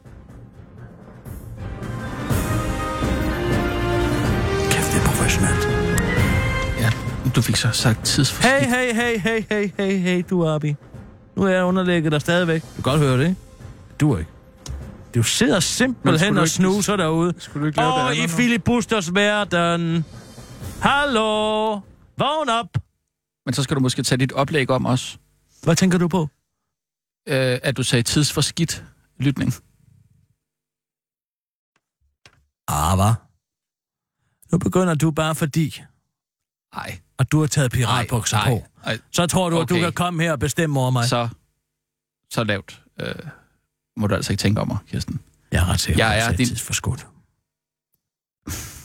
Kæft, 4.72 4.92
det 4.92 5.02
er 5.02 5.06
professionelt. 5.06 5.68
Ja, 6.80 6.90
du 7.36 7.42
fik 7.42 7.56
så 7.56 7.68
sagt 7.72 8.06
tidsforskidt. 8.06 8.54
Hey, 8.54 8.66
hey, 8.66 8.94
hey, 8.94 9.18
hey, 9.20 9.44
hey, 9.50 9.70
hey, 9.78 9.98
hey, 9.98 10.24
du 10.30 10.48
Abi. 10.48 10.76
Nu 11.36 11.44
er 11.44 11.50
jeg 11.50 11.64
underlægget 11.64 12.12
der 12.12 12.20
stadigvæk. 12.20 12.62
Du 12.62 12.82
kan 12.82 12.92
godt 12.92 13.00
høre 13.00 13.18
det, 13.18 13.24
ikke? 13.24 13.36
Du 14.00 14.18
ikke. 14.18 14.30
Du 15.16 15.24
sidder 15.24 15.60
simpelthen 15.60 16.38
og 16.38 16.44
ikke- 16.44 16.50
snuser 16.50 16.96
derude. 16.96 17.34
Skulle 17.38 17.62
du 17.62 17.68
ikke 17.68 17.78
lave 17.78 17.88
det 17.92 17.96
Og 18.02 18.12
andet 18.12 18.24
i 18.24 18.28
filibusters 18.28 19.14
verden. 19.14 20.06
Hallo? 20.82 21.72
Vågn 22.18 22.50
op. 22.50 22.78
Men 23.46 23.54
så 23.54 23.64
skal 23.64 23.76
du 23.76 23.82
måske 23.82 24.04
tage 24.04 24.20
dit 24.20 24.32
oplæg 24.32 24.70
om 24.70 24.86
os, 24.86 25.20
Hvad 25.64 25.76
tænker 25.76 25.98
du 25.98 26.08
på? 26.08 26.22
øh, 27.28 27.60
at 27.64 27.78
du 27.78 27.84
sagde 27.84 28.04
tidsforskidt 28.04 28.84
lytning. 29.20 29.54
Ah, 32.68 32.98
hvad? 32.98 33.14
Nu 34.52 34.58
begynder 34.58 34.94
du 34.96 35.12
bare 35.12 35.36
fordi, 35.36 35.82
Nej. 36.76 37.00
at 37.20 37.32
du 37.32 37.40
har 37.40 37.48
taget 37.48 37.72
piratbukser 37.72 38.38
Ej, 38.38 38.50
på. 38.50 38.66
ej. 38.84 39.00
Så 39.12 39.28
tror 39.28 39.50
du, 39.50 39.60
at 39.62 39.70
du 39.70 39.74
Okay. 39.76 39.84
kan 39.84 39.94
komme 39.94 40.24
her 40.24 40.32
og 40.32 40.40
bestemme 40.40 40.80
over 40.80 40.90
mig. 40.92 41.06
Så, 41.06 41.30
så 42.30 42.44
lavt 42.44 42.84
øh, 43.00 43.16
må 43.98 44.08
du 44.08 44.16
altså 44.16 44.34
ikke 44.34 44.42
tænke 44.42 44.62
om 44.62 44.68
mig, 44.68 44.78
Kirsten. 44.88 45.20
Jeg 45.52 45.62
er 45.62 45.66
ret 45.66 45.80
sikker, 45.80 46.06
Jeg 46.06 46.28
er 46.32 46.36
din- 46.36 46.56
forskudt. 46.58 47.08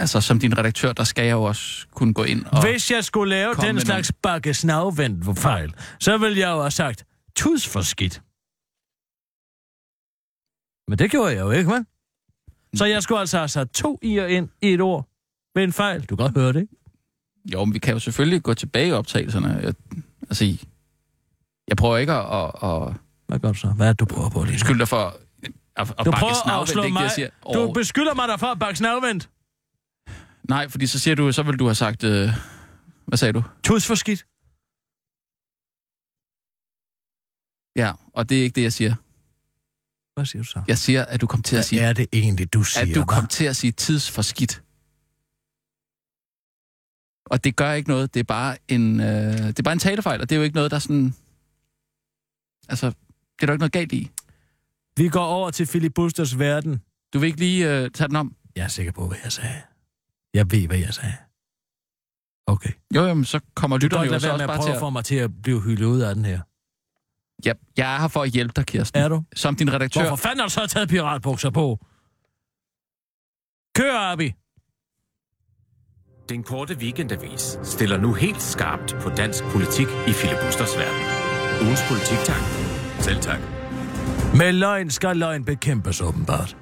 Altså, 0.00 0.20
som 0.20 0.38
din 0.38 0.58
redaktør, 0.58 0.92
der 0.92 1.04
skal 1.04 1.24
jeg 1.24 1.32
jo 1.32 1.42
også 1.42 1.86
kunne 1.90 2.14
gå 2.14 2.24
ind 2.24 2.44
og... 2.46 2.62
Hvis 2.70 2.90
jeg 2.90 3.04
skulle 3.04 3.30
lave 3.30 3.54
den 3.54 3.74
med 3.74 3.82
slags 3.82 4.12
bakke 4.22 4.54
snavvendt 4.54 5.38
fejl, 5.38 5.74
så 6.00 6.18
ville 6.18 6.38
jeg 6.38 6.48
jo 6.50 6.60
have 6.60 6.70
sagt, 6.70 7.04
tus 7.36 7.66
for 7.68 7.80
skidt. 7.80 8.22
Men 10.90 10.98
det 10.98 11.10
gjorde 11.10 11.32
jeg 11.32 11.40
jo 11.40 11.50
ikke, 11.50 11.70
hva'? 11.70 11.84
Så 12.74 12.84
jeg 12.84 13.02
skulle 13.02 13.20
altså 13.20 13.38
have 13.38 13.48
sat 13.48 13.70
to 13.70 13.98
i'er 14.04 14.24
ind 14.26 14.48
i 14.62 14.68
et 14.74 14.80
ord 14.80 15.08
ved 15.54 15.64
en 15.64 15.72
fejl. 15.72 16.00
Du 16.00 16.16
kan 16.16 16.24
godt 16.26 16.34
høre 16.38 16.52
det, 16.52 16.60
ikke? 16.60 16.76
Jo, 17.52 17.64
men 17.64 17.74
vi 17.74 17.78
kan 17.78 17.92
jo 17.94 17.98
selvfølgelig 18.00 18.42
gå 18.42 18.54
tilbage 18.54 18.88
i 18.88 18.92
optagelserne. 18.92 19.48
Jeg, 19.62 19.74
altså, 20.22 20.44
jeg 21.68 21.76
prøver 21.76 21.96
ikke 21.98 22.12
at, 22.12 22.34
at, 22.34 22.70
at 22.88 22.94
Hvad 23.28 23.38
gør 23.38 23.48
du 23.52 23.58
så? 23.58 23.68
Hvad 23.68 23.88
er 23.88 23.92
det, 23.92 24.00
du 24.00 24.04
prøver 24.04 24.30
på 24.30 24.42
lige 24.44 24.52
nu? 24.52 24.58
skylde 24.58 24.78
dig 24.78 24.88
for 24.88 25.20
at, 25.76 25.94
at 25.98 26.04
Du 26.06 26.10
bakke 26.10 26.34
snavvendt, 26.44 26.70
ikke 26.70 26.82
det, 26.82 26.92
mig. 26.92 27.02
jeg 27.02 27.10
siger. 27.10 27.30
Du 27.54 27.58
Åh, 27.60 27.74
beskylder 27.74 28.14
mig 28.14 28.28
dig 28.28 28.40
for 28.40 28.46
at 28.46 28.58
bakke 28.58 28.78
snavvendt. 28.78 29.30
Nej, 30.48 30.68
fordi 30.68 30.86
så 30.86 30.98
siger 30.98 31.14
du, 31.14 31.32
så 31.32 31.42
vil 31.42 31.58
du 31.58 31.64
have 31.64 31.74
sagt... 31.74 32.04
Øh, 32.04 32.28
hvad 33.06 33.18
sagde 33.18 33.32
du? 33.32 33.42
Tus 33.64 33.86
for 33.86 33.94
skidt. 33.94 34.26
Ja, 37.76 37.92
og 38.14 38.28
det 38.28 38.38
er 38.38 38.42
ikke 38.42 38.54
det, 38.54 38.62
jeg 38.62 38.72
siger. 38.72 38.94
Hvad 40.14 40.26
siger 40.26 40.42
du 40.42 40.48
så? 40.48 40.62
Jeg 40.68 40.78
siger, 40.78 41.04
at 41.04 41.20
du 41.20 41.26
kom 41.26 41.42
til 41.42 41.56
at 41.56 41.64
sige... 41.64 41.80
Hvad 41.80 41.88
er 41.88 41.92
det 41.92 42.06
egentlig, 42.12 42.52
du 42.52 42.62
siger? 42.62 42.86
at 42.86 42.94
du 42.94 43.00
hva'? 43.00 43.04
kom 43.04 43.26
til 43.26 43.44
at 43.44 43.56
sige 43.56 43.72
tidsforskidt. 43.72 44.62
Og 47.26 47.44
det 47.44 47.56
gør 47.56 47.72
ikke 47.72 47.88
noget. 47.88 48.14
Det 48.14 48.20
er 48.20 48.24
bare 48.24 48.56
en, 48.68 49.00
øh, 49.00 49.06
det 49.32 49.58
er 49.58 49.62
bare 49.62 49.72
en 49.72 49.78
talefejl, 49.78 50.20
og 50.20 50.30
det 50.30 50.36
er 50.36 50.38
jo 50.38 50.42
ikke 50.44 50.54
noget, 50.56 50.70
der 50.70 50.78
sådan... 50.78 51.14
Altså, 52.68 52.92
det 53.40 53.42
er 53.42 53.46
der 53.46 53.52
ikke 53.52 53.60
noget 53.60 53.72
galt 53.72 53.92
i. 53.92 54.10
Vi 54.96 55.08
går 55.08 55.24
over 55.24 55.50
til 55.50 55.66
Philip 55.66 55.94
Busters 55.94 56.38
verden. 56.38 56.82
Du 57.14 57.18
vil 57.18 57.26
ikke 57.26 57.38
lige 57.38 57.70
øh, 57.78 57.90
tage 57.90 58.08
den 58.08 58.16
om? 58.16 58.36
Jeg 58.56 58.64
er 58.64 58.68
sikker 58.68 58.92
på, 58.92 59.06
hvad 59.06 59.18
jeg 59.24 59.32
sagde. 59.32 59.62
Jeg 60.34 60.50
ved, 60.50 60.66
hvad 60.66 60.78
jeg 60.78 60.94
sagde. 60.94 61.14
Okay. 62.46 62.70
Jo, 62.94 63.04
jamen, 63.04 63.24
så 63.24 63.40
kommer 63.54 63.78
Du 63.78 63.84
lytterne 63.84 64.12
jo 64.12 64.18
så 64.18 64.26
være 64.26 64.34
også 64.34 64.46
bare 64.46 64.62
til 64.62 64.68
at 64.68 64.74
at... 64.74 64.80
få 64.80 64.90
mig 64.90 65.04
til 65.04 65.14
at 65.14 65.42
blive 65.42 65.60
hyldet 65.60 65.86
ud 65.86 66.00
af 66.00 66.14
den 66.14 66.24
her. 66.24 66.40
Ja, 67.44 67.52
jeg 67.76 67.94
er 67.94 68.00
her 68.00 68.08
for 68.08 68.22
at 68.22 68.30
hjælpe 68.30 68.52
dig, 68.56 68.66
Kirsten. 68.66 69.00
Er 69.02 69.08
du? 69.08 69.24
Som 69.36 69.56
din 69.56 69.72
redaktør. 69.72 70.00
Hvorfor 70.00 70.16
fanden 70.16 70.38
har 70.38 70.46
du 70.46 70.52
så 70.52 70.66
taget 70.66 70.88
piratbukser 70.88 71.50
på? 71.50 71.78
Kør, 73.74 73.98
Abi. 73.98 74.32
Den 76.28 76.42
korte 76.42 76.76
weekendavis 76.76 77.58
stiller 77.62 77.96
nu 77.96 78.12
helt 78.12 78.42
skarpt 78.42 78.96
på 79.00 79.08
dansk 79.08 79.44
politik 79.44 79.86
i 80.08 80.12
filibusters 80.12 80.76
verden. 80.76 81.02
Ugens 81.66 81.80
politik, 81.88 82.18
tak. 82.24 82.67
Selv 82.98 83.20
tak. 83.20 83.38
Med 84.34 84.52
løgn 84.52 84.90
skal 84.90 85.16
løgn 85.16 85.44
bekæmpes 85.44 86.00
åbenbart. 86.00 86.56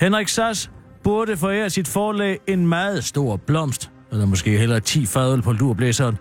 Henrik 0.00 0.28
Sass 0.28 0.70
burde 1.04 1.36
forære 1.36 1.70
sit 1.70 1.88
forlag 1.88 2.38
en 2.46 2.66
meget 2.66 3.04
stor 3.04 3.36
blomst, 3.36 3.90
eller 4.12 4.26
måske 4.26 4.58
hellere 4.58 4.80
10 4.80 5.06
fadøl 5.06 5.42
på 5.42 5.52
lurblæseren. 5.52 6.18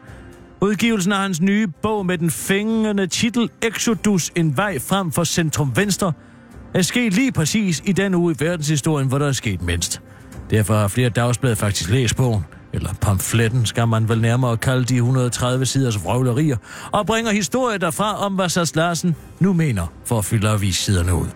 Udgivelsen 0.62 1.12
af 1.12 1.20
hans 1.20 1.42
nye 1.42 1.68
bog 1.68 2.06
med 2.06 2.18
den 2.18 2.32
fængende 2.32 3.08
titel 3.08 3.50
Exodus, 3.62 4.32
en 4.36 4.58
vej 4.58 4.80
frem 4.80 5.12
for 5.12 5.24
centrum 5.24 5.72
venstre, 5.76 6.14
er 6.74 6.82
sket 6.82 7.14
lige 7.14 7.32
præcis 7.32 7.84
i 7.86 7.92
den 7.92 8.16
uge 8.16 8.34
i 8.34 8.44
verdenshistorien, 8.44 9.08
hvor 9.08 9.18
der 9.18 9.28
er 9.28 9.32
sket 9.32 9.62
mindst. 9.62 10.02
Derfor 10.50 10.74
har 10.74 10.88
flere 10.88 11.10
dagsblad 11.10 11.56
faktisk 11.56 11.90
læst 11.90 12.16
bogen, 12.16 12.46
eller 12.76 12.94
pamfletten 13.02 13.66
skal 13.66 13.88
man 13.88 14.10
vel 14.10 14.22
nærmere 14.22 14.58
kalde 14.58 14.86
de 14.86 14.96
130 14.96 15.66
siders 15.66 16.04
vrøvlerier, 16.04 16.58
og 16.92 17.06
bringer 17.06 17.32
historier 17.32 17.78
derfra 17.78 18.26
om, 18.26 18.34
hvad 18.34 18.50
Sass 18.50 18.76
Larsen 18.76 19.16
nu 19.40 19.54
mener, 19.54 19.88
for 20.06 20.18
at 20.18 20.26
fylde 20.26 20.50
avissiderne 20.50 21.16
ud. 21.16 21.28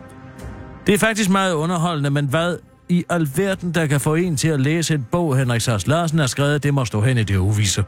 Det 0.87 0.93
er 0.93 0.97
faktisk 0.97 1.29
meget 1.29 1.53
underholdende, 1.53 2.09
men 2.09 2.25
hvad 2.25 2.57
i 2.89 3.03
alverden, 3.09 3.73
der 3.73 3.85
kan 3.85 3.99
få 3.99 4.15
en 4.15 4.37
til 4.37 4.47
at 4.47 4.59
læse 4.59 4.93
et 4.93 5.07
bog, 5.07 5.37
Henrik 5.37 5.61
Sass 5.61 5.87
Larsen 5.87 6.19
har 6.19 6.27
skrevet, 6.27 6.63
det 6.63 6.73
må 6.73 6.85
stå 6.85 7.01
hen 7.01 7.17
i 7.17 7.23
det 7.23 7.37
uvisse. 7.37 7.83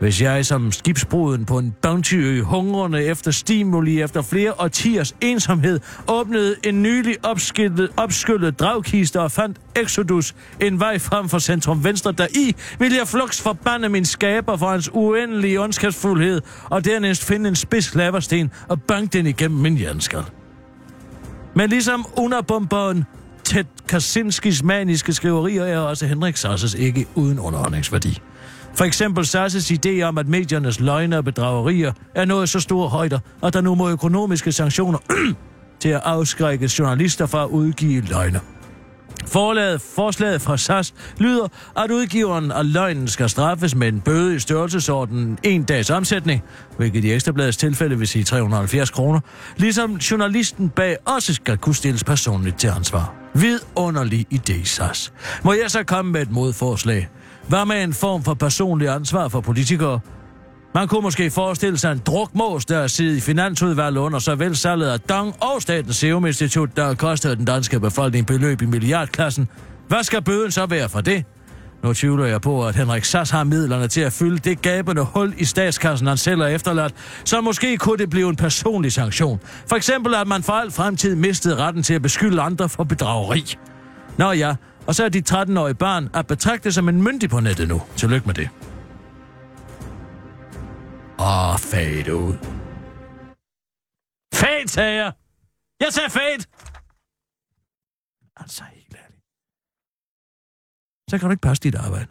Hvis 0.00 0.22
jeg 0.22 0.46
som 0.46 0.72
skibsbruden 0.72 1.44
på 1.44 1.58
en 1.58 1.74
bountyø 1.82 2.42
hungrende 2.42 3.04
efter 3.04 3.30
stimuli 3.30 4.02
efter 4.02 4.22
flere 4.22 4.52
årtiers 4.60 5.14
ensomhed 5.20 5.80
åbnede 6.08 6.56
en 6.64 6.82
nylig 6.82 7.16
opskyllet, 7.22 7.88
opskyllet 7.96 8.58
dragkiste 8.58 9.20
og 9.20 9.32
fandt 9.32 9.58
Exodus 9.76 10.34
en 10.60 10.80
vej 10.80 10.98
frem 10.98 11.28
for 11.28 11.38
centrum 11.38 11.84
venstre, 11.84 12.12
der 12.12 12.26
i 12.30 12.54
vil 12.78 12.94
jeg 12.94 13.08
flux 13.08 13.40
forbande 13.40 13.88
min 13.88 14.04
skaber 14.04 14.56
for 14.56 14.70
hans 14.70 14.90
uendelige 14.92 15.60
ondskabsfuldhed 15.60 16.40
og 16.64 16.84
dernæst 16.84 17.24
finde 17.24 17.48
en 17.48 17.56
spids 17.56 17.94
laversten 17.94 18.50
og 18.68 18.82
banke 18.82 19.18
den 19.18 19.26
igennem 19.26 19.60
min 19.60 19.80
jernskal. 19.80 20.24
Men 21.54 21.70
ligesom 21.70 22.06
underbomberen 22.16 23.04
Ted 23.44 23.64
Kaczynskis 23.88 24.62
maniske 24.62 25.12
skriverier 25.12 25.64
er 25.64 25.78
også 25.78 26.06
Henrik 26.06 26.36
Sasses 26.36 26.74
ikke 26.74 27.06
uden 27.14 27.38
underholdningsværdi. 27.38 28.20
For 28.74 28.84
eksempel 28.84 29.26
Sasses 29.26 29.70
idé 29.70 30.02
om, 30.02 30.18
at 30.18 30.28
mediernes 30.28 30.80
løgne 30.80 31.18
og 31.18 31.24
bedragerier 31.24 31.92
er 32.14 32.24
nået 32.24 32.48
så 32.48 32.60
store 32.60 32.88
højder, 32.88 33.18
at 33.42 33.52
der 33.52 33.60
nu 33.60 33.74
må 33.74 33.90
økonomiske 33.90 34.52
sanktioner 34.52 34.98
til 35.80 35.88
at 35.88 36.00
afskrække 36.04 36.70
journalister 36.78 37.26
fra 37.26 37.44
at 37.44 37.48
udgive 37.48 38.00
løgne. 38.00 38.40
Forlaget, 39.26 39.80
forslaget 39.80 40.42
fra 40.42 40.56
SAS 40.56 40.94
lyder, 41.18 41.48
at 41.76 41.90
udgiveren 41.90 42.52
af 42.52 42.72
løgnen 42.72 43.08
skal 43.08 43.28
straffes 43.28 43.74
med 43.74 43.88
en 43.88 44.00
bøde 44.00 44.36
i 44.36 44.38
størrelsesordenen 44.38 45.38
en 45.42 45.64
dags 45.64 45.90
omsætning, 45.90 46.42
hvilket 46.76 47.04
i 47.04 47.12
Ekstrabladets 47.12 47.56
tilfælde 47.56 47.98
vil 47.98 48.08
sige 48.08 48.24
370 48.24 48.90
kroner, 48.90 49.20
ligesom 49.56 49.96
journalisten 49.96 50.68
bag 50.68 50.96
også 51.04 51.34
skal 51.34 51.56
kunne 51.56 51.74
stilles 51.74 52.04
personligt 52.04 52.58
til 52.58 52.68
ansvar. 52.68 53.14
Vidunderlig 53.34 54.26
idé, 54.34 54.64
SAS. 54.64 55.12
Må 55.44 55.52
jeg 55.52 55.70
så 55.70 55.82
komme 55.82 56.12
med 56.12 56.22
et 56.22 56.30
modforslag? 56.30 57.08
Hvad 57.48 57.64
med 57.64 57.84
en 57.84 57.92
form 57.92 58.22
for 58.22 58.34
personlig 58.34 58.88
ansvar 58.88 59.28
for 59.28 59.40
politikere? 59.40 60.00
Man 60.74 60.88
kunne 60.88 61.02
måske 61.02 61.30
forestille 61.30 61.78
sig 61.78 61.92
en 61.92 62.02
drukmås, 62.06 62.64
der 62.64 62.86
sidder 62.86 63.16
i 63.16 63.20
finansudvalget 63.20 64.00
under 64.00 64.18
såvel 64.18 64.56
salget 64.56 64.86
af 64.86 65.00
Dong 65.00 65.34
og 65.40 65.62
Statens 65.62 65.96
Serum 65.96 66.26
Institut, 66.26 66.76
der 66.76 66.86
har 66.86 66.94
kostet 66.94 67.38
den 67.38 67.46
danske 67.46 67.80
befolkning 67.80 68.26
beløb 68.26 68.62
i 68.62 68.66
milliardklassen. 68.66 69.48
Hvad 69.88 70.02
skal 70.02 70.22
bøden 70.22 70.50
så 70.50 70.66
være 70.66 70.88
for 70.88 71.00
det? 71.00 71.24
Nu 71.84 71.92
tvivler 71.92 72.26
jeg 72.26 72.40
på, 72.40 72.66
at 72.66 72.76
Henrik 72.76 73.04
Sass 73.04 73.30
har 73.30 73.44
midlerne 73.44 73.88
til 73.88 74.00
at 74.00 74.12
fylde 74.12 74.38
det 74.38 74.62
gabende 74.62 75.02
hul 75.02 75.34
i 75.36 75.44
statskassen, 75.44 76.08
han 76.08 76.16
selv 76.16 76.40
har 76.40 76.48
efterladt, 76.48 76.94
så 77.24 77.40
måske 77.40 77.76
kunne 77.76 77.98
det 77.98 78.10
blive 78.10 78.28
en 78.28 78.36
personlig 78.36 78.92
sanktion. 78.92 79.40
For 79.68 79.76
eksempel, 79.76 80.14
at 80.14 80.28
man 80.28 80.42
for 80.42 80.52
al 80.52 80.70
fremtid 80.70 81.16
mistede 81.16 81.56
retten 81.56 81.82
til 81.82 81.94
at 81.94 82.02
beskylde 82.02 82.42
andre 82.42 82.68
for 82.68 82.84
bedrageri. 82.84 83.56
Nå 84.18 84.32
ja, 84.32 84.54
og 84.88 84.94
så 84.94 85.04
er 85.04 85.08
dit 85.08 85.32
13-årige 85.32 85.74
barn 85.74 86.10
at 86.14 86.26
betragte 86.26 86.72
som 86.72 86.88
en 86.88 87.02
myndig 87.02 87.30
på 87.30 87.40
nettet 87.40 87.68
nu. 87.68 87.82
Tillykke 87.96 88.26
med 88.26 88.34
det. 88.34 88.48
Åh, 91.20 91.58
fade 91.58 92.16
ud. 92.16 92.34
Fade, 94.34 94.68
sagde 94.68 94.94
jeg! 95.04 95.12
Jeg 95.80 95.92
sagde 95.92 96.10
fade! 96.10 96.44
Altså, 98.36 98.64
helt 98.74 98.94
ærligt. 99.04 99.22
Så 101.10 101.18
kan 101.18 101.26
du 101.28 101.30
ikke 101.30 101.40
passe 101.40 101.62
dit 101.62 101.74
arbejde. 101.74 102.06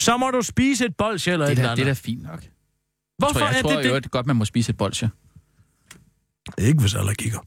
Så 0.00 0.16
må 0.16 0.30
du 0.30 0.42
spise 0.42 0.86
et 0.86 0.96
bolsje 0.96 1.32
eller 1.32 1.46
Det 1.46 1.52
et 1.52 1.58
er, 1.58 1.62
eller 1.62 1.70
da, 1.70 1.76
det 1.76 1.82
er 1.82 1.86
andet. 1.86 2.04
da 2.04 2.08
fint 2.08 2.22
nok. 2.22 2.44
Hvorfor 3.18 3.38
tror, 3.38 3.48
jeg, 3.48 3.58
er 3.58 3.62
tror, 3.62 3.70
det 3.70 3.78
det, 3.78 3.84
det? 3.84 4.02
det? 4.02 4.04
er 4.04 4.08
godt, 4.08 4.26
man 4.26 4.36
må 4.36 4.44
spise 4.44 4.70
et 4.70 4.76
bolsje. 4.76 5.10
Ikke 6.58 6.80
hvis 6.80 6.94
alle 6.94 7.14
kigger. 7.14 7.38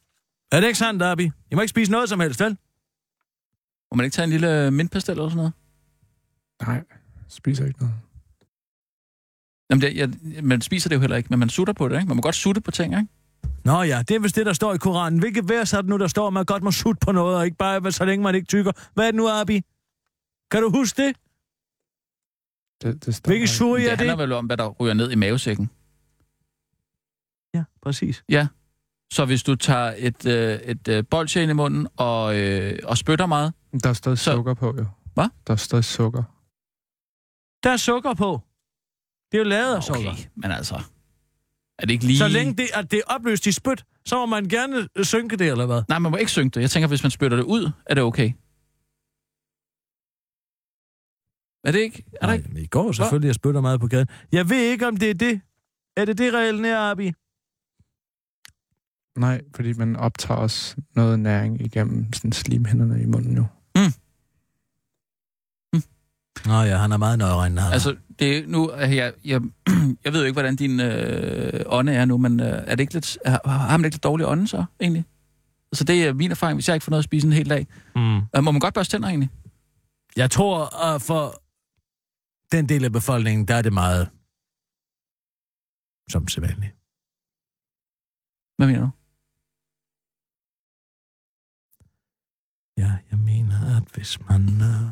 Er 0.51 0.59
det 0.59 0.67
ikke 0.67 0.79
sandt, 0.79 0.99
Darby? 0.99 1.31
I 1.51 1.55
må 1.55 1.61
ikke 1.61 1.69
spise 1.69 1.91
noget 1.91 2.09
som 2.09 2.19
helst, 2.19 2.39
vel? 2.39 2.57
Må 3.95 3.97
man 3.97 4.05
ikke 4.05 4.15
tage 4.15 4.23
en 4.23 4.29
lille 4.29 4.71
mintpastel 4.71 5.11
eller 5.11 5.29
sådan 5.29 5.37
noget? 5.37 5.53
Nej, 6.61 6.83
spiser 7.27 7.65
ikke 7.65 7.79
noget. 7.79 7.95
Jamen, 9.69 9.81
det, 9.81 9.95
jeg, 9.95 10.09
man 10.43 10.61
spiser 10.61 10.89
det 10.89 10.95
jo 10.95 10.99
heller 10.99 11.17
ikke, 11.17 11.29
men 11.29 11.39
man 11.39 11.49
sutter 11.49 11.73
på 11.73 11.87
det, 11.87 11.95
ikke? 11.95 12.07
Man 12.07 12.15
må 12.15 12.21
godt 12.21 12.35
sutte 12.35 12.61
på 12.61 12.71
ting, 12.71 12.93
ikke? 12.93 13.07
Nå 13.63 13.81
ja, 13.81 14.03
det 14.07 14.15
er 14.15 14.19
vist 14.19 14.35
det, 14.35 14.45
der 14.45 14.53
står 14.53 14.73
i 14.73 14.77
Koranen. 14.77 15.19
Hvilket 15.19 15.49
vers 15.49 15.73
er 15.73 15.81
det 15.81 15.89
nu, 15.89 15.97
der 15.97 16.07
står, 16.07 16.27
at 16.27 16.33
man 16.33 16.45
godt 16.45 16.63
må 16.63 16.71
sutte 16.71 16.99
på 17.05 17.11
noget, 17.11 17.37
og 17.37 17.45
ikke 17.45 17.57
bare, 17.57 17.91
så 17.91 18.05
længe 18.05 18.23
man 18.23 18.35
ikke 18.35 18.47
tykker? 18.47 18.71
Hvad 18.93 19.07
er 19.07 19.11
det 19.11 19.17
nu, 19.17 19.29
Abi? 19.29 19.63
Kan 20.51 20.61
du 20.61 20.69
huske 20.69 21.01
det? 21.01 21.15
Det, 22.81 23.05
det 23.05 23.15
står 23.15 23.45
suri 23.45 23.81
det 23.81 23.91
er 23.91 23.95
handler 23.95 24.15
det? 24.15 24.21
vel 24.21 24.31
om, 24.31 24.45
hvad 24.45 24.57
der 24.57 24.69
ryger 24.69 24.93
ned 24.93 25.11
i 25.11 25.15
mavesækken. 25.15 25.69
Ja, 27.53 27.63
præcis. 27.81 28.23
Så 29.13 29.25
hvis 29.25 29.43
du 29.43 29.55
tager 29.55 29.93
et, 29.97 30.25
øh, 30.25 30.59
et 30.59 30.87
øh, 30.87 31.03
bolsje 31.11 31.41
ind 31.41 31.51
i 31.51 31.53
munden 31.53 31.87
og, 31.97 32.39
øh, 32.39 32.79
og 32.83 32.97
spytter 32.97 33.25
meget, 33.25 33.53
Der 33.83 33.89
er 33.89 33.93
stadig 33.93 34.17
Så- 34.17 34.31
sukker 34.31 34.53
på, 34.53 34.65
jo. 34.77 34.85
Hvad? 35.13 35.27
Der 35.47 35.53
er 35.53 35.57
stadig 35.57 35.83
sukker. 35.85 36.23
Der 37.63 37.69
er 37.69 37.77
sukker 37.77 38.13
på. 38.13 38.41
Det 39.31 39.37
er 39.37 39.43
jo 39.43 39.49
lavet 39.49 39.75
af 39.75 39.83
sukker. 39.83 40.11
okay, 40.11 40.23
men 40.35 40.51
altså... 40.51 40.81
Er 41.79 41.85
det 41.85 41.93
ikke 41.93 42.05
lige... 42.05 42.17
Så 42.17 42.27
længe 42.27 42.53
det, 42.53 42.67
at 42.73 42.91
det 42.91 42.97
er 43.07 43.13
opløst 43.15 43.47
i 43.47 43.51
spyt, 43.51 43.85
så 44.05 44.15
må 44.15 44.25
man 44.25 44.45
gerne 44.49 44.87
synke 45.03 45.35
det, 45.37 45.47
eller 45.47 45.65
hvad? 45.65 45.81
Nej, 45.89 45.99
man 45.99 46.11
må 46.11 46.17
ikke 46.17 46.31
synge 46.31 46.49
det. 46.49 46.61
Jeg 46.61 46.69
tænker, 46.71 46.87
hvis 46.87 47.03
man 47.03 47.11
spytter 47.11 47.37
det 47.37 47.43
ud, 47.43 47.71
er 47.85 47.93
det 47.93 48.03
okay. 48.03 48.31
Er 51.63 51.71
det 51.71 51.79
ikke? 51.79 52.03
Er 52.13 52.17
der 52.19 52.25
Nej, 52.27 52.35
ikke? 52.35 52.49
men 52.49 52.63
I 52.63 52.67
går 52.67 52.91
selvfølgelig 52.91 53.29
og 53.29 53.35
spytter 53.35 53.61
meget 53.61 53.79
på 53.79 53.87
gaden. 53.87 54.07
Jeg 54.31 54.49
ved 54.49 54.61
ikke, 54.71 54.87
om 54.87 54.97
det 54.97 55.09
er 55.09 55.13
det. 55.13 55.41
Er 55.97 56.05
det 56.05 56.17
det, 56.17 56.33
reglen 56.33 56.65
er, 56.65 56.79
Abi? 56.79 57.11
Nej, 59.17 59.41
fordi 59.55 59.73
man 59.73 59.95
optager 59.95 60.37
også 60.39 60.75
noget 60.95 61.19
næring 61.19 61.61
igennem 61.61 62.13
sådan 62.13 62.31
slimhænderne 62.31 63.01
i 63.01 63.05
munden 63.05 63.37
jo. 63.37 63.45
Nå 66.45 66.61
ja, 66.61 66.77
han 66.77 66.91
er 66.91 66.97
meget 66.97 67.17
nøjeregnende. 67.19 67.61
her. 67.61 67.69
Altså, 67.69 67.95
det 68.19 68.37
er 68.37 68.47
nu, 68.47 68.71
øh, 68.71 68.95
jeg, 68.95 69.13
jeg, 69.25 69.41
jeg 70.05 70.13
ved 70.13 70.19
jo 70.19 70.25
ikke, 70.25 70.33
hvordan 70.33 70.55
din 70.55 70.79
øh, 70.79 71.63
ånde 71.65 71.93
er 71.93 72.05
nu, 72.05 72.17
men 72.17 72.39
øh, 72.39 72.47
er 72.47 72.75
det 72.75 72.79
ikke 72.79 72.93
lidt, 72.93 73.17
har, 73.25 73.41
har 73.47 73.77
man 73.77 73.85
ikke 73.85 73.95
lidt 73.95 74.03
dårlig 74.03 74.27
ånde 74.27 74.47
så, 74.47 74.65
egentlig? 74.79 75.05
Altså, 75.71 75.83
det 75.83 76.05
er 76.05 76.13
min 76.13 76.31
erfaring, 76.31 76.55
hvis 76.55 76.67
jeg 76.67 76.75
ikke 76.75 76.83
får 76.83 76.89
noget 76.89 76.99
at 76.99 77.05
spise 77.05 77.27
en 77.27 77.33
hel 77.33 77.49
dag. 77.49 77.67
mm. 77.95 78.17
Øh, 78.17 78.43
må 78.43 78.51
man 78.51 78.59
godt 78.59 78.73
børste 78.73 78.95
tænder, 78.97 79.07
egentlig? 79.07 79.29
Jeg 80.15 80.31
tror, 80.31 80.83
at 80.83 81.01
for 81.01 81.43
den 82.51 82.69
del 82.69 82.85
af 82.85 82.91
befolkningen, 82.91 83.47
der 83.47 83.55
er 83.55 83.61
det 83.61 83.73
meget 83.73 84.09
som 86.09 86.27
sædvanligt. 86.27 86.75
Hvad 88.57 88.67
mener 88.67 88.79
du? 88.79 88.89
Ja, 92.77 92.97
jeg 93.11 93.19
mener, 93.19 93.77
at 93.77 93.83
hvis 93.93 94.19
man... 94.29 94.41
Uh... 94.47 94.89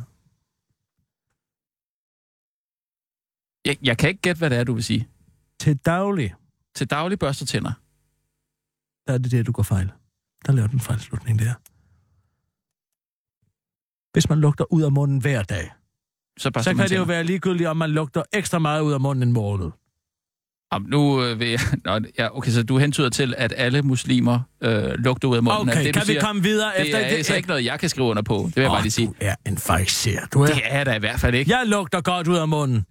Jeg, 3.65 3.77
jeg 3.81 3.97
kan 3.97 4.09
ikke 4.09 4.21
gætte, 4.21 4.39
hvad 4.39 4.49
det 4.49 4.57
er, 4.57 4.63
du 4.63 4.73
vil 4.73 4.83
sige. 4.83 5.07
Til 5.59 5.77
daglig, 5.77 6.35
Til 6.75 6.89
daglig 6.89 7.19
børste 7.19 7.45
tænder. 7.45 7.71
der 9.07 9.13
er 9.13 9.17
det 9.17 9.31
det, 9.31 9.47
du 9.47 9.51
går 9.51 9.63
fejl. 9.63 9.91
Der 10.45 10.51
laver 10.51 10.67
den 10.67 10.79
fejlslutning 10.79 11.39
der. 11.39 11.53
Hvis 14.13 14.29
man 14.29 14.39
lugter 14.39 14.73
ud 14.73 14.83
af 14.83 14.91
munden 14.91 15.21
hver 15.21 15.43
dag, 15.43 15.71
Så, 16.37 16.51
børster 16.51 16.71
så 16.71 16.77
kan 16.77 16.89
det 16.89 16.97
jo 16.97 17.03
være 17.03 17.23
ligegyldigt, 17.23 17.69
om 17.69 17.77
man 17.77 17.89
lugter 17.89 18.23
ekstra 18.33 18.59
meget 18.59 18.81
ud 18.81 18.93
af 18.93 18.99
munden 19.01 19.27
en 19.27 19.33
måned. 19.33 19.71
Jamen, 20.73 20.89
nu 20.89 21.23
øh, 21.23 21.39
vil 21.39 21.47
jeg... 21.49 21.59
Nå, 21.85 21.99
ja, 22.19 22.37
okay, 22.37 22.51
så 22.51 22.63
du 22.63 22.77
hentyder 22.77 23.09
til, 23.09 23.33
at 23.37 23.53
alle 23.57 23.81
muslimer 23.81 24.39
øh, 24.61 24.83
lugter 24.89 25.27
ud 25.27 25.35
af 25.35 25.43
munden. 25.43 25.69
Okay, 25.69 25.83
det, 25.85 25.93
kan 25.93 26.01
du 26.05 26.07
vi 26.13 26.17
komme 26.21 26.41
videre 26.43 26.71
det 26.77 26.81
efter 26.85 26.97
er 26.97 27.09
det? 27.09 27.15
altså 27.15 27.35
ikke 27.35 27.47
noget, 27.47 27.65
jeg 27.65 27.79
kan 27.79 27.89
skrive 27.89 28.07
under 28.07 28.23
på. 28.23 28.43
Det 28.47 28.55
vil 28.55 28.61
jeg 28.61 28.69
Åh, 28.69 28.75
bare 28.75 28.81
lige 28.81 28.91
sige. 28.91 29.07
Du 29.07 29.13
er 29.19 29.35
en 29.45 29.57
fejser. 29.57 30.25
Du 30.33 30.41
er... 30.41 30.45
Det 30.47 30.61
er 30.63 30.77
jeg 30.77 30.85
da 30.85 30.95
i 30.95 30.99
hvert 30.99 31.19
fald 31.19 31.35
ikke. 31.35 31.51
Jeg 31.51 31.67
lugter 31.67 32.01
godt 32.01 32.27
ud 32.27 32.35
af 32.37 32.47
munden. 32.47 32.85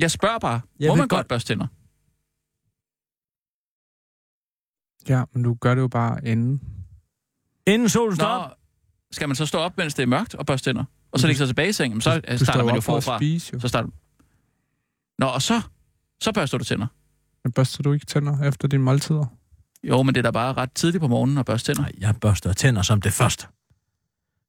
Jeg 0.00 0.10
spørger 0.10 0.38
bare, 0.38 0.60
Jeg 0.80 0.88
må 0.88 0.94
man 0.94 1.08
godt 1.08 1.10
godt- 1.10 1.28
børste 1.28 1.52
tænder? 1.52 1.66
Ja, 5.08 5.24
men 5.34 5.42
du 5.42 5.54
gør 5.54 5.74
det 5.74 5.82
jo 5.82 5.88
bare 5.88 6.26
inden. 6.26 6.60
Inden 7.66 7.88
solen 7.88 8.16
står 8.16 8.26
op. 8.26 8.50
skal 9.12 9.28
man 9.28 9.36
så 9.36 9.46
stå 9.46 9.58
op, 9.58 9.76
mens 9.78 9.94
det 9.94 10.02
er 10.02 10.06
mørkt 10.06 10.34
og 10.34 10.46
børste 10.46 10.68
tænder? 10.70 10.84
Og 11.12 11.20
så 11.20 11.26
lægge 11.26 11.38
sig 11.38 11.46
tilbage 11.46 11.68
i 11.68 11.72
sengen? 11.72 12.00
Så 12.00 12.10
øh, 12.10 12.16
du 12.16 12.44
starter 12.44 12.44
står 12.44 12.64
man 12.64 12.74
jo 12.74 12.80
forfra. 12.80 13.18
spise 13.18 13.50
jo. 13.54 13.60
Så 13.60 13.68
starter 13.68 13.88
Nå, 15.18 15.26
og 15.26 15.42
så, 15.42 15.62
så 16.20 16.32
børster 16.32 16.58
du 16.58 16.64
tænder. 16.64 16.86
Men 17.44 17.52
børster 17.52 17.82
du 17.82 17.92
ikke 17.92 18.06
tænder 18.06 18.42
efter 18.42 18.68
dine 18.68 18.82
måltider? 18.82 19.26
Jo, 19.82 20.02
men 20.02 20.14
det 20.14 20.18
er 20.18 20.22
da 20.22 20.30
bare 20.30 20.52
ret 20.52 20.72
tidligt 20.72 21.00
på 21.00 21.08
morgenen 21.08 21.38
at 21.38 21.46
børste 21.46 21.72
tænder. 21.72 21.82
Nej, 21.82 21.92
jeg 21.98 22.16
børster 22.20 22.52
tænder 22.52 22.82
som 22.82 23.00
det 23.00 23.12
første. 23.12 23.46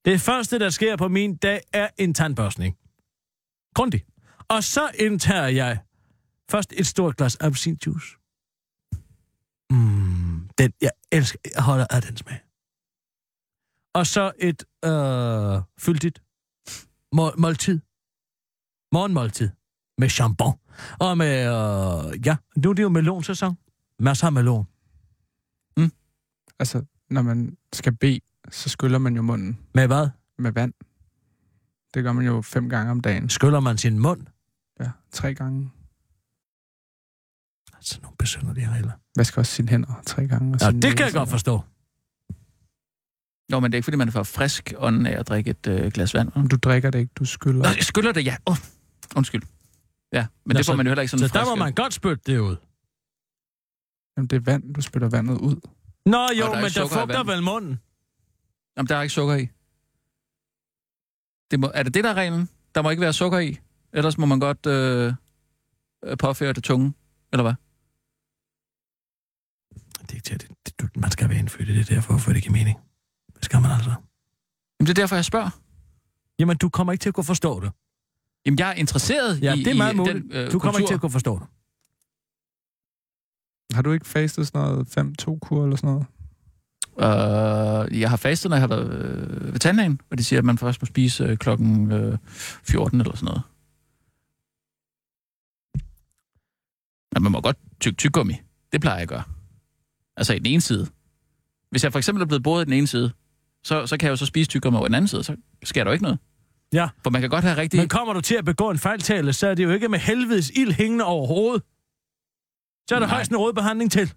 Det 0.06 0.22
første, 0.22 0.60
der 0.60 0.70
sker 0.70 0.96
på 0.96 1.08
min 1.08 1.36
dag, 1.36 1.62
er 1.74 1.88
en 1.98 2.14
tandbørstning. 2.14 2.78
Grundig. 3.74 4.06
Og 4.48 4.64
så 4.64 4.92
indtager 5.00 5.48
jeg 5.48 5.80
først 6.52 6.74
et 6.78 6.88
stort 6.88 7.18
glas 7.18 7.36
appelsinjuice. 7.36 8.16
Mm, 9.70 10.50
den, 10.58 10.74
jeg 10.82 10.92
elsker, 11.12 11.40
jeg 11.56 11.64
holder 11.64 11.88
af 11.90 12.02
den 12.02 12.18
smag. 12.18 12.40
Og 13.94 14.08
så 14.08 14.32
et 14.40 14.64
øh, 14.86 15.62
fyldigt 15.80 16.22
må, 17.12 17.32
måltid. 17.38 17.80
Morgenmåltid. 18.92 19.50
Med 19.98 20.10
jambon. 20.20 20.54
Og 21.00 21.18
med, 21.18 21.40
øh, 21.40 22.26
ja, 22.26 22.36
nu 22.58 22.70
er 22.70 22.74
det 22.74 22.84
jo 22.84 22.90
melonsæson. 22.90 23.58
Masser 24.00 24.28
af 24.28 24.34
melon. 24.34 24.66
Altså, 26.60 26.84
når 27.10 27.22
man 27.22 27.58
skal 27.74 27.96
bede, 27.96 28.20
så 28.52 28.70
skyller 28.70 28.98
man 28.98 29.16
jo 29.16 29.22
munden 29.22 29.60
Med 29.74 29.88
hvad? 29.88 30.10
med 30.38 30.52
vand. 30.52 30.74
Det 31.94 32.04
gør 32.04 32.12
man 32.12 32.26
jo 32.26 32.42
fem 32.42 32.70
gange 32.70 32.92
om 32.92 33.02
dagen. 33.02 33.30
Skyller 33.30 33.60
man 33.60 33.78
sin 33.78 34.00
mund? 34.00 34.22
Ja, 34.80 34.92
tre 35.12 35.34
gange. 35.36 35.72
Altså, 37.74 38.00
nogle 38.02 38.16
besynderlige 38.20 38.70
regler. 38.70 38.92
Vasker 39.18 39.38
også 39.42 39.52
sine 39.52 39.70
hænder 39.70 40.02
tre 40.06 40.28
gange. 40.28 40.54
Og 40.54 40.60
Ja, 40.62 40.72
det 40.72 40.98
kan 40.98 41.06
jeg 41.06 41.14
godt 41.14 41.30
forstå. 41.30 41.62
Nå, 43.50 43.60
men 43.60 43.72
det 43.72 43.76
er 43.76 43.78
ikke, 43.78 43.86
fordi 43.86 43.98
man 43.98 44.12
får 44.12 44.24
frisk 44.24 44.74
ånden 44.78 45.06
af 45.06 45.20
at 45.20 45.28
drikke 45.28 45.50
et 45.52 45.68
øh, 45.68 45.92
glas 45.92 46.14
vand. 46.14 46.32
vel? 46.34 46.40
Men 46.42 46.48
Du 46.50 46.56
drikker 46.56 46.92
det 46.92 47.00
ikke, 47.00 47.12
du 47.16 47.26
skyller. 47.26 47.64
Nå, 47.64 47.70
jeg 47.70 47.84
skyller 47.84 48.12
det, 48.12 48.26
ja. 48.26 48.36
Oh, 48.46 48.58
undskyld. 49.16 49.42
Ja, 50.14 50.28
men 50.46 50.54
Nå, 50.54 50.58
det 50.58 50.66
får 50.66 50.74
så- 50.74 50.78
man 50.78 50.86
jo 50.86 50.90
heller 50.90 51.02
ikke 51.02 51.12
sådan 51.12 51.30
Så 51.30 51.34
der 51.40 51.46
må 51.46 51.56
man 51.56 51.74
godt 51.74 51.94
spytte 51.94 52.24
det 52.26 52.40
ud. 52.40 52.56
Jamen, 54.18 54.28
det 54.28 54.36
er 54.36 54.40
vand, 54.40 54.74
du 54.74 54.82
spytter 54.82 55.10
vandet 55.10 55.38
ud. 55.38 55.56
Nå 56.06 56.18
der 56.18 56.34
jo, 56.40 56.46
er 56.46 56.56
men 56.56 56.66
ikke 56.66 56.80
der 56.80 56.88
fugter 56.88 57.24
vel 57.24 57.44
munden. 57.44 57.80
Jamen, 58.78 58.88
der 58.90 58.96
er 58.96 59.02
ikke 59.02 59.14
sukker 59.14 59.36
i. 59.36 59.48
Det 61.52 61.60
må, 61.60 61.72
er 61.74 61.84
det 61.84 61.94
det, 61.94 62.04
der 62.04 62.10
er 62.10 62.14
reglen? 62.14 62.50
Der 62.76 62.82
må 62.82 62.90
ikke 62.90 63.02
være 63.02 63.14
sukker 63.14 63.40
i. 63.40 63.58
Ellers 63.94 64.18
må 64.18 64.26
man 64.26 64.40
godt 64.40 64.66
øh, 64.66 65.14
øh, 66.06 66.18
påføre 66.18 66.54
det 66.54 66.64
tunge. 66.64 66.94
Eller 67.34 67.44
hvad? 67.44 67.54
Det 70.02 70.12
er 70.12 70.16
ikke 70.16 70.24
til, 70.26 70.40
det, 70.42 70.50
det, 70.66 70.80
du- 70.80 71.00
man 71.00 71.12
skal 71.12 71.30
være 71.30 71.40
indfødt 71.40 71.70
i 71.70 71.76
det 71.78 71.90
derfor, 71.90 72.18
for 72.18 72.34
det 72.34 72.44
giver 72.44 72.52
mening. 72.54 72.80
Det 73.36 73.46
skal 73.46 73.62
man 73.62 73.72
altså. 73.72 73.90
Jamen, 73.90 74.88
det 74.88 74.90
er 74.90 74.94
derfor, 74.94 75.16
jeg 75.16 75.26
spørger. 75.26 75.50
Jamen, 76.40 76.58
du 76.58 76.70
kommer 76.70 76.94
ikke 76.94 77.02
til 77.02 77.10
at 77.10 77.16
kunne 77.16 77.24
forstå 77.24 77.60
det. 77.60 77.72
Jamen, 78.46 78.60
jeg 78.60 78.70
er 78.70 78.74
interesseret 78.74 79.42
Ja, 79.42 79.54
i, 79.54 79.58
det 79.64 79.68
er 79.68 79.76
meget 79.76 79.94
i 79.94 79.98
muligt. 79.98 80.16
den 80.16 80.32
øh, 80.32 80.52
Du 80.52 80.60
kommer 80.60 80.80
ikke 80.80 80.90
til 80.90 80.94
at 80.94 81.02
kunne 81.02 81.12
forstå 81.12 81.40
det. 81.40 81.48
Har 83.76 83.82
du 83.82 83.92
ikke 83.92 84.06
fastet 84.08 84.48
sådan 84.48 84.62
noget 84.62 84.98
5-2-kur 85.22 85.64
eller 85.64 85.76
sådan 85.78 85.90
noget? 85.90 86.06
Uh, 86.98 88.00
jeg 88.00 88.10
har 88.10 88.18
fastet, 88.18 88.50
når 88.50 88.56
jeg 88.58 88.62
har 88.62 88.68
været 88.68 88.94
øh, 88.94 89.54
ved 89.54 89.60
tandlægen, 89.60 90.02
og 90.12 90.18
de 90.18 90.24
siger, 90.24 90.40
at 90.40 90.46
man 90.46 90.58
først 90.58 90.82
må 90.82 90.86
spise 90.86 91.24
øh, 91.24 91.38
klokken 91.38 91.92
øh, 91.92 92.18
14 92.64 93.02
eller 93.02 93.16
sådan 93.16 93.26
noget. 93.26 93.42
Men 97.14 97.24
man 97.24 97.32
må 97.32 97.42
godt 97.42 97.58
tykke 97.80 97.98
tyggegummi. 97.98 98.34
Det 98.72 98.82
plejer 98.82 98.96
jeg 98.98 99.02
at 99.04 99.10
gøre. 99.10 99.24
Altså 100.18 100.34
i 100.34 100.40
den 100.40 100.46
ene 100.46 100.62
side. 100.62 100.88
Hvis 101.70 101.84
jeg 101.84 101.92
for 101.92 102.00
eksempel 102.00 102.22
er 102.22 102.26
blevet 102.26 102.44
boet 102.44 102.62
i 102.62 102.66
den 102.66 102.74
ene 102.74 102.88
side, 102.88 103.12
så, 103.64 103.86
så 103.88 103.98
kan 103.98 104.06
jeg 104.08 104.12
jo 104.12 104.16
så 104.16 104.26
spise 104.26 104.50
tyggegummi 104.50 104.78
over 104.78 104.88
den 104.88 104.96
anden 104.96 105.08
side, 105.08 105.24
så 105.24 105.36
sker 105.64 105.84
der 105.84 105.92
jo 105.92 105.94
ikke 105.94 106.04
noget. 106.04 106.20
Ja. 106.76 106.90
For 107.04 107.10
man 107.10 107.22
kan 107.22 107.30
godt 107.30 107.44
have 107.44 107.58
rigtig... 107.58 107.80
Men 107.80 107.90
kommer 107.90 108.14
du 108.14 108.22
til 108.22 108.36
at 108.36 108.46
begå 108.46 108.70
en 108.70 108.78
fejltale, 108.78 109.34
så 109.34 109.48
er 109.48 109.56
det 109.56 109.64
jo 109.64 109.72
ikke 109.72 109.90
med 109.90 110.00
helvedes 110.00 110.50
ild 110.50 110.72
hængende 110.72 111.06
over 111.06 111.28
hovedet. 111.28 111.64
Så 112.90 112.96
er 112.96 113.00
der 113.00 113.08
Nej. 113.08 113.16
højst 113.16 113.32
en 113.32 113.38
rådbehandling 113.38 113.92
til. 113.92 114.14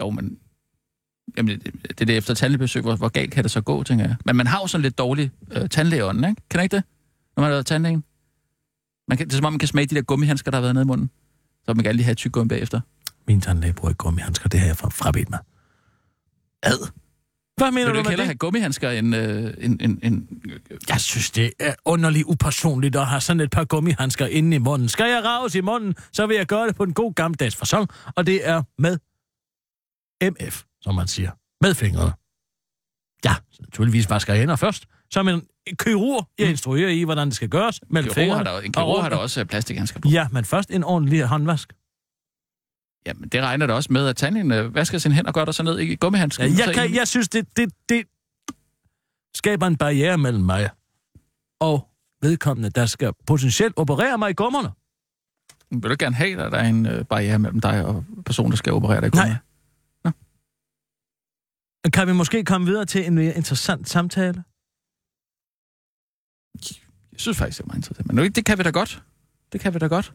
Jo, 0.00 0.10
men... 0.10 0.38
Jamen, 1.36 1.60
det, 1.60 1.74
det 1.82 2.00
er 2.00 2.04
det 2.04 2.16
efter 2.16 2.34
tandlægebesøg, 2.34 2.82
hvor, 2.82 2.96
hvor 2.96 3.08
galt 3.08 3.32
kan 3.32 3.42
det 3.44 3.50
så 3.50 3.60
gå, 3.60 3.82
tænker 3.82 4.04
jeg. 4.04 4.16
Men 4.24 4.36
man 4.36 4.46
har 4.46 4.60
jo 4.60 4.66
sådan 4.66 4.82
lidt 4.82 4.98
dårlig 4.98 5.30
øh, 5.50 5.68
tandlægeånd, 5.68 6.26
ikke? 6.26 6.42
Kan 6.50 6.62
ikke 6.62 6.76
det? 6.76 6.84
Når 7.36 7.40
man 7.40 7.44
har 7.44 7.54
været 7.54 7.66
tandlægen? 7.66 8.04
Man 9.08 9.18
kan, 9.18 9.26
det 9.26 9.32
er 9.32 9.36
som 9.36 9.44
om, 9.44 9.52
man 9.52 9.58
kan 9.58 9.68
smage 9.68 9.86
de 9.86 9.94
der 9.94 10.02
gummihandsker, 10.02 10.50
der 10.50 10.58
har 10.58 10.62
været 10.62 10.74
nede 10.74 10.82
i 10.82 10.86
munden. 10.86 11.10
Så 11.64 11.74
man 11.74 11.84
kan 11.84 11.96
lige 11.96 12.04
have 12.04 12.14
tyk 12.14 12.32
gummi 12.32 12.48
bagefter. 12.48 12.80
Min 13.26 13.40
tandlæge 13.40 13.72
bruger 13.72 13.90
ikke 13.90 13.98
gummihandsker, 13.98 14.48
det 14.48 14.60
har 14.60 14.66
jeg 14.66 14.76
fra, 14.76 14.88
frabedt 14.88 15.30
mig. 15.30 15.38
Ad. 16.62 16.90
Hvad 17.56 17.70
mener 17.70 17.86
Vil 17.86 17.94
du 17.94 18.02
du 18.02 18.08
hellere 18.08 18.16
det? 18.16 18.26
have 18.26 18.36
gummihandsker 18.36 18.90
end... 18.90 19.16
Øh, 19.16 19.54
en, 19.58 19.80
en, 19.80 19.98
en, 20.02 20.28
Jeg 20.88 21.00
synes, 21.00 21.30
det 21.30 21.52
er 21.60 21.74
underligt 21.84 22.24
upersonligt 22.26 22.96
at 22.96 23.06
have 23.06 23.20
sådan 23.20 23.40
et 23.40 23.50
par 23.50 23.64
gummihandsker 23.64 24.26
inde 24.26 24.56
i 24.56 24.58
munden. 24.58 24.88
Skal 24.88 25.10
jeg 25.10 25.24
raves 25.24 25.54
i 25.54 25.60
munden, 25.60 25.94
så 26.12 26.26
vil 26.26 26.36
jeg 26.36 26.46
gøre 26.46 26.66
det 26.66 26.76
på 26.76 26.82
en 26.82 26.94
god 26.94 27.14
gammeldags 27.14 27.56
fasong, 27.56 27.88
og 28.16 28.26
det 28.26 28.48
er 28.48 28.62
med 28.78 28.98
MF, 30.30 30.62
som 30.82 30.94
man 30.94 31.06
siger. 31.08 31.30
Med 31.60 31.74
fingrene. 31.74 32.12
Ja, 33.24 33.34
så 33.52 33.62
naturligvis 33.62 34.10
vasker 34.10 34.32
jeg 34.32 34.40
hænder 34.40 34.56
først. 34.56 34.86
Som 35.10 35.28
en 35.28 35.42
kirurg, 35.78 36.28
jeg 36.38 36.50
instruerer 36.50 36.88
i, 36.88 37.02
hvordan 37.02 37.28
det 37.28 37.36
skal 37.36 37.48
gøres. 37.48 37.80
Mellem 37.90 38.12
kirurg 38.12 38.36
har 38.36 38.42
der, 38.42 38.60
en 38.60 38.72
kirurg 38.72 39.02
har 39.02 39.08
der 39.08 39.16
også 39.16 39.40
øh, 39.40 39.46
plastikhandsker 39.46 40.00
på. 40.00 40.08
Ja, 40.08 40.28
men 40.32 40.44
først 40.44 40.70
en 40.70 40.84
ordentlig 40.84 41.22
håndvask. 41.24 41.72
Jamen, 43.06 43.28
det 43.28 43.42
regner 43.42 43.66
da 43.66 43.72
også 43.72 43.92
med, 43.92 44.08
at 44.08 44.16
tandlægen 44.16 44.52
øh, 44.52 44.74
vasker 44.74 44.98
sin 44.98 45.12
hænder 45.12 45.30
og 45.30 45.34
gør 45.34 45.44
der 45.44 45.52
så 45.52 45.62
ned 45.62 45.78
i 45.78 45.94
gummihandsker. 45.94 46.44
Ja, 46.44 46.66
jeg, 46.66 46.74
kan, 46.74 46.94
jeg 46.94 47.08
synes, 47.08 47.28
det, 47.28 47.56
det, 47.56 47.72
det 47.88 48.04
skaber 49.34 49.66
en 49.66 49.76
barriere 49.76 50.18
mellem 50.18 50.44
mig 50.44 50.70
og 51.60 51.88
vedkommende, 52.22 52.70
der 52.70 52.86
skal 52.86 53.12
potentielt 53.26 53.74
operere 53.76 54.18
mig 54.18 54.30
i 54.30 54.34
gummerne. 54.34 54.70
Vil 55.70 55.90
du 55.90 55.96
gerne 55.98 56.16
have, 56.16 56.42
at 56.42 56.52
der 56.52 56.58
er 56.58 56.68
en 56.68 56.86
øh, 56.86 57.04
barriere 57.04 57.38
mellem 57.38 57.60
dig 57.60 57.84
og 57.84 58.04
personen, 58.26 58.50
der 58.50 58.56
skal 58.56 58.72
operere 58.72 59.00
dig 59.00 59.06
i 59.06 59.10
Nej. 59.10 59.24
gummi? 59.24 59.36
Kan 61.92 62.08
vi 62.08 62.12
måske 62.12 62.44
komme 62.44 62.66
videre 62.66 62.84
til 62.84 63.06
en 63.06 63.14
mere 63.14 63.36
interessant 63.36 63.88
samtale? 63.88 64.44
Jeg 67.12 67.20
synes 67.20 67.38
faktisk, 67.38 67.58
det 67.58 67.64
er 67.64 67.66
meget 67.66 67.78
interessant. 67.78 68.06
Men 68.06 68.16
nu, 68.16 68.28
det 68.28 68.44
kan 68.44 68.58
vi 68.58 68.62
da 68.62 68.70
godt. 68.70 69.02
Det 69.52 69.60
kan 69.60 69.74
vi 69.74 69.78
da 69.78 69.86
godt. 69.86 70.12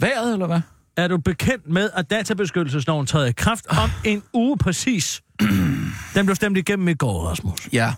Vejret, 0.00 0.32
eller 0.32 0.46
hvad? 0.46 0.60
Er 0.96 1.08
du 1.08 1.18
bekendt 1.18 1.68
med, 1.68 1.90
at 1.94 2.10
databeskyttelsesloven 2.10 3.06
træder 3.06 3.26
i 3.26 3.32
kraft 3.32 3.66
om 3.66 3.90
en 4.04 4.22
uge 4.32 4.58
præcis? 4.58 5.22
Den 6.14 6.26
blev 6.26 6.34
stemt 6.34 6.58
igennem 6.58 6.88
i 6.88 6.94
går, 6.94 7.26
Rasmus. 7.28 7.68
Ja. 7.72 7.94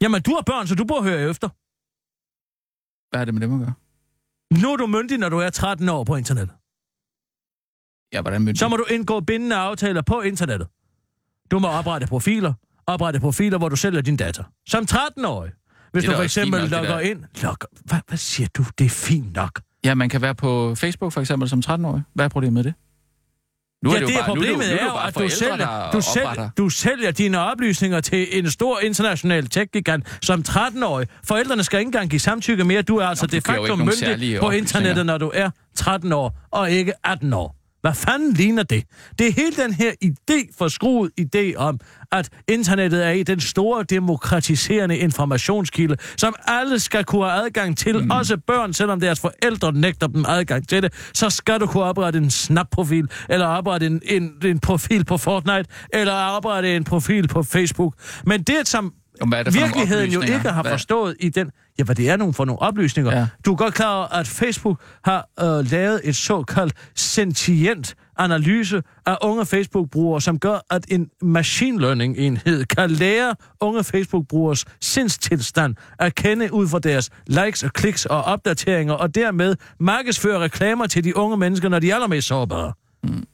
Jamen, 0.00 0.22
du 0.22 0.34
har 0.34 0.42
børn, 0.42 0.66
så 0.66 0.74
du 0.74 0.84
burde 0.84 1.02
høre 1.02 1.30
efter. 1.30 1.48
Hvad 3.10 3.20
er 3.20 3.24
det 3.24 3.34
med 3.34 3.40
dem 3.42 3.52
at 3.54 3.58
gøre? 3.60 3.74
Nu 4.62 4.72
er 4.72 4.76
du 4.76 4.86
myndig, 4.86 5.18
når 5.18 5.28
du 5.28 5.38
er 5.38 5.50
13 5.50 5.88
år 5.88 6.04
på 6.04 6.16
internettet. 6.16 6.56
Ja, 8.12 8.20
hvordan 8.22 8.40
myndig? 8.42 8.58
Så 8.58 8.68
må 8.68 8.76
du 8.76 8.84
indgå 8.90 9.20
bindende 9.20 9.56
aftaler 9.56 10.02
på 10.02 10.20
internettet. 10.20 10.68
Du 11.50 11.58
må 11.58 11.68
oprette 11.68 12.06
profiler. 12.06 12.54
Oprette 12.86 13.20
profiler, 13.20 13.58
hvor 13.58 13.68
du 13.68 13.76
sælger 13.76 14.00
din 14.00 14.16
data. 14.16 14.42
Som 14.66 14.86
13-årig. 14.90 15.52
Hvis 15.92 16.04
du 16.04 16.12
for 16.12 16.22
eksempel 16.22 16.60
nok, 16.60 16.70
logger 16.70 17.00
ind... 17.00 17.24
Logger, 17.42 17.66
hvad, 17.84 17.98
hvad 18.08 18.18
siger 18.18 18.48
du? 18.56 18.64
Det 18.78 18.84
er 18.84 18.90
fint 18.90 19.34
nok. 19.34 19.60
Ja, 19.84 19.94
man 19.94 20.08
kan 20.08 20.22
være 20.22 20.34
på 20.34 20.74
Facebook 20.74 21.12
for 21.12 21.20
eksempel 21.20 21.48
som 21.48 21.62
13-årig. 21.66 22.02
Hvad 22.14 22.24
er 22.24 22.28
problemet 22.28 22.54
med 22.54 22.64
det? 22.64 22.74
Nu 23.84 23.92
ja, 23.92 24.00
jo 24.00 24.06
det, 24.06 24.14
er 24.14 24.18
bare, 24.18 24.28
problemet 24.28 24.58
nu, 24.58 24.74
nu 24.74 24.78
er 24.80 24.84
jo 24.84 25.08
at 25.08 25.18
du 25.18 25.28
sælger, 25.28 25.90
du, 25.90 26.00
sælger, 26.00 26.50
du 26.58 26.68
sælger 26.68 27.10
dine 27.10 27.40
oplysninger 27.40 28.00
til 28.00 28.38
en 28.38 28.50
stor 28.50 28.80
international 28.80 29.46
tech-gigant 29.46 30.18
som 30.22 30.44
13-årig. 30.48 31.08
Forældrene 31.24 31.64
skal 31.64 31.78
ikke 31.78 31.88
engang 31.88 32.10
give 32.10 32.20
samtykke 32.20 32.64
mere. 32.64 32.82
Du 32.82 32.96
er 32.96 33.06
altså 33.06 33.26
du 33.26 33.36
de 33.36 33.40
facto 33.40 33.76
myndig 33.76 34.40
på 34.40 34.50
internettet, 34.50 35.06
når 35.06 35.18
du 35.18 35.30
er 35.34 35.50
13 35.74 36.12
år 36.12 36.38
og 36.50 36.70
ikke 36.70 36.92
18 37.04 37.32
år. 37.32 37.57
Hvad 37.80 37.94
fanden 37.94 38.32
ligner 38.32 38.62
det? 38.62 38.84
Det 39.18 39.26
er 39.26 39.32
hele 39.32 39.56
den 39.56 39.72
her 39.72 39.92
idé, 40.04 40.54
forskruet 40.58 41.10
idé 41.20 41.54
om, 41.56 41.80
at 42.12 42.28
internettet 42.48 43.06
er 43.06 43.10
i 43.10 43.22
den 43.22 43.40
store 43.40 43.84
demokratiserende 43.84 44.98
informationskilde, 44.98 45.96
som 46.16 46.34
alle 46.46 46.78
skal 46.78 47.04
kunne 47.04 47.30
have 47.30 47.44
adgang 47.44 47.78
til, 47.78 48.04
mm. 48.04 48.10
også 48.10 48.36
børn, 48.46 48.72
selvom 48.72 49.00
deres 49.00 49.20
forældre 49.20 49.72
nægter 49.72 50.06
dem 50.06 50.24
adgang 50.28 50.68
til 50.68 50.82
det, 50.82 50.92
så 51.14 51.30
skal 51.30 51.60
du 51.60 51.66
kunne 51.66 51.84
oprette 51.84 52.18
en 52.18 52.30
Snap-profil, 52.30 53.08
eller 53.28 53.46
oprette 53.46 53.86
en, 53.86 54.02
en, 54.04 54.32
en 54.44 54.58
profil 54.58 55.04
på 55.04 55.16
Fortnite, 55.16 55.64
eller 55.92 56.12
oprette 56.12 56.76
en 56.76 56.84
profil 56.84 57.28
på 57.28 57.42
Facebook. 57.42 57.94
Men 58.26 58.42
det, 58.42 58.68
som 58.68 58.92
Jamen, 59.20 59.30
hvad 59.30 59.38
er 59.38 59.42
det 59.42 59.54
virkeligheden 59.54 60.10
jo 60.10 60.20
ikke 60.20 60.50
har 60.50 60.62
Hvad- 60.62 60.72
forstået 60.72 61.16
i 61.20 61.28
den... 61.28 61.50
Ja, 61.78 61.84
hvad 61.84 61.94
det 61.94 62.10
er 62.10 62.16
nogle 62.16 62.34
for 62.34 62.44
nogle 62.44 62.62
oplysninger. 62.62 63.18
Ja. 63.18 63.26
Du 63.44 63.52
er 63.52 63.56
godt 63.56 63.74
klar 63.74 63.96
over, 63.96 64.06
at 64.06 64.26
Facebook 64.26 64.82
har 65.04 65.28
øh, 65.40 65.70
lavet 65.70 66.00
et 66.04 66.16
såkaldt 66.16 66.74
sentient 66.94 67.94
analyse 68.18 68.82
af 69.06 69.16
unge 69.22 69.46
Facebook-brugere, 69.46 70.20
som 70.20 70.38
gør, 70.38 70.58
at 70.70 70.84
en 70.88 71.10
machine 71.22 71.80
learning-enhed 71.80 72.64
kan 72.64 72.90
lære 72.90 73.34
unge 73.60 73.84
Facebook-brugers 73.84 74.64
sindstilstand 74.80 75.76
at 75.98 76.14
kende 76.14 76.52
ud 76.52 76.68
fra 76.68 76.78
deres 76.78 77.10
likes 77.26 77.62
og 77.62 77.72
kliks 77.72 78.06
og 78.06 78.22
opdateringer, 78.22 78.94
og 78.94 79.14
dermed 79.14 79.56
markedsføre 79.80 80.38
reklamer 80.38 80.86
til 80.86 81.04
de 81.04 81.16
unge 81.16 81.36
mennesker, 81.36 81.68
når 81.68 81.78
de 81.78 81.90
er 81.90 81.94
allermest 81.94 82.28
sårbare. 82.28 82.72
Mm. 83.04 83.24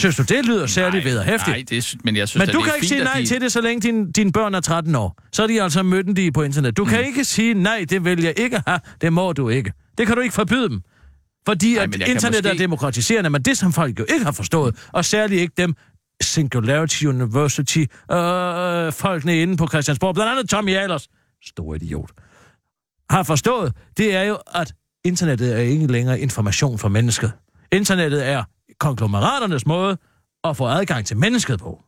Synes 0.00 0.16
du, 0.16 0.22
det 0.22 0.46
lyder 0.46 0.66
særligt 0.66 1.04
vederhæftigt? 1.04 1.56
Nej, 1.56 1.64
det, 1.70 1.94
men 2.04 2.16
jeg 2.16 2.28
synes, 2.28 2.46
Men 2.46 2.54
du 2.54 2.58
det 2.58 2.64
kan 2.66 2.74
ikke 2.74 2.86
fint, 2.86 2.88
sige 2.88 3.04
nej 3.04 3.20
de... 3.20 3.26
til 3.26 3.40
det, 3.40 3.52
så 3.52 3.60
længe 3.60 3.80
din, 3.80 4.12
dine 4.12 4.32
børn 4.32 4.54
er 4.54 4.60
13 4.60 4.94
år. 4.94 5.16
Så 5.32 5.42
er 5.42 5.46
de 5.46 5.62
altså 5.62 5.82
mødte 5.82 6.32
på 6.32 6.42
internet. 6.42 6.76
Du 6.76 6.84
mm. 6.84 6.90
kan 6.90 7.04
ikke 7.04 7.24
sige, 7.24 7.54
nej, 7.54 7.84
det 7.90 8.04
vil 8.04 8.22
jeg 8.22 8.34
ikke 8.36 8.62
have, 8.66 8.80
det 9.00 9.12
må 9.12 9.32
du 9.32 9.48
ikke. 9.48 9.72
Det 9.98 10.06
kan 10.06 10.16
du 10.16 10.22
ikke 10.22 10.34
forbyde 10.34 10.68
dem. 10.68 10.82
Fordi 11.46 11.74
Nej, 11.74 11.82
at 11.84 11.94
internet 12.08 12.38
måske- 12.44 12.48
er 12.48 12.54
demokratiserende, 12.54 13.30
men 13.30 13.42
det 13.42 13.58
som 13.58 13.72
folk 13.72 13.98
jo 13.98 14.04
ikke 14.12 14.24
har 14.24 14.32
forstået, 14.32 14.76
og 14.92 15.04
særligt 15.04 15.40
ikke 15.40 15.54
dem, 15.56 15.74
Singularity 16.22 17.04
University, 17.04 17.84
øh, 18.12 18.92
folkene 18.92 19.42
inde 19.42 19.56
på 19.56 19.66
Christiansborg, 19.68 20.14
blandt 20.14 20.32
andet 20.32 20.50
Tommy 20.50 20.76
Ahlers, 20.76 21.08
stor 21.44 21.74
idiot, 21.74 22.10
har 23.10 23.22
forstået, 23.22 23.72
det 23.96 24.14
er 24.14 24.22
jo, 24.22 24.38
at 24.54 24.72
internettet 25.04 25.54
er 25.54 25.58
ikke 25.58 25.86
længere 25.86 26.20
information 26.20 26.78
for 26.78 26.88
mennesket. 26.88 27.32
Internettet 27.72 28.28
er 28.28 28.44
konglomeraternes 28.80 29.66
måde 29.66 29.98
at 30.44 30.56
få 30.56 30.66
adgang 30.66 31.06
til 31.06 31.16
mennesket 31.16 31.58
på. 31.60 31.82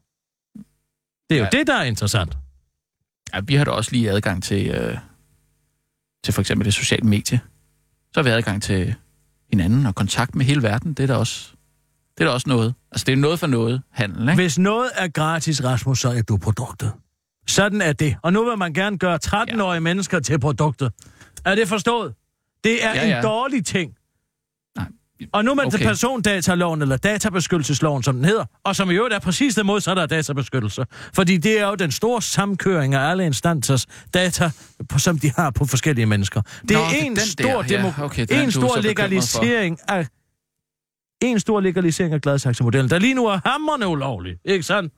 Det 1.31 1.37
er 1.37 1.39
jo 1.39 1.45
Ja. 1.53 1.59
det, 1.59 1.67
der 1.67 1.75
er 1.77 1.83
interessant. 1.85 2.37
Ja, 3.35 3.41
vi 3.41 3.55
har 3.55 3.65
da 3.65 3.71
også 3.71 3.93
lige 3.93 4.11
adgang 4.11 4.43
til, 4.43 4.69
øh, 4.71 4.99
til 6.25 6.35
for 6.35 6.41
eksempel 6.41 6.65
det 6.65 6.75
sociale 6.75 7.07
medie. 7.09 7.41
Så 8.13 8.21
har 8.21 8.23
vi 8.23 8.31
adgang 8.31 8.63
til 8.63 8.95
hinanden 9.51 9.87
og 9.87 9.95
kontakt 9.95 10.35
med 10.35 10.47
hele 10.47 10.63
verden. 10.63 10.95
Det 10.95 11.03
er 11.03 11.07
da 11.07 11.15
også, 11.17 11.51
det 12.19 12.25
er 12.25 12.29
da 12.29 12.35
også 12.35 12.49
noget. 12.49 12.75
Altså, 12.93 13.05
det 13.05 13.13
er 13.13 13.17
noget 13.17 13.39
for 13.41 13.47
noget 13.47 13.83
handel, 13.91 14.21
ikke? 14.23 14.35
Hvis 14.35 14.59
noget 14.59 14.91
er 14.95 15.09
gratis, 15.09 15.65
Rasmus, 15.65 16.01
så 16.01 16.09
er 16.09 16.23
du 16.23 16.37
produktet. 16.37 16.93
Sådan 17.49 17.81
er 17.81 17.93
det. 17.93 18.17
Og 18.23 18.33
nu 18.33 18.45
vil 18.49 18.59
man 18.59 18.75
gerne 18.75 18.99
gøre 18.99 19.19
13-årige 19.27 19.73
ja. 19.75 19.81
mennesker 19.81 20.21
til 20.21 20.39
produktet. 20.41 20.93
Er 21.45 21.55
det 21.55 21.69
forstået? 21.69 22.15
Det 22.65 22.85
er 22.85 22.89
Ja, 22.89 22.95
ja, 22.95 23.03
ja. 23.03 23.09
ja. 23.09 23.17
en 23.17 23.23
dårlig 23.25 23.67
ting. 23.67 23.95
Og 25.33 25.45
nu 25.45 25.51
er 25.51 25.55
man 25.55 25.67
okay. 25.67 25.79
til 25.79 25.85
persondataloven, 25.85 26.83
eller 26.83 26.97
databeskyttelsesloven, 26.97 28.03
som 28.03 28.17
den 28.17 28.25
hedder, 28.25 28.45
og 28.65 28.77
som 28.77 28.91
i 28.91 28.95
øvrigt 28.95 29.15
er 29.15 29.19
præcis 29.19 29.55
det 29.55 29.67
modsatte 29.67 30.03
af 30.03 30.09
databeskyttelse. 30.09 30.85
Fordi 31.15 31.37
det 31.37 31.61
er 31.61 31.67
jo 31.67 31.75
den 31.75 31.91
store 31.91 32.23
samkøring 32.23 32.95
af 32.95 33.11
alle 33.11 33.27
instansers 33.27 33.87
data, 34.15 34.51
som 34.97 35.19
de 35.19 35.33
har 35.37 35.51
på 35.51 35.65
forskellige 35.65 36.07
mennesker. 36.07 36.41
Det 36.41 36.71
Nå, 36.71 36.79
er 36.79 36.89
det 36.89 37.07
en 37.07 37.17
den 37.17 37.21
stor, 37.21 37.63
der. 37.63 37.93
Ja, 37.99 38.05
okay, 38.05 38.27
en 38.31 38.53
stor 38.53 38.81
legalisering 38.81 39.79
af 39.89 40.07
en 41.23 41.41
stor 41.41 41.61
legalisering 41.61 42.15
af 42.15 42.21
Gladsaxe-modellen, 42.21 42.91
der 42.91 42.99
lige 42.99 43.15
nu 43.15 43.27
er 43.27 43.39
hammerne 43.45 43.89
ulovlig. 43.89 44.37
Ikke 44.45 44.63
sandt? 44.63 44.93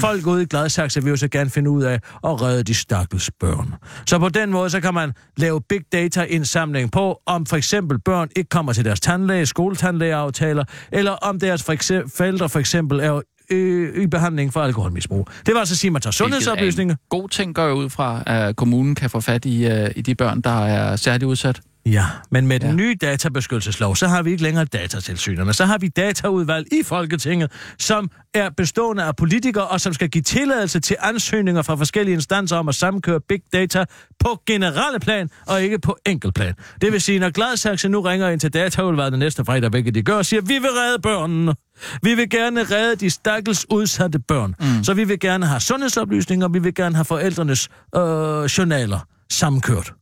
Folk 0.00 0.26
ude 0.26 0.42
i 0.42 0.46
Gladsaxe 0.46 1.02
vil 1.02 1.10
jo 1.10 1.16
så 1.16 1.28
gerne 1.28 1.50
finde 1.50 1.70
ud 1.70 1.82
af 1.82 2.00
at 2.24 2.42
redde 2.42 2.62
de 2.62 2.74
stakkels 2.74 3.30
børn. 3.40 3.74
Så 4.06 4.18
på 4.18 4.28
den 4.28 4.50
måde, 4.50 4.70
så 4.70 4.80
kan 4.80 4.94
man 4.94 5.12
lave 5.36 5.60
big 5.68 5.80
data-indsamling 5.92 6.92
på, 6.92 7.20
om 7.26 7.46
for 7.46 7.56
eksempel 7.56 7.98
børn 7.98 8.28
ikke 8.36 8.48
kommer 8.48 8.72
til 8.72 8.84
deres 8.84 9.00
tandlæge, 9.00 9.46
skoletandlægeaftaler, 9.46 10.64
eller 10.92 11.12
om 11.12 11.40
deres 11.40 11.62
for 11.62 11.72
eksempel, 11.72 12.12
forældre 12.16 12.48
for 12.48 12.58
eksempel 12.58 13.00
er 13.00 13.20
øh, 13.50 14.02
i 14.02 14.06
behandling 14.06 14.52
for 14.52 14.60
alkoholmisbrug. 14.60 15.28
Det 15.46 15.54
var 15.54 15.60
altså 15.60 15.74
at 15.74 15.78
sige, 15.78 15.88
at 15.88 15.92
man 15.92 16.02
tager 16.02 16.12
sundhedsoplysninger. 16.12 16.94
Er 16.94 16.98
God 17.08 17.28
ting 17.28 17.54
går 17.54 17.64
jeg 17.64 17.74
ud 17.74 17.90
fra, 17.90 18.22
at 18.26 18.56
kommunen 18.56 18.94
kan 18.94 19.10
få 19.10 19.20
fat 19.20 19.44
i, 19.44 19.66
uh, 19.66 19.88
i 19.96 20.02
de 20.02 20.14
børn, 20.14 20.40
der 20.40 20.66
er 20.66 20.96
særligt 20.96 21.28
udsat. 21.28 21.60
Ja, 21.92 22.04
men 22.30 22.46
med 22.46 22.60
den 22.60 22.68
Ja. 22.68 22.74
nye 22.74 22.94
databeskyttelseslov, 23.00 23.96
så 23.96 24.06
har 24.08 24.22
vi 24.22 24.30
ikke 24.30 24.42
længere 24.42 24.64
datatilsynerne. 24.64 25.52
Så 25.52 25.64
har 25.64 25.78
vi 25.78 25.88
dataudvalg 25.88 26.66
i 26.72 26.82
Folketinget, 26.82 27.52
som 27.78 28.10
er 28.34 28.50
bestående 28.56 29.02
af 29.04 29.16
politikere, 29.16 29.66
og 29.66 29.80
som 29.80 29.92
skal 29.94 30.08
give 30.08 30.22
tilladelse 30.22 30.80
til 30.80 30.96
ansøgninger 31.00 31.62
fra 31.62 31.74
forskellige 31.74 32.14
instanser 32.14 32.56
om 32.56 32.68
at 32.68 32.74
samkøre 32.74 33.20
big 33.28 33.40
data 33.52 33.84
på 34.20 34.42
generelle 34.46 34.98
plan, 35.00 35.30
og 35.46 35.62
ikke 35.62 35.78
på 35.78 35.96
enkeltplan. 36.06 36.54
Det 36.80 36.92
vil 36.92 37.00
sige, 37.00 37.18
når 37.18 37.30
Gladsaxe 37.30 37.88
nu 37.88 38.00
ringer 38.00 38.28
ind 38.28 38.40
til 38.40 38.52
dataudvalget 38.52 39.18
næste 39.18 39.44
fredag, 39.44 39.70
hvilket 39.70 39.94
de 39.94 40.02
gør, 40.02 40.16
og 40.16 40.26
siger, 40.26 40.42
vi 40.42 40.54
vil 40.58 40.70
redde 40.70 41.02
børnene. 41.02 41.54
Vi 42.02 42.14
vil 42.14 42.30
gerne 42.30 42.62
redde 42.64 42.96
de 42.96 43.10
stakkels 43.10 43.66
udsatte 43.70 44.18
børn. 44.18 44.54
Mm. 44.60 44.84
Så 44.84 44.94
vi 44.94 45.04
vil 45.04 45.20
gerne 45.20 45.46
have 45.46 45.60
sundhedsoplysninger, 45.60 46.48
vi 46.48 46.58
vil 46.58 46.74
gerne 46.74 46.94
have 46.94 47.04
forældrenes 47.04 47.68
øh, 47.96 48.00
journaler 48.44 48.98
samkørt. 49.30 49.92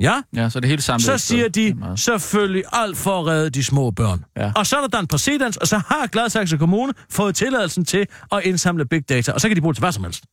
Ja? 0.00 0.22
Ja, 0.36 0.48
så 0.48 0.58
er 0.58 0.60
det 0.60 0.68
hele 0.70 0.82
samlet. 0.82 1.02
Så 1.02 1.18
siger 1.18 1.44
er 1.44 1.48
de 1.48 1.76
selvfølgelig 1.96 2.64
alt 2.72 2.96
for 2.96 3.20
at 3.20 3.26
redde 3.26 3.50
de 3.50 3.64
små 3.64 3.90
børn. 3.90 4.24
Ja. 4.36 4.52
Og 4.56 4.66
så 4.66 4.76
er 4.76 4.80
der 4.80 4.88
dan 4.88 5.06
præcedens, 5.06 5.56
og 5.56 5.66
så 5.66 5.78
har 5.78 6.06
Gladsaxe 6.06 6.58
Kommune 6.58 6.92
fået 7.10 7.36
tilladelsen 7.36 7.84
til 7.84 8.06
at 8.32 8.40
indsamle 8.44 8.86
big 8.86 9.08
data, 9.08 9.32
og 9.32 9.40
så 9.40 9.48
kan 9.48 9.56
de 9.56 9.60
bruge 9.60 9.72
det 9.72 9.76
til 9.76 9.82
hvad 9.82 9.92
som 9.92 10.04
helst. 10.04 10.24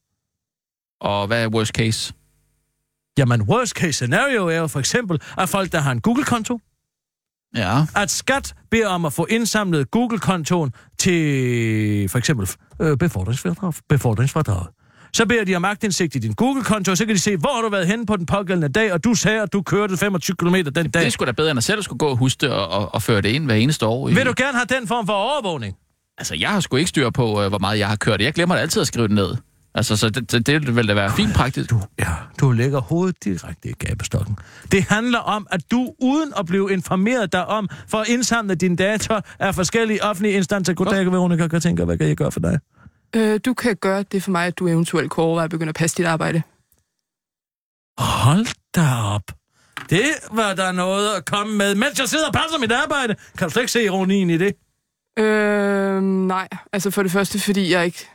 Og 1.01 1.27
hvad 1.27 1.43
er 1.43 1.47
worst 1.47 1.71
case? 1.71 2.13
Jamen, 3.17 3.41
worst 3.41 3.71
case 3.73 3.93
scenario 3.93 4.47
er 4.47 4.57
jo 4.57 4.67
for 4.67 4.79
eksempel, 4.79 5.21
at 5.37 5.49
folk, 5.49 5.71
der 5.71 5.79
har 5.79 5.91
en 5.91 6.01
Google-konto, 6.01 6.59
Ja. 7.55 7.85
at 7.95 8.11
skat 8.11 8.53
beder 8.71 8.87
om 8.87 9.05
at 9.05 9.13
få 9.13 9.25
indsamlet 9.29 9.91
Google-kontoen 9.91 10.71
til 10.99 12.09
for 12.09 12.17
eksempel 12.17 12.49
øh, 12.81 12.97
befordringsfradrag, 12.97 13.73
befordringsfradraget. 13.89 14.67
Så 15.15 15.25
beder 15.25 15.43
de 15.43 15.55
om 15.55 15.65
agtindsigt 15.65 16.15
i 16.15 16.19
din 16.19 16.33
Google-konto, 16.33 16.91
og 16.91 16.97
så 16.97 17.05
kan 17.05 17.15
de 17.15 17.19
se, 17.19 17.37
hvor 17.37 17.55
har 17.55 17.61
du 17.61 17.69
været 17.69 17.87
henne 17.87 18.05
på 18.05 18.17
den 18.17 18.25
pågældende 18.25 18.69
dag, 18.69 18.93
og 18.93 19.03
du 19.03 19.13
sagde, 19.13 19.41
at 19.41 19.53
du 19.53 19.61
kørte 19.61 19.97
25 19.97 20.35
km 20.35 20.55
den 20.55 20.89
dag. 20.89 21.03
Det 21.03 21.13
sgu 21.13 21.25
da 21.25 21.31
bedre, 21.31 21.51
end 21.51 21.57
at 21.57 21.63
selv 21.63 21.81
skulle 21.81 21.97
gå 21.97 22.07
og 22.07 22.17
huske 22.17 22.41
det 22.41 22.49
og, 22.49 22.67
og, 22.67 22.93
og 22.93 23.01
føre 23.01 23.21
det 23.21 23.29
ind 23.29 23.45
hver 23.45 23.55
eneste 23.55 23.85
år. 23.85 24.07
Vil 24.07 24.25
du 24.25 24.33
gerne 24.37 24.57
have 24.57 24.79
den 24.79 24.87
form 24.87 25.05
for 25.05 25.13
overvågning? 25.13 25.75
Altså, 26.17 26.35
jeg 26.35 26.49
har 26.49 26.59
sgu 26.59 26.77
ikke 26.77 26.89
styr 26.89 27.09
på, 27.09 27.41
øh, 27.41 27.49
hvor 27.49 27.59
meget 27.59 27.79
jeg 27.79 27.87
har 27.87 27.95
kørt. 27.95 28.21
Jeg 28.21 28.33
glemmer 28.33 28.55
altid 28.55 28.81
at 28.81 28.87
skrive 28.87 29.07
det 29.07 29.15
ned. 29.15 29.35
Altså, 29.75 29.97
så 29.97 30.09
det, 30.09 30.31
det, 30.31 30.45
det 30.45 30.75
vil 30.75 30.87
da 30.87 30.93
være 30.93 31.11
fint 31.11 31.33
praktisk. 31.33 31.69
Du, 31.69 31.79
ja, 31.99 32.05
du 32.39 32.51
lægger 32.51 32.81
hovedet 32.81 33.23
direkte 33.23 33.69
i 33.69 33.73
gabestokken. 33.79 34.37
Det 34.71 34.83
handler 34.89 35.19
om, 35.19 35.47
at 35.51 35.61
du 35.71 35.93
uden 36.01 36.33
at 36.39 36.45
blive 36.45 36.73
informeret 36.73 37.33
derom, 37.33 37.69
for 37.87 37.97
at 37.97 38.07
indsamle 38.07 38.55
dine 38.55 38.75
data 38.75 39.21
af 39.39 39.55
forskellige 39.55 40.03
offentlige 40.03 40.35
instanser. 40.35 40.73
Goddag, 40.73 41.11
Veronica, 41.11 41.47
kan 41.47 41.61
tænke, 41.61 41.85
hvad 41.85 41.97
kan 41.97 42.07
jeg 42.07 42.15
gøre 42.15 42.31
for 42.31 42.39
dig? 42.39 42.59
Øh, 43.15 43.39
du 43.45 43.53
kan 43.53 43.75
gøre 43.75 44.03
det 44.03 44.23
for 44.23 44.31
mig, 44.31 44.45
at 44.47 44.59
du 44.59 44.67
eventuelt 44.67 45.11
kunne 45.11 45.23
overveje 45.25 45.43
at 45.43 45.49
begynde 45.49 45.69
at 45.69 45.75
passe 45.75 45.97
dit 45.97 46.05
arbejde. 46.05 46.41
Hold 47.97 48.45
da 48.75 48.95
op. 49.15 49.31
Det 49.89 50.03
var 50.31 50.53
der 50.53 50.71
noget 50.71 51.15
at 51.15 51.25
komme 51.25 51.55
med, 51.57 51.75
mens 51.75 51.99
jeg 51.99 52.09
sidder 52.09 52.27
og 52.27 52.33
passer 52.33 52.57
mit 52.59 52.71
arbejde. 52.71 53.15
Kan 53.37 53.47
du 53.47 53.51
slet 53.51 53.61
ikke 53.63 53.71
se 53.71 53.83
ironien 53.83 54.29
i 54.29 54.37
det? 54.37 54.53
Øh, 55.19 56.01
nej, 56.03 56.47
altså 56.73 56.91
for 56.91 57.03
det 57.03 57.11
første, 57.11 57.39
fordi 57.39 57.71
jeg 57.71 57.85
ikke 57.85 58.07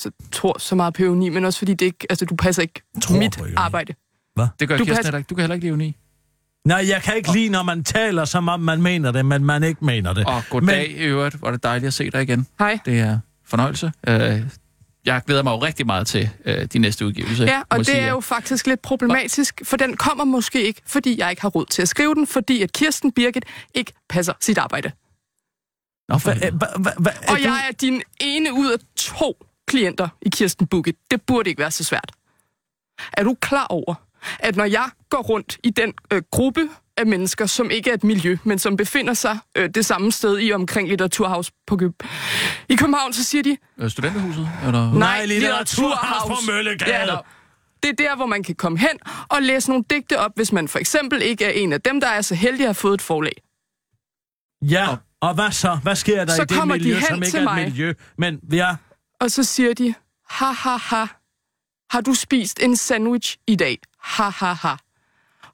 så, 0.00 0.10
tror 0.32 0.58
så 0.58 0.74
meget 0.74 0.94
på 0.94 1.02
euni, 1.02 1.28
men 1.28 1.44
også 1.44 1.58
fordi 1.58 1.74
det 1.74 1.86
ikke, 1.86 2.06
altså, 2.10 2.24
du 2.24 2.36
passer 2.36 2.62
ikke 2.62 2.82
Tror 3.02 3.16
mit 3.18 3.32
på 3.38 3.44
ironi. 3.44 3.50
Det 3.50 3.58
arbejde. 3.58 3.94
gør 4.36 4.44
Du 4.46 4.56
Kirsten 4.58 4.86
passer- 4.86 5.02
heller 5.02 5.18
ikke. 5.18 5.28
Du 5.28 5.34
kan 5.34 5.42
heller 5.42 5.54
ikke 5.54 5.64
lide 5.66 5.72
uni. 5.72 5.96
Nej, 6.66 6.84
jeg 6.88 7.02
kan 7.02 7.16
ikke 7.16 7.32
lide, 7.32 7.48
når 7.48 7.62
man 7.62 7.84
taler, 7.84 8.24
som 8.24 8.48
om 8.48 8.60
man 8.60 8.82
mener 8.82 9.12
det, 9.12 9.26
men 9.26 9.44
man 9.44 9.62
ikke 9.62 9.84
mener 9.84 10.12
det. 10.12 10.26
Og 10.26 10.42
goddag 10.50 10.90
i 10.90 10.94
øvrigt. 10.94 11.36
Er 11.42 11.50
det 11.50 11.62
dejligt 11.62 11.86
at 11.86 11.94
se 11.94 12.10
dig 12.10 12.22
igen. 12.22 12.46
Hej. 12.58 12.78
Det 12.84 13.00
er 13.00 13.18
fornøjelse. 13.58 13.92
Øh, 14.08 14.42
jeg 15.04 15.22
glæder 15.26 15.42
mig 15.42 15.50
jo 15.50 15.58
rigtig 15.62 15.86
meget 15.86 16.06
til 16.06 16.30
øh, 16.44 16.64
de 16.64 16.78
næste 16.78 17.06
udgivelser. 17.06 17.44
Ja, 17.44 17.62
og 17.68 17.78
det 17.78 17.86
sige, 17.86 17.98
er 17.98 18.10
jo 18.10 18.20
faktisk 18.20 18.66
lidt 18.66 18.82
problematisk, 18.82 19.60
for 19.64 19.76
den 19.76 19.96
kommer 19.96 20.24
måske 20.24 20.62
ikke, 20.62 20.82
fordi 20.86 21.18
jeg 21.18 21.30
ikke 21.30 21.42
har 21.42 21.48
råd 21.48 21.66
til 21.66 21.82
at 21.82 21.88
skrive 21.88 22.14
den, 22.14 22.26
fordi 22.26 22.62
at 22.62 22.72
Kirsten 22.72 23.12
Birgit 23.12 23.44
ikke 23.74 23.92
passer 24.08 24.32
sit 24.40 24.58
arbejde. 24.58 24.92
Nå, 26.08 26.18
for 26.18 26.32
Hva, 26.38 26.50
hva, 26.50 26.66
hva, 26.78 26.90
hva, 26.98 27.10
Og 27.32 27.38
du- 27.38 27.42
jeg 27.42 27.66
er 27.68 27.72
din 27.72 28.02
ene 28.20 28.52
ud 28.52 28.70
af 28.72 28.78
to 28.96 29.46
klienter 29.66 30.08
i 30.22 30.28
Kirsten 30.28 30.66
Bukket. 30.66 30.94
Det 31.10 31.22
burde 31.22 31.50
ikke 31.50 31.60
være 31.60 31.70
så 31.70 31.84
svært. 31.84 32.12
Er 33.12 33.24
du 33.24 33.34
klar 33.40 33.66
over, 33.66 33.94
at 34.38 34.56
når 34.56 34.64
jeg 34.64 34.90
går 35.10 35.22
rundt 35.22 35.58
i 35.62 35.70
den 35.70 35.92
øh, 36.12 36.22
gruppe 36.30 36.68
af 36.96 37.06
mennesker, 37.06 37.46
som 37.46 37.70
ikke 37.70 37.90
er 37.90 37.94
et 37.94 38.04
miljø, 38.04 38.36
men 38.44 38.58
som 38.58 38.76
befinder 38.76 39.14
sig 39.14 39.38
øh, 39.56 39.70
det 39.74 39.86
samme 39.86 40.12
sted 40.12 40.38
i 40.40 40.52
omkring 40.52 40.88
Litteraturhaus 40.88 41.50
på 41.66 41.76
Køb. 41.76 41.92
I 42.68 42.76
København, 42.76 43.12
så 43.12 43.24
siger 43.24 43.42
de, 43.42 43.56
Øh, 43.78 43.90
Studenterhuset? 43.90 44.48
Eller? 44.66 44.92
Nej, 44.94 45.26
Litteraturhaus 45.26 46.28
på 46.46 46.52
Møllegade. 46.52 46.90
Ja, 47.12 47.16
det 47.82 47.90
er 47.90 47.94
der, 48.08 48.16
hvor 48.16 48.26
man 48.26 48.42
kan 48.42 48.54
komme 48.54 48.78
hen 48.78 48.98
og 49.28 49.42
læse 49.42 49.68
nogle 49.70 49.84
digte 49.90 50.18
op, 50.18 50.30
hvis 50.36 50.52
man 50.52 50.68
for 50.68 50.78
eksempel 50.78 51.22
ikke 51.22 51.44
er 51.44 51.50
en 51.50 51.72
af 51.72 51.80
dem, 51.80 52.00
der 52.00 52.08
er 52.08 52.20
så 52.22 52.34
heldig 52.34 52.60
at 52.60 52.66
have 52.66 52.74
fået 52.74 52.94
et 52.94 53.02
forlag. 53.02 53.32
Ja, 54.62 54.86
og 55.20 55.34
hvad 55.34 55.50
så? 55.52 55.78
Hvad 55.82 55.96
sker 55.96 56.24
der 56.24 56.32
Så 56.34 56.42
i 56.42 56.44
det 56.44 56.56
kommer 56.58 56.74
de 56.74 56.80
miljø, 56.80 56.94
hen 56.94 57.02
som 57.06 57.16
ikke 57.16 57.26
til 57.30 57.36
er 57.36 57.40
et 57.40 57.44
mig. 57.44 57.64
miljø? 57.64 57.92
Men 58.18 58.40
ja, 58.52 58.76
Og 59.20 59.30
så 59.30 59.44
siger 59.44 59.74
de, 59.74 59.94
ha 60.30 60.44
ha 60.52 60.76
ha, 60.76 61.04
har 61.90 62.00
du 62.00 62.14
spist 62.14 62.62
en 62.62 62.76
sandwich 62.76 63.36
i 63.46 63.56
dag? 63.56 63.78
Ha 64.02 64.22
ha 64.28 64.52
ha. 64.52 64.74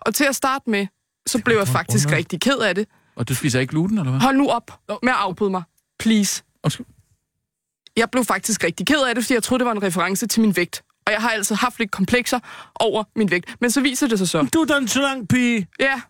Og 0.01 0.15
til 0.15 0.25
at 0.25 0.37
starte 0.37 0.71
med, 0.71 0.87
så 1.27 1.39
blev 1.45 1.57
jeg 1.57 1.69
faktisk 1.69 2.09
under. 2.09 2.19
rigtig 2.19 2.41
ked 2.41 2.59
af 2.59 2.75
det. 2.75 2.89
Og 3.17 3.29
du 3.29 3.35
spiser 3.35 3.61
ikke 3.61 3.71
gluten, 3.71 3.99
eller 3.99 4.11
hvad? 4.11 4.21
Hold 4.21 4.37
nu 4.37 4.49
op 4.49 4.81
med 5.03 5.13
at 5.13 5.19
afbryde 5.19 5.51
mig. 5.51 5.63
Please. 5.99 6.43
Undskyld. 6.65 6.87
Jeg 7.97 8.11
blev 8.11 8.25
faktisk 8.25 8.65
rigtig 8.65 8.87
ked 8.87 9.03
af 9.09 9.15
det, 9.15 9.25
fordi 9.25 9.35
jeg 9.35 9.43
troede, 9.43 9.59
det 9.59 9.67
var 9.67 9.73
en 9.73 9.83
reference 9.83 10.27
til 10.27 10.41
min 10.41 10.57
vægt. 10.57 10.83
Og 11.07 11.13
jeg 11.13 11.21
har 11.23 11.31
altid 11.31 11.57
haft 11.57 11.79
lidt 11.79 11.91
komplekser 11.91 12.39
over 12.75 13.05
min 13.17 13.31
vægt. 13.31 13.55
Men 13.61 13.71
så 13.71 13.81
viser 13.81 14.07
det 14.07 14.19
sig 14.19 14.29
så. 14.29 14.49
du 14.55 14.61
er 14.61 14.65
den 14.65 14.89
slank 14.89 15.29
pige. 15.29 15.67
Ja, 15.81 16.01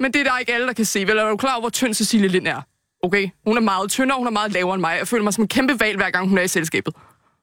men 0.00 0.12
det 0.12 0.20
er 0.20 0.24
der 0.24 0.38
ikke 0.38 0.54
alle, 0.54 0.66
der 0.66 0.72
kan 0.72 0.84
se. 0.84 1.06
Vel, 1.06 1.18
er 1.18 1.28
du 1.28 1.36
klar 1.36 1.52
over, 1.52 1.60
hvor 1.60 1.70
tynd 1.70 1.94
Cecilie 1.94 2.28
Lind 2.28 2.48
er? 2.48 2.62
Okay? 3.02 3.28
Hun 3.46 3.56
er 3.56 3.60
meget 3.60 3.90
tyndere, 3.90 4.18
hun 4.18 4.26
er 4.26 4.30
meget 4.30 4.52
lavere 4.52 4.74
end 4.74 4.80
mig. 4.80 4.96
Jeg 4.98 5.08
føler 5.08 5.24
mig 5.24 5.34
som 5.34 5.44
en 5.44 5.48
kæmpe 5.48 5.80
valg, 5.80 5.96
hver 5.96 6.10
gang 6.10 6.28
hun 6.28 6.38
er 6.38 6.42
i 6.42 6.48
selskabet. 6.48 6.94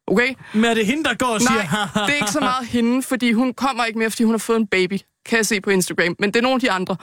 Okay? 0.07 0.33
Men 0.53 0.65
er 0.65 0.73
det 0.73 0.85
hende, 0.85 1.03
der 1.03 1.13
går 1.13 1.27
og 1.27 1.41
siger... 1.41 1.63
Nej, 1.95 2.05
det 2.05 2.11
er 2.11 2.15
ikke 2.15 2.31
så 2.31 2.39
meget 2.39 2.67
hende, 2.67 3.03
fordi 3.03 3.31
hun 3.31 3.53
kommer 3.53 3.85
ikke 3.85 3.99
mere, 3.99 4.09
fordi 4.09 4.23
hun 4.23 4.33
har 4.33 4.37
fået 4.37 4.57
en 4.57 4.67
baby. 4.67 4.97
Kan 5.25 5.37
jeg 5.37 5.45
se 5.45 5.61
på 5.61 5.69
Instagram. 5.69 6.15
Men 6.19 6.29
det 6.31 6.35
er 6.39 6.41
nogle 6.43 6.55
af 6.55 6.59
de 6.59 6.71
andre. 6.71 6.95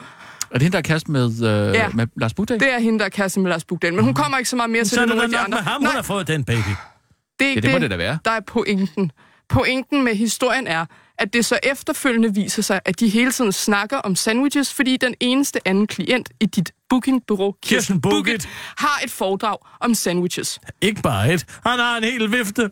Er 0.50 0.52
det 0.54 0.62
hende, 0.62 0.72
der 0.72 0.78
er 0.78 0.82
kæreste 0.82 1.10
med, 1.10 1.24
øh, 1.26 1.74
Ja. 1.74 1.88
med 1.88 2.06
Lars 2.16 2.34
Bugdal? 2.34 2.60
Det 2.60 2.72
er 2.74 2.78
hende, 2.78 2.98
der 2.98 3.04
er 3.04 3.08
kæreste 3.08 3.40
med 3.40 3.50
Lars 3.50 3.64
Bugdal. 3.64 3.94
Men 3.94 4.04
hun 4.04 4.14
kommer 4.14 4.38
ikke 4.38 4.50
så 4.50 4.56
meget 4.56 4.70
mere, 4.70 4.84
Så 4.84 5.00
er 5.00 5.04
det 5.06 5.12
er 5.12 5.14
det 5.14 5.16
nogle 5.16 5.22
af 5.22 5.28
de 5.28 5.32
nok 5.34 5.44
andre. 5.44 5.56
med 5.58 5.62
ham, 5.72 5.82
Nej, 5.82 5.90
hun 5.90 5.96
har 5.96 6.02
fået 6.02 6.28
den 6.28 6.44
baby. 6.44 6.58
det 6.58 7.44
er 7.44 7.48
ikke 7.48 7.60
Ja, 7.60 7.60
det 7.60 7.70
må 7.72 7.78
det 7.82 7.90
da 7.90 7.96
være. 7.96 8.18
Der 8.24 8.30
er 8.30 8.40
pointen. 8.40 9.12
Pointen 9.48 10.02
med 10.04 10.14
historien 10.14 10.66
er, 10.66 10.86
at 11.18 11.32
det 11.32 11.44
så 11.44 11.58
efterfølgende 11.62 12.34
viser 12.34 12.62
sig, 12.62 12.80
at 12.84 13.00
de 13.00 13.08
hele 13.08 13.32
tiden 13.32 13.52
snakker 13.52 13.96
om 13.98 14.16
sandwiches, 14.16 14.74
fordi 14.74 14.96
den 14.96 15.14
eneste 15.20 15.68
anden 15.68 15.86
klient 15.86 16.28
i 16.40 16.46
dit 16.46 16.72
bookingbureau, 16.88 17.54
Kirsten 17.62 18.00
Bukit. 18.00 18.48
har 18.78 19.00
et 19.04 19.10
foredrag 19.10 19.56
om 19.80 19.94
sandwiches. 19.94 20.58
Ikke 20.82 21.02
bare 21.02 21.34
et. 21.34 21.44
Han 21.66 21.78
har 21.78 21.96
en 21.96 22.04
hel 22.04 22.32
vifte. 22.32 22.70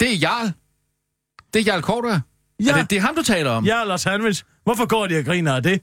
Det 0.00 0.12
er 0.12 0.16
Jarl. 0.16 0.52
Det 1.54 1.60
er 1.60 1.72
Jarl 1.72 1.82
Kortua. 1.82 2.20
Ja. 2.60 2.70
Er 2.70 2.76
det, 2.76 2.90
det 2.90 2.96
er 2.96 3.00
ham, 3.00 3.14
du 3.14 3.22
taler 3.22 3.50
om? 3.50 3.64
Ja, 3.64 3.80
eller 3.80 3.96
sandwich. 3.96 4.44
Hvorfor 4.64 4.86
går 4.86 5.06
de 5.06 5.18
og 5.18 5.24
griner 5.24 5.56
af 5.56 5.62
det? 5.62 5.82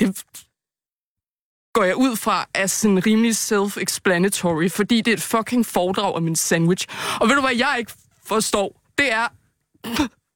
Det 0.00 0.24
går 1.74 1.84
jeg 1.84 1.96
ud 1.96 2.16
fra 2.16 2.46
er 2.54 2.66
sådan 2.66 3.06
rimelig 3.06 3.32
self-explanatory, 3.32 4.68
fordi 4.68 5.00
det 5.00 5.10
er 5.10 5.16
et 5.16 5.22
fucking 5.22 5.66
foredrag 5.66 6.14
om 6.14 6.26
en 6.26 6.36
sandwich. 6.36 6.86
Og 7.20 7.28
ved 7.28 7.34
du 7.34 7.40
hvad 7.40 7.56
jeg 7.56 7.76
ikke 7.78 7.92
forstår? 8.24 8.82
Det 8.98 9.12
er, 9.12 9.28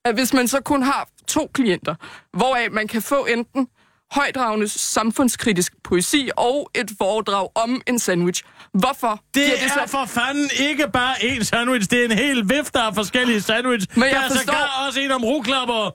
at 0.05 0.15
hvis 0.15 0.33
man 0.33 0.49
så 0.49 0.61
kun 0.61 0.83
har 0.83 1.09
to 1.27 1.51
klienter, 1.55 1.95
hvoraf 2.33 2.71
man 2.71 2.89
kan 2.89 3.03
få 3.03 3.25
enten 3.25 3.69
højdragende 4.15 4.69
samfundskritisk 4.69 5.73
poesi 5.85 6.31
og 6.37 6.71
et 6.75 6.91
foredrag 6.99 7.49
om 7.55 7.81
en 7.87 7.99
sandwich. 7.99 8.43
Hvorfor? 8.75 9.21
Det, 9.35 9.45
det 9.63 9.71
så- 9.71 9.81
er 9.81 9.87
for 9.87 10.05
fanden 10.07 10.51
ikke 10.61 10.89
bare 10.93 11.25
en 11.25 11.45
sandwich. 11.45 11.91
Det 11.91 12.01
er 12.01 12.05
en 12.05 12.11
hel 12.19 12.49
vifte 12.49 12.79
af 12.81 12.95
forskellige 12.95 13.41
sandwich. 13.41 13.87
Men 13.95 14.03
jeg 14.05 14.11
der 14.13 14.19
er 14.19 14.29
forstår- 14.29 14.53
sågar 14.53 14.85
også 14.87 15.01
en 15.01 15.11
om 15.11 15.25
ruklapper. 15.25 15.91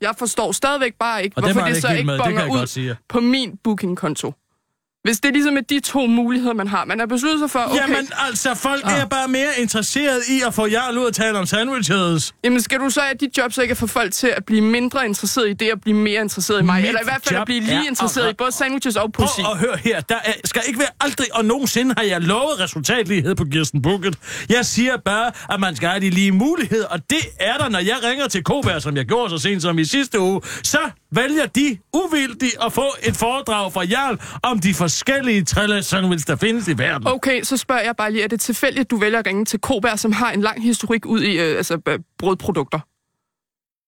Jeg 0.00 0.14
forstår 0.18 0.52
stadigvæk 0.52 0.94
bare 1.00 1.24
ikke, 1.24 1.36
Og 1.36 1.42
hvorfor 1.42 1.60
det 1.60 1.68
ikke 1.68 1.80
så 1.80 1.88
ikke 1.88 2.12
det 2.12 2.22
kan 2.22 2.34
bonger 2.34 2.60
ud 2.62 2.66
sige. 2.66 2.96
på 3.08 3.20
min 3.20 3.56
bookingkonto. 3.64 4.32
Hvis 5.08 5.20
det 5.20 5.32
ligesom 5.32 5.56
er 5.56 5.60
de 5.60 5.80
to 5.80 6.06
muligheder, 6.06 6.54
man 6.54 6.68
har. 6.68 6.84
Man 6.84 7.00
er 7.00 7.06
besluttet 7.06 7.40
sig 7.40 7.50
for, 7.50 7.58
okay, 7.58 7.76
Jamen 7.82 8.08
altså, 8.28 8.54
folk 8.54 8.84
er 8.84 9.06
bare 9.06 9.28
mere 9.28 9.48
interesseret 9.58 10.22
i 10.28 10.42
at 10.46 10.54
få 10.54 10.66
Jarl 10.66 10.98
ud 10.98 11.04
og 11.04 11.14
tale 11.14 11.38
om 11.38 11.46
sandwiches. 11.46 12.34
Jamen 12.44 12.60
skal 12.62 12.78
du 12.78 12.90
så 12.90 13.00
have 13.00 13.14
dit 13.20 13.38
job 13.38 13.52
så 13.52 13.62
ikke 13.62 13.72
at 13.72 13.78
få 13.78 13.86
folk 13.86 14.12
til 14.12 14.26
at 14.26 14.44
blive 14.44 14.60
mindre 14.60 15.06
interesseret 15.06 15.48
i 15.48 15.52
det, 15.52 15.72
og 15.72 15.80
blive 15.80 15.96
mere 15.96 16.20
interesseret 16.20 16.60
i 16.60 16.62
mig? 16.64 16.80
Mit 16.80 16.88
Eller 16.88 17.00
i 17.00 17.04
hvert 17.04 17.20
fald 17.24 17.40
at 17.40 17.46
blive 17.46 17.60
lige 17.60 17.76
er 17.76 17.88
interesseret 17.88 18.24
at- 18.26 18.32
i 18.32 18.34
både 18.34 18.52
sandwiches 18.52 18.96
og 18.96 19.12
poesi. 19.12 19.42
Prøv 19.42 19.52
at 19.52 19.58
høre 19.58 19.76
her. 19.76 20.00
Der 20.00 20.14
er, 20.24 20.32
skal 20.44 20.62
ikke 20.66 20.78
være 20.78 20.88
aldrig 21.00 21.26
og 21.34 21.44
nogensinde 21.44 21.94
har 21.98 22.04
jeg 22.04 22.20
lovet 22.20 22.60
resultatlighed 22.60 23.34
på 23.34 23.44
Kirsten 23.52 23.82
Bukket. 23.82 24.16
Jeg 24.48 24.66
siger 24.66 24.96
bare, 24.96 25.32
at 25.54 25.60
man 25.60 25.76
skal 25.76 25.88
have 25.88 26.00
de 26.00 26.10
lige 26.10 26.32
muligheder, 26.32 26.86
og 26.86 27.10
det 27.10 27.22
er 27.40 27.56
der, 27.56 27.68
når 27.68 27.78
jeg 27.78 27.96
ringer 28.04 28.28
til 28.28 28.44
Koberg, 28.44 28.82
som 28.82 28.96
jeg 28.96 29.04
gjorde 29.04 29.30
så 29.30 29.38
sent 29.38 29.62
som 29.62 29.78
i 29.78 29.84
sidste 29.84 30.20
uge. 30.20 30.40
Så 30.62 30.78
vælger 31.12 31.46
de 31.46 31.78
uvildigt 31.94 32.56
at 32.64 32.72
få 32.72 32.86
et 33.02 33.16
foredrag 33.16 33.72
fra 33.72 33.84
Jarl 33.84 34.18
om 34.42 34.58
de 34.58 34.74
forskellige 34.74 34.97
trille 35.44 35.82
sandwich, 35.82 36.26
der 36.26 36.36
findes 36.36 36.68
i 36.68 36.78
verden. 36.78 37.06
Okay, 37.06 37.42
så 37.42 37.56
spørger 37.56 37.82
jeg 37.82 37.96
bare 37.96 38.12
lige, 38.12 38.24
er 38.24 38.28
det 38.28 38.40
tilfældigt, 38.40 38.84
at 38.84 38.90
du 38.90 38.96
vælger 38.96 39.18
at 39.18 39.26
ringe 39.26 39.44
til 39.44 39.60
Koberg, 39.60 39.98
som 39.98 40.12
har 40.12 40.32
en 40.32 40.40
lang 40.40 40.62
historik 40.62 41.06
ud 41.06 41.20
i 41.20 41.38
øh, 41.40 41.56
altså, 41.56 41.80
øh, 41.88 41.98
brødprodukter? 42.18 42.80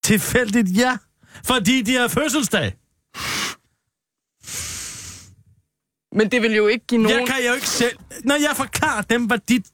Tilfældigt, 0.04 0.78
ja. 0.78 0.96
Fordi 1.44 1.82
de 1.82 1.94
har 1.94 2.08
fødselsdag. 2.08 2.72
Men 6.16 6.30
det 6.30 6.42
vil 6.42 6.54
jo 6.54 6.66
ikke 6.66 6.86
give 6.86 7.02
nogen... 7.02 7.18
Jeg 7.18 7.26
kan 7.26 7.36
jo 7.46 7.54
ikke 7.54 7.68
selv... 7.68 7.96
Når 8.24 8.34
jeg 8.34 8.50
forklarer 8.56 9.02
dem, 9.02 9.24
hvad 9.24 9.38
dit 9.48 9.66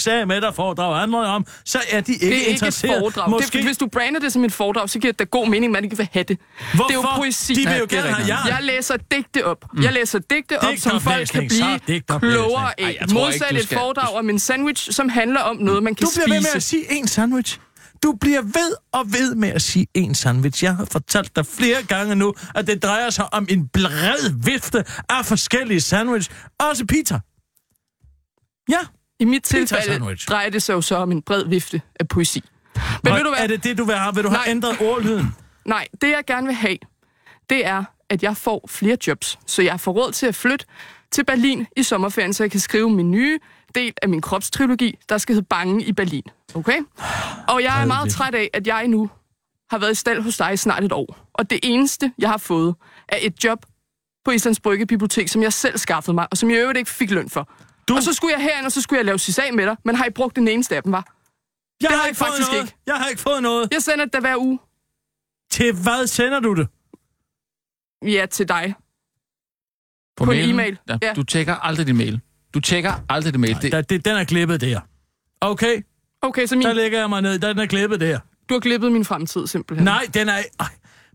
sag 0.00 0.28
med 0.28 0.40
der 0.40 0.52
foredrag 0.52 1.00
handler 1.00 1.18
om, 1.18 1.46
så 1.64 1.78
er 1.90 2.00
de 2.00 2.12
ikke 2.12 2.26
det 2.26 2.32
er 2.32 2.36
ikke 2.36 2.46
et 2.46 2.52
interesseret. 2.52 2.98
foredrag. 3.00 3.30
Måske... 3.30 3.58
Det, 3.58 3.66
hvis 3.66 3.76
du 3.78 3.86
brander 3.86 4.20
det 4.20 4.32
som 4.32 4.44
et 4.44 4.52
foredrag, 4.52 4.90
så 4.90 4.98
giver 4.98 5.12
det 5.12 5.18
da 5.18 5.24
god 5.24 5.48
mening, 5.48 5.64
at 5.64 5.70
man 5.70 5.84
ikke 5.84 5.96
vil 5.96 6.08
have 6.12 6.22
det. 6.22 6.38
Hvorfor? 6.74 6.88
Det 6.88 6.96
er 6.96 6.98
jo 6.98 7.16
poesi. 7.16 7.54
De 7.54 7.68
vil 7.68 7.76
jo 7.78 7.82
er 7.82 7.86
gerne 7.86 8.08
have. 8.08 8.26
Jarl. 8.26 8.48
Jeg 8.48 8.58
læser 8.62 8.96
digte 9.10 9.46
op. 9.46 9.64
Mm. 9.74 9.82
Jeg 9.82 9.92
læser 9.92 10.18
digte 10.18 10.60
op, 10.62 10.74
som 10.78 11.00
folk 11.00 11.28
kan 11.28 11.48
blive 11.48 12.00
klogere 12.20 12.80
af. 12.80 12.96
jeg 13.00 13.08
Modsat 13.12 13.56
et 13.56 13.68
foredrag 13.68 14.14
om 14.16 14.30
en 14.30 14.38
sandwich, 14.38 14.92
som 14.92 15.08
handler 15.08 15.40
om 15.40 15.56
noget, 15.56 15.82
man 15.82 15.94
kan 15.94 16.06
Du 16.06 16.10
bliver 16.14 16.26
ved 16.28 16.34
med 16.34 16.42
spise. 16.42 16.56
at 16.56 16.62
sige 16.62 16.92
en 16.92 17.08
sandwich. 17.08 17.58
Du 18.02 18.12
bliver 18.12 18.42
ved 18.42 18.74
og 18.92 19.12
ved 19.12 19.34
med 19.34 19.48
at 19.48 19.62
sige 19.62 19.86
en 19.94 20.14
sandwich. 20.14 20.64
Jeg 20.64 20.76
har 20.76 20.84
fortalt 20.84 21.36
dig 21.36 21.46
flere 21.46 21.82
gange 21.82 22.14
nu, 22.14 22.34
at 22.54 22.66
det 22.66 22.82
drejer 22.82 23.10
sig 23.10 23.34
om 23.34 23.46
en 23.50 23.68
bred 23.68 24.44
vifte 24.44 24.84
af 25.08 25.26
forskellige 25.26 25.80
sandwich. 25.80 26.30
Også 26.58 26.86
pizza. 26.86 27.20
Ja. 28.68 28.78
I 29.20 29.24
mit 29.24 29.42
tilfælde 29.42 30.16
drejer 30.28 30.50
det 30.50 30.62
sig 30.62 30.72
jo 30.74 30.80
så 30.80 30.96
om 30.96 31.12
en 31.12 31.22
bred 31.22 31.44
vifte 31.44 31.82
af 32.00 32.08
poesi. 32.08 32.44
Men 33.04 33.12
ved 33.12 33.20
du 33.24 33.28
hvad? 33.28 33.38
Er 33.38 33.46
det 33.46 33.64
det, 33.64 33.78
du 33.78 33.84
vil 33.84 33.94
have? 33.94 34.14
Vil 34.14 34.24
du 34.24 34.28
have 34.28 34.38
Nej. 34.38 34.50
ændret 34.50 34.80
ordlyden? 34.80 35.34
Nej, 35.64 35.86
det 36.00 36.10
jeg 36.10 36.24
gerne 36.26 36.46
vil 36.46 36.56
have, 36.56 36.76
det 37.50 37.66
er, 37.66 37.84
at 38.10 38.22
jeg 38.22 38.36
får 38.36 38.66
flere 38.68 38.96
jobs, 39.06 39.38
så 39.46 39.62
jeg 39.62 39.80
får 39.80 39.92
råd 39.92 40.12
til 40.12 40.26
at 40.26 40.34
flytte 40.34 40.66
til 41.12 41.24
Berlin 41.24 41.66
i 41.76 41.82
sommerferien, 41.82 42.32
så 42.32 42.42
jeg 42.42 42.50
kan 42.50 42.60
skrive 42.60 42.90
min 42.90 43.10
nye 43.10 43.38
del 43.74 43.92
af 44.02 44.08
min 44.08 44.20
kropstrilogi, 44.20 44.98
der 45.08 45.18
skal 45.18 45.34
hedde 45.34 45.46
Bange 45.46 45.84
i 45.84 45.92
Berlin. 45.92 46.22
Okay? 46.54 46.78
Og 47.48 47.62
jeg 47.62 47.82
er 47.82 47.86
meget 47.86 48.10
træt 48.10 48.34
af, 48.34 48.50
at 48.52 48.66
jeg 48.66 48.88
nu 48.88 49.10
har 49.70 49.78
været 49.78 49.92
i 49.92 49.94
stald 49.94 50.22
hos 50.22 50.36
dig 50.36 50.52
i 50.52 50.56
snart 50.56 50.84
et 50.84 50.92
år. 50.92 51.16
Og 51.32 51.50
det 51.50 51.60
eneste, 51.62 52.12
jeg 52.18 52.28
har 52.30 52.38
fået, 52.38 52.74
er 53.08 53.18
et 53.20 53.44
job 53.44 53.66
på 54.24 54.30
Islands 54.30 54.60
Brygge 54.60 54.86
Bibliotek, 54.86 55.28
som 55.28 55.42
jeg 55.42 55.52
selv 55.52 55.78
skaffede 55.78 56.14
mig, 56.14 56.26
og 56.30 56.36
som 56.36 56.50
jeg 56.50 56.58
i 56.58 56.60
øvrigt 56.60 56.78
ikke 56.78 56.90
fik 56.90 57.10
løn 57.10 57.28
for. 57.30 57.48
Du... 57.88 57.96
Og 57.96 58.02
så 58.02 58.12
skulle 58.12 58.34
jeg 58.34 58.42
herind, 58.42 58.66
og 58.66 58.72
så 58.72 58.80
skulle 58.82 58.98
jeg 58.98 59.04
lave 59.06 59.18
sag 59.18 59.54
med 59.54 59.66
dig, 59.66 59.76
men 59.84 59.96
har 59.96 60.04
I 60.06 60.10
brugt 60.10 60.36
den 60.36 60.48
eneste 60.48 60.76
af 60.76 60.82
dem, 60.82 60.92
var? 60.92 61.14
Jeg 61.80 61.88
Det 61.88 61.96
har 61.96 62.00
har 62.02 62.06
ikke 62.06 62.18
fået 62.18 62.28
faktisk 62.28 62.50
noget. 62.50 62.62
ikke. 62.62 62.76
Jeg 62.86 62.94
har 62.94 63.08
ikke 63.08 63.22
fået 63.22 63.42
noget. 63.42 63.68
Jeg 63.72 63.82
sender 63.82 64.04
det 64.04 64.20
hver 64.20 64.36
uge. 64.36 64.58
Til 65.50 65.72
hvad 65.82 66.06
sender 66.06 66.40
du 66.40 66.54
det? 66.54 66.68
Ja, 68.04 68.26
til 68.26 68.48
dig. 68.48 68.74
På, 70.20 70.24
På 70.24 70.30
en 70.30 70.36
mailen? 70.36 70.54
e-mail. 70.54 70.78
Ja, 70.88 70.98
Ja. 71.02 71.12
Du 71.12 71.22
tjekker 71.22 71.54
aldrig 71.54 71.86
din 71.86 71.96
mail. 71.96 72.20
Du 72.54 72.60
tjekker 72.60 72.92
aldrig 73.08 73.32
din 73.32 73.40
mail. 73.40 73.56
Det, 73.62 73.72
Der, 73.72 73.80
det, 73.82 74.04
den 74.04 74.16
er 74.16 74.24
klippet 74.24 74.60
der. 74.60 74.80
Okay, 75.40 75.82
Okay, 76.22 76.46
så 76.46 76.56
min, 76.56 76.66
der 76.66 76.72
lægger 76.72 76.98
jeg 76.98 77.08
mig 77.08 77.22
ned. 77.22 77.38
Den 77.38 77.58
er 77.58 77.66
klippet 77.66 78.00
der. 78.00 78.18
du 78.48 78.54
har 78.54 78.60
klippet 78.60 78.92
min 78.92 79.04
fremtid, 79.04 79.46
simpelthen. 79.46 79.84
Nej, 79.84 80.06
den 80.14 80.28
er... 80.28 80.38
Ej, 80.60 80.66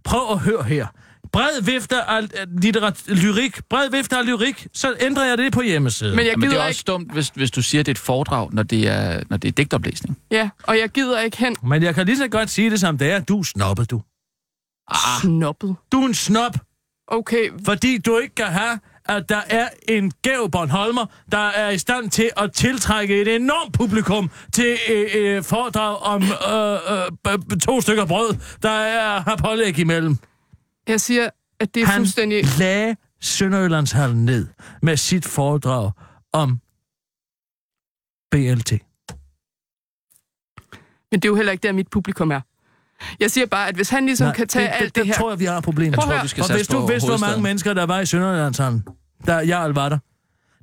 prøv 0.04 0.32
at 0.32 0.40
høre 0.40 0.64
her. 0.64 0.88
Bred 1.32 1.62
vifte 1.64 2.02
af 2.02 2.22
litterat, 2.62 3.04
lyrik, 3.08 3.60
bred 3.70 3.90
vifte 3.92 4.18
af 4.18 4.26
lyrik, 4.26 4.68
så 4.74 4.96
ændrer 5.00 5.26
jeg 5.26 5.38
det 5.38 5.54
på 5.54 5.62
hjemmesiden. 5.62 6.16
Men 6.16 6.26
jeg 6.26 6.34
men 6.36 6.42
det 6.42 6.50
gider 6.50 6.62
er 6.64 6.68
ikke... 6.68 6.72
også 6.78 6.84
dumt, 6.88 7.14
hvis, 7.14 7.30
hvis 7.36 7.52
du 7.52 7.62
siger, 7.62 7.80
at 7.80 7.86
det 7.86 7.92
er 7.92 7.94
et 7.94 7.98
foredrag, 8.00 8.50
når 8.54 8.64
det 8.64 8.88
er, 8.88 9.24
når 9.30 9.38
det 9.38 9.48
er 9.48 9.52
digtoplæsning. 9.52 10.18
Ja, 10.32 10.50
og 10.64 10.78
jeg 10.78 10.90
gider 10.90 11.20
ikke 11.22 11.38
hen 11.38 11.56
Men 11.64 11.84
jeg 11.84 11.96
kan 11.96 12.06
lige 12.06 12.18
så 12.18 12.28
godt 12.28 12.50
sige 12.50 12.70
det 12.70 12.80
som 12.80 12.98
det 12.98 13.12
er. 13.12 13.20
Du 13.20 13.40
er 13.40 13.44
snobbet, 13.44 13.92
du. 13.92 14.02
Ah, 14.92 15.22
snobbet. 15.22 15.76
Du 15.92 16.02
er 16.02 16.08
en 16.08 16.14
snob, 16.14 16.58
Okay, 17.08 17.50
fordi 17.66 17.98
du 17.98 18.18
ikke 18.18 18.36
kan 18.36 18.46
have, 18.46 18.80
at 19.06 19.30
der 19.30 19.42
er 19.50 19.70
en 19.90 20.12
gæv 20.22 20.52
Bornholmer, 20.52 21.06
der 21.32 21.48
er 21.48 21.70
i 21.70 21.78
stand 21.78 22.10
til 22.10 22.30
at 22.38 22.52
tiltrække 22.54 23.22
et 23.22 23.36
enormt 23.36 23.74
publikum 23.74 24.32
til 24.54 24.78
øh, 24.90 25.06
øh, 25.16 25.44
foredrag 25.44 25.98
om 25.98 26.24
øh, 26.24 27.34
øh, 27.34 27.60
to 27.60 27.82
stykker 27.82 28.06
brød, 28.06 28.36
der 28.62 28.70
er 28.70 29.20
har 29.20 29.36
pålæg 29.36 29.80
imellem. 29.80 30.18
Jeg 30.88 31.02
siger, 31.02 31.30
at 31.60 31.76
det 31.76 31.82
er 31.84 31.88
Han 31.88 32.00
fuldstændig... 32.00 32.44
lagde 32.60 32.96
Sønderjyllandshallen 33.22 34.26
ned 34.26 34.48
med 34.82 34.98
sit 34.98 35.26
foredrag 35.26 35.92
om 36.34 36.60
BLT. 38.32 38.72
Men 41.12 41.20
det 41.22 41.26
er 41.26 41.30
jo 41.30 41.36
heller 41.36 41.52
ikke 41.52 41.68
der, 41.68 41.72
mit 41.74 41.88
publikum 41.88 42.32
er. 42.32 42.42
Jeg 43.20 43.32
siger 43.32 43.46
bare, 43.46 43.68
at 43.68 43.76
hvis 43.76 43.90
han 43.90 44.06
ligesom 44.06 44.28
Nej, 44.28 44.36
kan 44.36 44.48
tage 44.48 44.66
det, 44.68 44.74
alt 44.74 44.84
det, 44.84 44.96
det, 44.96 44.96
det 44.96 45.06
her... 45.08 45.14
tror 45.14 45.32
jeg, 45.32 45.40
vi 45.40 45.46
har 45.46 45.58
et 45.58 45.64
problem. 45.64 45.94
At 45.94 46.00
tror, 46.00 46.22
vi 46.22 46.28
skal 46.28 46.44
Og 46.44 46.56
hvis 46.56 46.68
du 46.68 46.88
vidste, 46.88 47.10
hvor 47.10 47.18
mange 47.18 47.42
mennesker, 47.42 47.74
der 47.74 47.86
var 47.86 48.00
i 48.00 48.06
Sønderjyllandshallen, 48.06 48.84
der 49.26 49.40
jeg 49.40 49.76
var 49.76 49.90
der, 49.90 49.98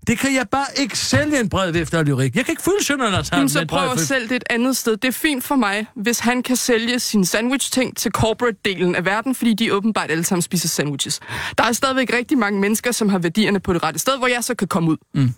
det 0.07 0.19
kan 0.19 0.35
jeg 0.35 0.49
bare 0.49 0.67
ikke 0.77 0.99
sælge 0.99 1.41
en 1.41 1.49
bred 1.49 1.73
vifte 1.73 1.99
af 1.99 2.07
lyrik. 2.07 2.37
Jeg 2.37 2.45
kan 2.45 2.53
ikke 2.53 2.63
fylde 2.63 2.97
med 2.99 3.49
så 3.49 3.67
bred 3.69 3.79
prøv 3.79 3.93
at 3.93 4.01
sælge 4.01 4.29
det 4.29 4.37
et 4.37 4.45
andet 4.51 4.77
sted. 4.77 4.97
Det 4.97 5.09
er 5.09 5.13
fint 5.13 5.45
for 5.45 5.57
mig, 5.57 5.87
hvis 5.95 6.19
han 6.19 6.43
kan 6.43 6.57
sælge 6.57 6.99
sin 7.01 7.25
sandwich-ting 7.25 7.97
til 7.97 8.13
corporate-delen 8.19 8.95
af 8.97 9.05
verden, 9.05 9.35
fordi 9.35 9.55
de 9.55 9.75
åbenbart 9.75 10.11
alle 10.11 10.25
sammen 10.25 10.43
spiser 10.43 10.69
sandwiches. 10.69 11.21
Der 11.59 11.65
er 11.65 11.73
stadigvæk 11.73 12.13
rigtig 12.13 12.39
mange 12.39 12.61
mennesker, 12.61 12.93
som 12.93 13.09
har 13.09 13.19
værdierne 13.19 13.61
på 13.61 13.73
det 13.73 13.83
rette 13.83 13.99
sted, 13.99 14.19
hvor 14.19 14.27
jeg 14.27 14.45
så 14.45 14.55
kan 14.55 14.69
komme 14.69 14.91
ud 14.91 14.97
Mm. 15.15 15.35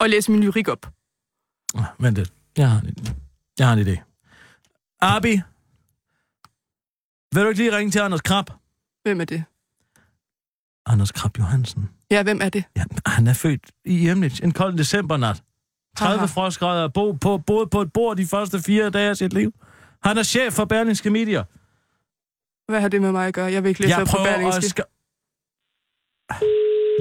og 0.00 0.10
læse 0.10 0.30
min 0.30 0.40
lyrik 0.40 0.68
op. 0.68 0.90
Ah, 1.74 1.84
Vent 1.98 2.16
lidt. 2.16 2.32
Jeg 2.58 2.70
har 2.70 2.80
en, 2.80 2.96
jeg 3.58 3.66
har 3.66 3.74
en 3.74 3.88
idé. 3.88 3.98
Abi, 5.00 5.40
vil 7.32 7.42
du 7.42 7.48
ikke 7.48 7.60
lige 7.60 7.76
ringe 7.76 7.90
til 7.90 7.98
Anders 7.98 8.20
Krab? 8.20 8.46
Hvem 9.02 9.20
er 9.20 9.24
det? 9.24 9.44
Anders 10.86 11.12
Krab 11.12 11.38
Johansen. 11.38 11.88
Ja, 12.10 12.22
hvem 12.22 12.40
er 12.42 12.48
det? 12.48 12.64
Ja, 12.76 12.84
han 13.06 13.26
er 13.26 13.32
født 13.34 13.70
i 13.84 13.94
Hjemnitz 13.98 14.40
en 14.40 14.52
kold 14.52 14.78
decembernat. 14.78 15.42
30 15.96 16.18
Haha. 16.18 16.26
frostgrader 16.26 16.88
bo 16.88 17.12
på, 17.12 17.38
boet 17.38 17.70
på 17.70 17.80
et 17.82 17.92
bord 17.92 18.16
de 18.16 18.26
første 18.26 18.60
fire 18.60 18.90
dage 18.90 19.10
af 19.10 19.16
sit 19.16 19.32
liv. 19.32 19.52
Han 20.02 20.18
er 20.18 20.22
chef 20.22 20.52
for 20.52 20.64
Berlingske 20.64 21.10
Media. 21.10 21.42
Hvad 22.68 22.80
har 22.80 22.88
det 22.88 23.02
med 23.02 23.12
mig 23.12 23.26
at 23.26 23.34
gøre? 23.34 23.52
Jeg 23.52 23.62
vil 23.62 23.68
ikke 23.68 23.80
læse 23.80 23.94
Jeg 23.94 24.02
op 24.02 24.08
på 24.08 24.16
Berlingske. 24.24 24.56
at... 24.56 24.64
Ska... 24.64 24.82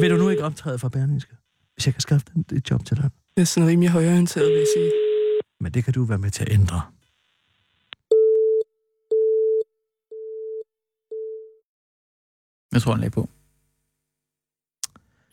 Vil 0.02 0.10
du 0.10 0.16
nu 0.18 0.30
ikke 0.30 0.44
optræde 0.44 0.80
for 0.80 0.90
Berlingske? 0.90 1.36
Hvis 1.76 1.86
jeg 1.86 1.94
kan 1.94 2.02
skaffe 2.02 2.26
et 2.52 2.72
job 2.72 2.86
til 2.86 2.98
dig. 2.98 3.10
Det 3.36 3.42
er 3.42 3.46
sådan 3.46 3.70
rimelig 3.70 3.90
højorienteret, 3.90 4.48
vil 4.48 4.58
jeg 4.58 4.68
sige. 4.78 4.92
Men 5.60 5.72
det 5.74 5.84
kan 5.84 5.94
du 5.94 6.04
være 6.04 6.18
med 6.18 6.30
til 6.32 6.44
at 6.44 6.52
ændre. 6.52 6.82
Jeg 12.74 12.82
tror, 12.82 12.92
han 12.92 13.00
lagde 13.00 13.12
på. 13.12 13.30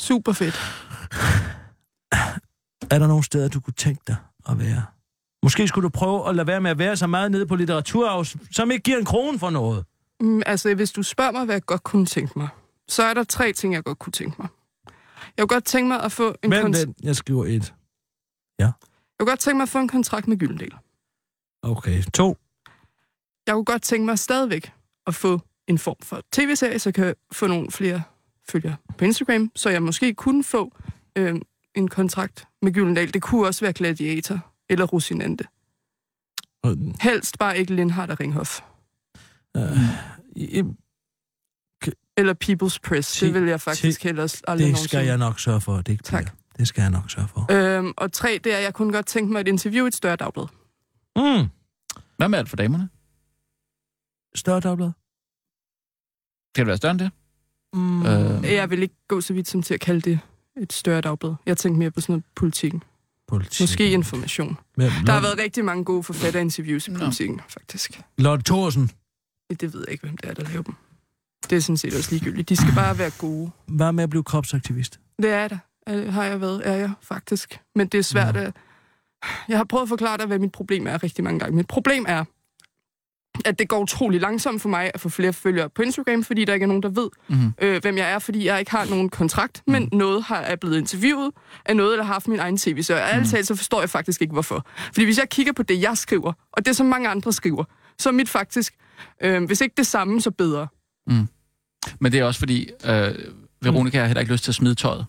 Super 0.00 0.32
fedt. 0.32 0.54
Er 2.90 2.98
der 2.98 3.06
nogle 3.06 3.24
steder, 3.24 3.48
du 3.48 3.60
kunne 3.60 3.74
tænke 3.74 4.02
dig 4.06 4.16
at 4.48 4.58
være? 4.58 4.84
Måske 5.42 5.68
skulle 5.68 5.82
du 5.82 5.88
prøve 5.88 6.28
at 6.28 6.34
lade 6.36 6.46
være 6.46 6.60
med 6.60 6.70
at 6.70 6.78
være 6.78 6.96
så 6.96 7.06
meget 7.06 7.30
nede 7.30 7.46
på 7.46 7.56
litteraturhaus, 7.56 8.36
som 8.50 8.70
ikke 8.70 8.82
giver 8.82 8.98
en 8.98 9.04
krone 9.04 9.38
for 9.38 9.50
noget. 9.50 9.84
Mm, 10.20 10.42
altså, 10.46 10.74
hvis 10.74 10.92
du 10.92 11.02
spørger 11.02 11.32
mig, 11.32 11.44
hvad 11.44 11.54
jeg 11.54 11.62
godt 11.66 11.82
kunne 11.82 12.06
tænke 12.06 12.38
mig, 12.38 12.48
så 12.88 13.02
er 13.02 13.14
der 13.14 13.24
tre 13.24 13.52
ting, 13.52 13.74
jeg 13.74 13.84
godt 13.84 13.98
kunne 13.98 14.12
tænke 14.12 14.36
mig. 14.42 14.48
Jeg 15.36 15.42
kunne 15.48 15.56
godt 15.56 15.64
tænke 15.64 15.88
mig 15.88 16.02
at 16.02 16.12
få 16.12 16.34
en, 16.42 16.50
Men 16.50 16.64
kont- 16.66 16.80
den, 16.80 16.94
jeg 17.02 17.16
skriver 17.16 17.44
et. 17.46 17.74
jeg 18.58 18.72
kunne 19.18 19.28
godt 19.28 19.40
tænke 19.40 19.56
mig 19.56 19.62
at 19.62 19.68
få 19.68 19.78
en 19.78 19.88
kontrakt 19.88 20.28
med 20.28 20.36
Gyldendal. 20.36 20.72
Okay, 21.62 22.02
to. 22.14 22.36
Jeg 23.46 23.54
kunne 23.54 23.64
godt 23.64 23.82
tænke 23.82 24.06
mig 24.06 24.18
stadigvæk 24.18 24.72
at 25.06 25.14
få 25.14 25.40
en 25.68 25.78
form 25.78 25.96
for 26.02 26.22
tv-serie, 26.32 26.78
så 26.78 26.88
jeg 26.88 26.94
kan 26.94 27.14
få 27.32 27.46
nogle 27.46 27.70
flere 27.70 28.02
følgere 28.48 28.76
på 28.98 29.04
Instagram, 29.04 29.50
så 29.56 29.70
jeg 29.70 29.82
måske 29.82 30.14
kunne 30.14 30.44
få 30.44 30.72
øh, 31.16 31.40
en 31.74 31.88
kontrakt 31.88 32.48
med 32.62 32.72
Gyldendal. 32.72 33.14
Det 33.14 33.22
kunne 33.22 33.46
også 33.46 33.64
være 33.64 33.72
Gladiator 33.72 34.52
eller 34.68 34.84
Rosinante. 34.86 35.44
Helst 37.00 37.38
bare 37.38 37.58
ikke 37.58 37.74
Lindhardt 37.74 38.10
og 38.10 38.20
Ringhof. 38.20 38.60
Uh, 39.58 39.62
i, 40.36 40.62
Eller 42.16 42.34
People's 42.44 42.78
Press. 42.88 43.12
Ti- 43.12 43.26
det 43.26 43.34
vil 43.34 43.48
jeg 43.48 43.60
faktisk 43.60 44.00
ti- 44.00 44.08
ellers 44.08 44.34
aldrig 44.34 44.58
det 44.58 44.64
nogensinde. 44.72 44.88
skal 44.88 45.06
jeg 45.06 45.18
nok 45.18 45.40
sørge 45.40 45.60
for. 45.60 45.76
Det, 45.80 46.04
Tak. 46.04 46.24
bliver. 46.24 46.34
det 46.58 46.68
skal 46.68 46.82
jeg 46.82 46.90
nok 46.90 47.10
sørge 47.10 47.28
for. 47.28 47.46
Øhm, 47.52 47.92
og 47.96 48.12
tre, 48.12 48.40
det 48.44 48.52
er, 48.52 48.56
at 48.56 48.62
jeg 48.62 48.74
kunne 48.74 48.92
godt 48.92 49.06
tænke 49.06 49.32
mig 49.32 49.40
et 49.40 49.48
interview 49.48 49.84
i 49.84 49.88
et 49.88 49.94
større 49.94 50.16
dagblad. 50.16 50.44
Mm. 51.16 51.48
Hvad 52.16 52.28
med 52.28 52.38
alt 52.38 52.48
for 52.48 52.56
damerne? 52.56 52.88
Større 54.34 54.60
dagblad? 54.60 54.90
Kan 56.58 56.66
det 56.66 56.68
være 56.68 56.76
større 56.76 56.90
end 56.90 56.98
det? 57.00 57.10
Mm. 57.74 58.06
Øh, 58.06 58.52
Jeg 58.52 58.70
vil 58.70 58.82
ikke 58.82 58.94
gå 59.08 59.20
så 59.20 59.32
vidt 59.34 59.48
som 59.48 59.62
til 59.62 59.74
at 59.74 59.80
kalde 59.80 60.00
det 60.00 60.18
et 60.56 60.72
større 60.72 61.00
dagblad. 61.00 61.34
Jeg 61.46 61.56
tænker 61.56 61.78
mere 61.78 61.90
på 61.90 62.00
sådan 62.00 62.12
noget 62.12 62.24
politikken. 62.34 62.82
Politik. 63.28 63.60
Måske 63.60 63.90
information. 63.90 64.58
Men, 64.76 64.90
Der 65.06 65.12
har 65.12 65.20
været 65.20 65.38
rigtig 65.38 65.64
mange 65.64 65.84
gode 65.84 66.02
forfatterinterviews 66.02 66.88
i 66.88 66.90
Nå. 66.90 66.98
politikken, 66.98 67.40
faktisk. 67.48 68.00
Lotte 68.18 68.44
Thorsen. 68.44 68.90
Det 69.60 69.72
ved 69.74 69.80
jeg 69.86 69.92
ikke, 69.92 70.02
hvem 70.06 70.16
det 70.16 70.30
er, 70.30 70.34
der 70.34 70.42
laver 70.48 70.62
dem. 70.62 70.74
Det 71.50 71.56
er 71.56 71.60
sådan 71.60 71.76
set 71.76 71.94
også 71.94 72.08
ligegyldigt. 72.12 72.48
De 72.48 72.56
skal 72.56 72.72
bare 72.74 72.98
være 72.98 73.10
gode. 73.18 73.50
Hvad 73.66 73.92
med 73.92 74.04
at 74.04 74.10
blive 74.10 74.24
kropsaktivist? 74.24 75.00
Det 75.22 75.30
er 75.32 75.48
det. 75.48 75.58
Øh, 75.88 76.12
Har 76.12 76.24
jeg 76.24 76.40
været, 76.40 76.62
er 76.68 76.74
jeg 76.74 76.90
faktisk. 77.02 77.60
Men 77.74 77.86
det 77.88 77.98
er 77.98 78.02
svært 78.02 78.36
at... 78.36 78.56
Jeg 79.48 79.56
har 79.56 79.64
prøvet 79.64 79.82
at 79.82 79.88
forklare 79.88 80.18
dig, 80.18 80.26
hvad 80.26 80.38
mit 80.38 80.52
problem 80.52 80.86
er 80.86 81.02
rigtig 81.02 81.24
mange 81.24 81.38
gange. 81.40 81.56
Mit 81.56 81.66
problem 81.68 82.04
er, 82.08 82.24
at 83.44 83.58
det 83.58 83.68
går 83.68 83.78
utrolig 83.78 84.20
langsomt 84.20 84.62
for 84.62 84.68
mig 84.68 84.90
at 84.94 85.00
få 85.00 85.08
flere 85.08 85.32
følgere 85.32 85.70
på 85.70 85.82
Instagram, 85.82 86.24
fordi 86.24 86.44
der 86.44 86.54
ikke 86.54 86.64
er 86.64 86.68
nogen, 86.68 86.82
der 86.82 86.88
ved, 86.88 87.08
Mhm. 87.28 87.52
øh, 87.62 87.80
hvem 87.82 87.96
jeg 87.98 88.10
er, 88.10 88.18
fordi 88.18 88.46
jeg 88.46 88.58
ikke 88.58 88.70
har 88.70 88.84
nogen 88.84 89.08
kontrakt, 89.08 89.62
mm. 89.66 89.72
men 89.72 89.88
noget 89.92 90.22
har 90.22 90.36
er 90.36 90.56
blevet 90.56 90.78
interviewet 90.78 91.30
af 91.64 91.76
noget, 91.76 91.92
eller 91.92 92.04
har 92.04 92.12
haft 92.12 92.28
min 92.28 92.38
egen 92.38 92.56
tv. 92.56 92.82
Så 92.82 92.94
ærligt 92.96 93.16
Mhm. 93.18 93.30
talt, 93.30 93.46
så 93.46 93.54
forstår 93.54 93.80
jeg 93.80 93.90
faktisk 93.90 94.22
ikke, 94.22 94.32
hvorfor. 94.32 94.66
Fordi 94.76 95.04
hvis 95.04 95.18
jeg 95.18 95.28
kigger 95.28 95.52
på 95.52 95.62
det, 95.62 95.82
jeg 95.82 95.98
skriver, 95.98 96.32
og 96.52 96.66
det, 96.66 96.76
som 96.76 96.86
mange 96.86 97.08
andre 97.08 97.32
skriver, 97.32 97.64
så 97.98 98.08
er 98.08 98.12
mit 98.12 98.28
faktisk, 98.28 98.74
øh, 99.22 99.44
hvis 99.44 99.60
ikke 99.60 99.74
det 99.76 99.86
samme, 99.86 100.20
så 100.20 100.30
bedre. 100.30 100.66
Men 102.00 102.12
det 102.12 102.20
er 102.20 102.24
også 102.24 102.38
fordi, 102.40 102.70
øh, 102.84 103.14
Veronica 103.62 103.98
har 103.98 104.06
heller 104.06 104.20
ikke 104.20 104.32
lyst 104.32 104.44
til 104.44 104.50
at 104.50 104.54
smide 104.54 104.74
tøjet. 104.74 105.06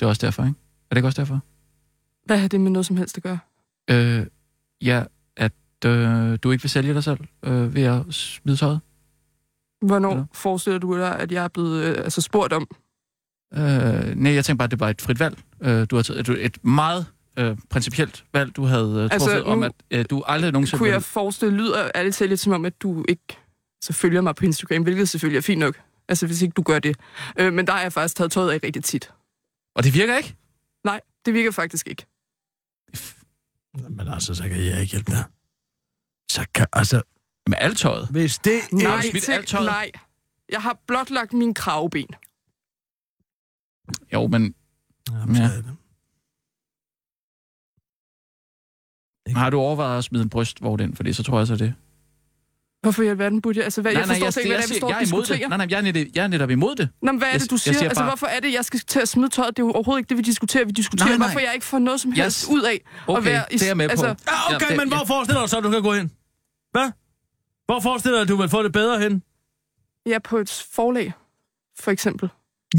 Det 0.00 0.06
er 0.06 0.08
også 0.08 0.26
derfor, 0.26 0.42
ikke? 0.42 0.54
Er 0.90 0.94
det 0.94 0.96
ikke 0.96 1.08
også 1.08 1.20
derfor? 1.22 1.40
Hvad 2.26 2.38
har 2.38 2.48
det 2.48 2.60
med 2.60 2.70
noget 2.70 2.86
som 2.86 2.96
helst 2.96 3.16
at 3.16 3.22
gøre? 3.22 3.38
Øh, 3.90 4.26
ja, 4.82 5.02
øh, 5.86 6.38
du 6.42 6.50
ikke 6.50 6.62
vil 6.62 6.70
sælge 6.70 6.94
dig 6.94 7.04
selv 7.04 7.18
øh, 7.42 7.74
ved 7.74 7.82
at 7.82 8.02
smide 8.10 8.56
tøjet. 8.56 8.80
Hvornår 9.82 10.10
Eller? 10.10 10.24
forestiller 10.34 10.78
du 10.78 10.98
dig, 10.98 11.18
at 11.18 11.32
jeg 11.32 11.44
er 11.44 11.48
blevet 11.48 11.84
øh, 11.84 11.94
altså 11.98 12.20
spurgt 12.20 12.52
om, 12.52 12.68
Øh, 13.54 14.16
nej, 14.16 14.32
jeg 14.32 14.44
tænkte 14.44 14.58
bare, 14.58 14.64
at 14.64 14.70
det 14.70 14.80
var 14.80 14.88
et 14.88 15.00
frit 15.02 15.20
valg. 15.20 15.38
Øh, 15.60 15.86
du 15.90 15.96
har 15.96 16.02
taget 16.02 16.28
et, 16.28 16.44
et 16.44 16.64
meget 16.64 17.06
øh, 17.38 17.56
principielt 17.70 18.24
valg, 18.32 18.56
du 18.56 18.64
havde 18.64 18.94
øh, 18.96 19.02
Altså, 19.02 19.18
truffet 19.18 19.44
om, 19.44 19.62
at 19.62 19.72
øh, 19.90 20.04
du 20.10 20.22
aldrig 20.26 20.52
nogensinde... 20.52 20.78
kunne 20.78 20.88
jeg 20.88 21.02
forestille, 21.02 21.56
lyder 21.56 21.90
ærligt 21.94 22.16
talt 22.16 22.28
lidt 22.28 22.40
som 22.40 22.52
om, 22.52 22.64
at 22.64 22.82
du 22.82 23.04
ikke 23.08 23.38
så 23.80 23.92
følger 23.92 24.20
mig 24.20 24.34
på 24.34 24.44
Instagram, 24.44 24.82
hvilket 24.82 25.08
selvfølgelig 25.08 25.38
er 25.38 25.42
fint 25.42 25.58
nok. 25.58 25.80
Altså, 26.08 26.26
hvis 26.26 26.42
ikke 26.42 26.52
du 26.52 26.62
gør 26.62 26.78
det. 26.78 26.96
Øh, 27.38 27.52
men 27.52 27.66
der 27.66 27.72
har 27.72 27.80
jeg 27.80 27.92
faktisk 27.92 28.16
taget 28.16 28.32
tøjet 28.32 28.50
af 28.50 28.60
rigtig 28.64 28.84
tit. 28.84 29.10
Og 29.76 29.84
det 29.84 29.94
virker 29.94 30.16
ikke? 30.16 30.36
Nej, 30.84 31.00
det 31.26 31.34
virker 31.34 31.50
faktisk 31.50 31.88
ikke. 31.88 32.06
Men 33.88 34.08
altså, 34.08 34.34
så 34.34 34.42
kan 34.42 34.64
jeg 34.64 34.80
ikke 34.80 34.90
hjælpe 34.90 35.12
dig. 35.12 35.24
Så 36.36 36.46
kan, 36.54 36.66
altså, 36.72 37.02
Med 37.48 37.58
alt 37.60 37.78
tøjet? 37.78 38.08
hvis 38.10 38.38
det 38.38 38.60
Nej, 38.72 39.00
smidt 39.10 39.24
til, 39.24 39.32
alt 39.32 39.46
tøjet? 39.48 39.66
nej. 39.66 39.90
Jeg 40.52 40.60
har 40.62 40.78
blotlagt 40.86 41.32
min 41.32 41.54
kravben. 41.54 42.06
Jo, 44.12 44.26
men 44.26 44.54
Jamen, 45.12 45.36
Ja. 45.36 45.42
er 45.42 45.62
det. 45.62 45.76
har 49.36 49.50
du 49.50 49.58
overvejet 49.58 49.98
at 49.98 50.04
smide 50.04 50.22
en 50.22 50.30
brystvogn 50.30 50.80
ind? 50.80 50.96
Fordi 50.96 51.12
så 51.12 51.22
tror 51.22 51.38
jeg 51.38 51.46
så 51.46 51.56
det. 51.56 51.74
Hvorfor 52.82 53.02
i 53.02 53.06
alverden 53.08 53.42
burde 53.42 53.58
jeg? 53.58 53.64
Altså, 53.64 53.82
hvad, 53.82 53.92
jeg 53.92 54.06
forstår 54.06 54.24
jeg, 54.26 54.32
slet 54.32 54.42
ikke, 54.44 54.54
hvad 54.54 54.58
det 54.58 54.64
er, 54.64 54.68
vi 54.68 54.74
siger- 54.74 54.78
står 54.78 54.86
og 54.86 54.90
jeg 54.92 55.02
er 55.02 55.08
imod 55.08 55.24
det. 55.24 55.48
Nej, 55.48 55.56
nej, 55.56 55.66
jeg 55.70 55.78
er, 55.78 55.82
netop, 55.82 56.06
jeg 56.14 56.22
er 56.24 56.28
netop 56.28 56.50
imod 56.50 56.74
det. 56.76 56.88
Nå, 57.02 57.12
men 57.12 57.18
hvad 57.18 57.28
er 57.28 57.32
Jeg- 57.32 57.40
det, 57.40 57.50
du 57.50 57.54
jeg 57.54 57.60
siger? 57.60 57.74
siger 57.74 57.88
altså, 57.88 58.00
bare- 58.02 58.10
hvorfor 58.10 58.26
er 58.26 58.40
det, 58.40 58.52
jeg 58.52 58.64
skal 58.64 58.80
til 58.80 59.00
at 59.00 59.08
smide 59.08 59.28
tøjet? 59.28 59.56
Det 59.56 59.62
er 59.62 59.66
jo 59.66 59.72
overhovedet 59.72 60.00
ikke 60.00 60.08
det, 60.08 60.16
vi 60.16 60.22
diskuterer. 60.22 60.64
Vi 60.64 60.70
diskuterer, 60.72 61.08
Nej, 61.08 61.16
nej. 61.18 61.26
hvorfor 61.28 61.40
jeg 61.40 61.54
ikke 61.54 61.66
får 61.66 61.78
noget 61.78 62.00
som 62.00 62.10
Yes. 62.10 62.18
helst 62.18 62.48
ud 62.50 62.62
af 62.62 62.80
Okay, 63.06 63.18
at 63.18 63.24
være... 63.24 63.44
i- 63.50 63.54
det 63.54 63.62
er 63.62 63.66
jeg 63.66 63.76
med 63.76 63.88
på. 63.88 63.90
altså, 63.90 64.06
Ja, 64.06 64.12
okay, 64.54 64.64
Ja, 64.66 64.68
det- 64.70 64.76
men 64.76 64.88
hvor 64.88 65.04
forestiller 65.06 65.40
du 65.42 65.48
så, 65.48 65.58
at 65.58 65.64
du 65.64 65.70
kan 65.70 65.82
gå 65.82 65.92
ind? 65.94 66.10
Hvad? 66.76 66.90
Hvor 67.66 67.80
forestiller 67.80 68.14
du 68.14 68.18
dig, 68.18 68.22
at 68.22 68.28
du 68.28 68.36
vil 68.36 68.48
få 68.48 68.62
det 68.62 68.72
bedre 68.72 69.00
hen? 69.00 69.22
Ja, 70.06 70.18
på 70.18 70.38
et 70.38 70.66
forlag, 70.72 71.12
for 71.78 71.90
eksempel. 71.90 72.28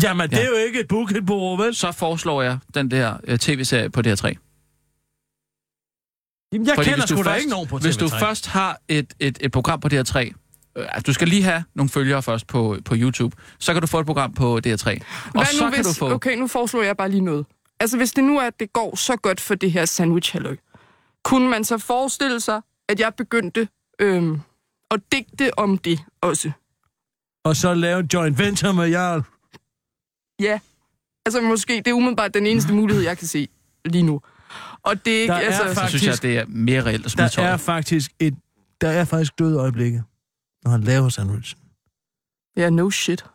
Jamen, 0.03 0.29
det 0.29 0.37
Ja. 0.37 0.43
er 0.43 0.47
jo 0.47 0.53
ikke 0.55 0.79
et 0.79 0.87
booketbureau, 0.87 1.57
vel? 1.57 1.75
Så 1.75 1.91
foreslår 1.91 2.41
jeg 2.41 2.57
den 2.73 2.91
der 2.91 3.17
øh, 3.23 3.39
tv-serie 3.39 3.89
på 3.89 3.99
DR3. 4.01 4.33
Jamen, 6.53 6.67
jeg 6.67 6.75
Fordi 6.75 6.89
kender 6.89 7.03
hvis 7.05 7.09
du 7.09 7.15
sgu 7.15 7.23
da 7.23 7.29
først- 7.29 7.39
ikke 7.39 7.49
nogen 7.51 7.67
på 7.67 7.77
TV3. 7.77 7.81
Hvis 7.81 7.97
du 7.97 8.07
først 8.09 8.47
har 8.47 8.79
et, 8.87 9.13
et, 9.19 9.37
et 9.41 9.51
program 9.51 9.79
på 9.79 9.87
DR3, 9.87 10.31
øh, 10.77 10.85
du 11.07 11.13
skal 11.13 11.27
lige 11.27 11.43
have 11.43 11.63
nogle 11.75 11.89
følgere 11.89 12.23
først 12.23 12.47
på, 12.47 12.77
på 12.85 12.95
YouTube, 12.97 13.37
så 13.59 13.73
kan 13.73 13.81
du 13.81 13.87
få 13.87 13.99
et 13.99 14.05
program 14.05 14.33
på 14.33 14.57
DR3. 14.67 14.89
Og 14.89 15.31
Hvad 15.31 15.45
så 15.45 15.63
nu 15.65 15.69
kan 15.71 15.75
hvis, 15.85 15.87
du 15.87 15.93
få... 15.99 16.11
Okay, 16.13 16.35
nu 16.37 16.47
foreslår 16.47 16.81
jeg 16.81 16.97
bare 16.97 17.09
lige 17.09 17.21
noget. 17.21 17.45
Altså, 17.79 17.97
hvis 17.97 18.11
det 18.11 18.23
nu 18.23 18.37
er, 18.37 18.43
at 18.47 18.59
det 18.59 18.73
går 18.73 18.95
så 18.95 19.15
godt 19.15 19.41
for 19.41 19.55
det 19.55 19.71
her 19.71 19.85
sandwich 19.85 20.33
halløj, 20.33 20.57
kunne 21.23 21.49
man 21.49 21.63
så 21.63 21.77
forestille 21.77 22.39
sig, 22.39 22.61
at 22.89 22.99
jeg 22.99 23.13
begyndte 23.17 23.67
øhm, 24.01 24.41
at 24.91 24.99
digte 25.11 25.59
om 25.59 25.77
det 25.77 25.99
også? 26.21 26.51
Og 27.45 27.55
så 27.55 27.73
lave 27.73 27.99
en 27.99 28.09
joint 28.13 28.39
venture 28.39 28.73
med 28.73 28.87
Jarl. 28.89 29.23
Ja. 30.39 30.59
Altså 31.25 31.41
måske, 31.41 31.73
det 31.77 31.87
er 31.87 31.93
umiddelbart 31.93 32.33
den 32.33 32.45
eneste 32.45 32.73
mulighed, 32.73 33.03
jeg 33.03 33.17
kan 33.17 33.27
se 33.27 33.47
lige 33.85 34.03
nu. 34.03 34.21
Og 34.83 35.05
det 35.05 35.17
er 35.17 35.21
ikke, 35.21 35.31
Der 35.33 35.39
er 35.39 35.45
altså... 35.45 35.63
faktisk- 35.73 35.91
Så 35.91 35.97
synes 35.97 36.05
jeg, 36.15 36.21
det 36.21 36.37
er 36.37 36.45
mere 36.47 36.83
reelt 36.85 37.05
at 37.05 37.11
smide 37.11 37.23
Der 37.23 37.29
tøjet. 37.29 37.51
er 37.51 37.57
faktisk 37.57 38.11
et... 38.19 38.35
Der 38.81 38.89
er 38.89 39.05
faktisk 39.05 39.39
døde 39.39 39.57
øjeblikke, 39.59 40.03
når 40.63 40.71
han 40.71 40.81
laver 40.83 41.09
sandwichen. 41.09 41.59
Ja, 42.57 42.69
no 42.69 42.89
shit. 42.89 43.25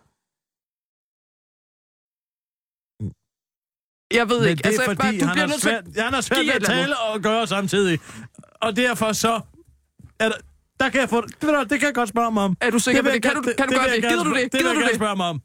Jeg 4.18 4.28
ved 4.28 4.40
Men 4.40 4.48
ikke, 4.48 4.58
det 4.58 4.66
er 4.66 4.68
altså, 4.68 4.84
fordi, 4.84 4.96
bare, 4.96 5.18
du 5.20 5.24
han 5.26 5.34
bliver 5.34 5.46
har 5.48 5.58
svært, 5.58 5.84
han 6.04 6.12
har 6.14 6.20
svært 6.20 6.46
ved 6.46 6.52
at 6.54 6.62
tale 6.62 6.98
og 6.98 7.20
gøre 7.20 7.46
samtidig. 7.46 7.98
Og 8.60 8.76
derfor 8.76 9.12
så... 9.12 9.40
Er 10.18 10.28
der, 10.28 10.36
der 10.80 10.88
kan 10.88 11.00
jeg 11.00 11.08
få... 11.08 11.20
Det, 11.20 11.70
det 11.70 11.80
kan 11.80 11.86
jeg 11.86 11.94
godt 11.94 12.08
spørge 12.08 12.30
mig 12.32 12.42
om. 12.42 12.56
Er 12.60 12.70
du 12.70 12.78
sikker 12.78 13.02
på 13.02 13.08
det? 13.08 13.22
Kan 13.22 13.34
du- 13.34 13.42
kan 13.42 13.68
du 13.68 13.72
vil 13.74 13.78
gøre 13.78 13.90
det? 13.96 14.02
Gider 14.04 14.24
du 14.24 14.34
det? 14.34 14.52
Det 14.52 14.60
vil 14.60 14.66
jeg 14.66 14.74
gerne 14.76 14.88
det? 14.88 14.94
spørge 14.96 15.16
mig 15.16 15.26
om. 15.26 15.40